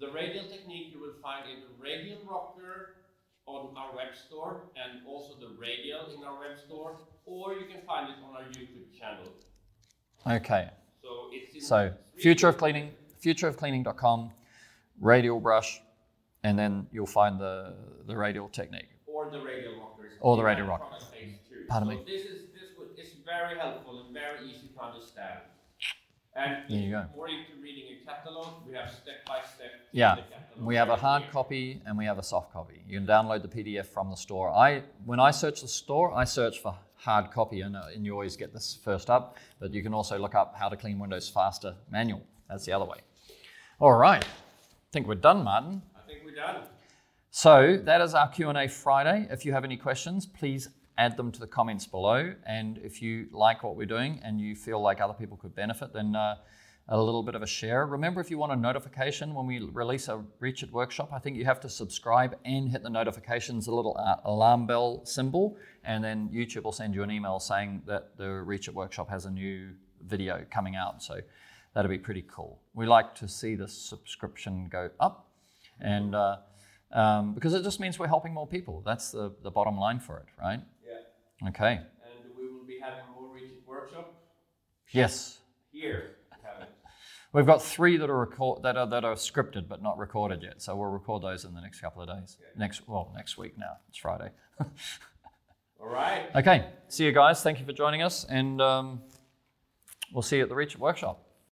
The 0.00 0.10
radial 0.10 0.44
technique 0.44 0.88
you 0.92 1.00
will 1.00 1.14
find 1.22 1.48
in 1.48 1.60
the 1.60 1.82
Radial 1.82 2.18
Rocker 2.28 2.96
on 3.46 3.76
our 3.76 3.94
web 3.94 4.14
store 4.26 4.62
and 4.74 5.06
also 5.06 5.34
the 5.38 5.54
Radial 5.58 6.06
in 6.16 6.24
our 6.24 6.40
web 6.40 6.58
store, 6.58 6.98
or 7.26 7.54
you 7.54 7.66
can 7.66 7.82
find 7.86 8.10
it 8.10 8.16
on 8.24 8.34
our 8.36 8.42
YouTube 8.50 8.92
channel. 8.98 9.28
Okay. 10.26 10.70
So 11.02 11.30
So 11.60 11.92
future 12.16 12.48
of 12.48 12.58
cleaning, 12.58 12.90
futureofcleaning.com, 13.22 14.30
radial 15.00 15.40
brush, 15.40 15.80
and 16.42 16.58
then 16.58 16.86
you'll 16.92 17.06
find 17.06 17.38
the, 17.38 17.74
the 18.06 18.16
radial 18.16 18.48
technique. 18.48 18.88
or 19.06 19.30
the 19.30 19.40
radial 19.40 19.78
rockers. 19.78 20.12
Or 20.20 20.36
the 20.36 20.42
radial 20.42 20.66
rocker. 20.66 20.86
product 20.86 21.12
phase 21.12 21.36
two. 21.48 21.64
Pardon 21.68 21.88
so 21.88 21.94
me. 21.94 22.02
This 22.04 22.24
is 22.24 22.40
this 22.52 22.74
would, 22.78 22.98
is 22.98 23.14
very 23.38 23.58
helpful 23.58 24.04
and 24.04 24.14
very 24.14 24.46
easy 24.48 24.68
to 24.74 24.80
understand. 24.82 25.40
And 26.36 26.68
There 26.68 26.78
you 26.78 26.90
go. 26.90 27.04
more 27.14 27.28
into 27.28 27.52
reading 27.62 27.84
a 27.94 28.04
catalog, 28.10 28.66
we 28.66 28.74
have 28.74 28.90
step 28.90 29.24
by 29.26 29.38
step. 29.54 29.70
Yeah, 29.92 30.16
we 30.60 30.74
have 30.74 30.88
a 30.88 30.96
hard 30.96 31.24
copy 31.30 31.80
and 31.86 31.96
we 31.96 32.04
have 32.06 32.18
a 32.18 32.22
soft 32.22 32.52
copy. 32.52 32.82
You 32.88 32.98
can 32.98 33.06
download 33.06 33.42
the 33.42 33.48
PDF 33.48 33.86
from 33.86 34.10
the 34.10 34.16
store. 34.16 34.50
I 34.50 34.82
when 35.04 35.20
I 35.20 35.30
search 35.30 35.60
the 35.60 35.68
store, 35.68 36.12
I 36.12 36.24
search 36.24 36.58
for 36.60 36.76
hard 36.96 37.30
copy, 37.30 37.60
and, 37.60 37.76
uh, 37.76 37.94
and 37.94 38.04
you 38.04 38.12
always 38.14 38.36
get 38.36 38.52
this 38.52 38.78
first 38.82 39.10
up. 39.10 39.36
But 39.60 39.72
you 39.74 39.82
can 39.82 39.94
also 39.94 40.18
look 40.18 40.34
up 40.34 40.54
how 40.56 40.68
to 40.68 40.76
clean 40.76 40.98
Windows 40.98 41.28
faster 41.28 41.74
manual. 41.90 42.22
That's 42.48 42.64
the 42.64 42.72
other 42.72 42.84
way. 42.86 42.98
All 43.78 43.92
right, 43.92 44.24
I 44.24 44.90
think 44.92 45.06
we're 45.06 45.14
done, 45.30 45.44
Martin. 45.44 45.82
I 45.96 46.06
think 46.08 46.20
we're 46.24 46.34
done. 46.34 46.62
So 47.30 47.76
that 47.84 48.00
is 48.00 48.14
our 48.14 48.28
Q&A 48.28 48.68
Friday. 48.68 49.26
If 49.30 49.44
you 49.44 49.52
have 49.52 49.64
any 49.64 49.76
questions, 49.76 50.24
please 50.24 50.68
add 50.96 51.16
them 51.16 51.32
to 51.32 51.40
the 51.40 51.46
comments 51.46 51.86
below. 51.86 52.34
And 52.46 52.78
if 52.78 53.02
you 53.02 53.26
like 53.32 53.62
what 53.62 53.76
we're 53.76 53.86
doing 53.86 54.20
and 54.24 54.40
you 54.40 54.54
feel 54.54 54.80
like 54.80 55.00
other 55.00 55.14
people 55.14 55.36
could 55.36 55.54
benefit, 55.54 55.92
then 55.92 56.14
uh, 56.14 56.36
a 56.88 57.00
little 57.00 57.22
bit 57.22 57.34
of 57.34 57.42
a 57.42 57.46
share. 57.46 57.86
Remember, 57.86 58.20
if 58.20 58.30
you 58.30 58.38
want 58.38 58.52
a 58.52 58.56
notification 58.56 59.34
when 59.34 59.46
we 59.46 59.58
release 59.60 60.08
a 60.08 60.22
Reach 60.38 60.62
It 60.62 60.70
workshop, 60.70 61.10
I 61.12 61.18
think 61.18 61.36
you 61.36 61.44
have 61.46 61.60
to 61.60 61.68
subscribe 61.68 62.36
and 62.44 62.68
hit 62.68 62.82
the 62.82 62.90
notifications, 62.90 63.66
a 63.66 63.74
little 63.74 63.96
uh, 63.98 64.16
alarm 64.24 64.66
bell 64.66 65.04
symbol, 65.04 65.56
and 65.84 66.04
then 66.04 66.28
YouTube 66.28 66.64
will 66.64 66.72
send 66.72 66.94
you 66.94 67.02
an 67.02 67.10
email 67.10 67.40
saying 67.40 67.82
that 67.86 68.16
the 68.18 68.28
Reach 68.28 68.68
It 68.68 68.74
workshop 68.74 69.08
has 69.08 69.24
a 69.24 69.30
new 69.30 69.70
video 70.06 70.44
coming 70.50 70.76
out. 70.76 71.02
So 71.02 71.20
that'll 71.74 71.90
be 71.90 71.98
pretty 71.98 72.24
cool. 72.30 72.60
We 72.74 72.86
like 72.86 73.14
to 73.16 73.28
see 73.28 73.54
the 73.54 73.66
subscription 73.66 74.68
go 74.70 74.90
up, 75.00 75.30
and 75.80 76.14
uh, 76.14 76.36
um, 76.92 77.32
because 77.32 77.54
it 77.54 77.62
just 77.62 77.80
means 77.80 77.98
we're 77.98 78.08
helping 78.08 78.34
more 78.34 78.46
people. 78.46 78.82
That's 78.84 79.10
the, 79.10 79.32
the 79.42 79.50
bottom 79.50 79.78
line 79.78 80.00
for 80.00 80.18
it, 80.18 80.26
right? 80.38 80.60
Okay. 81.48 81.72
And 81.80 82.36
we 82.38 82.48
will 82.52 82.64
be 82.66 82.78
having 82.80 83.04
more 83.14 83.32
Reach 83.34 83.50
It 83.52 83.66
workshop 83.66 84.14
Yes. 84.92 85.38
here. 85.72 86.16
we 87.32 87.38
have 87.40 87.46
got 87.46 87.62
three 87.62 87.96
that 87.96 88.08
are 88.08 88.16
record 88.18 88.62
that 88.62 88.76
are 88.76 88.86
that 88.86 89.04
are 89.04 89.14
scripted 89.16 89.68
but 89.68 89.82
not 89.82 89.98
recorded 89.98 90.42
yet. 90.42 90.62
So 90.62 90.76
we'll 90.76 90.90
record 90.90 91.22
those 91.22 91.44
in 91.44 91.52
the 91.54 91.60
next 91.60 91.80
couple 91.80 92.02
of 92.02 92.08
days. 92.08 92.36
Next 92.56 92.86
well, 92.88 93.12
next 93.14 93.36
week 93.36 93.58
now. 93.58 93.76
It's 93.88 93.98
Friday. 93.98 94.30
All 95.80 95.88
right. 95.88 96.26
okay. 96.36 96.66
See 96.88 97.04
you 97.04 97.12
guys. 97.12 97.42
Thank 97.42 97.58
you 97.58 97.66
for 97.66 97.72
joining 97.72 98.02
us, 98.02 98.24
and 98.24 98.60
um, 98.62 99.02
we'll 100.12 100.22
see 100.22 100.36
you 100.36 100.44
at 100.44 100.48
the 100.48 100.54
Reach 100.54 100.78
workshop. 100.78 101.23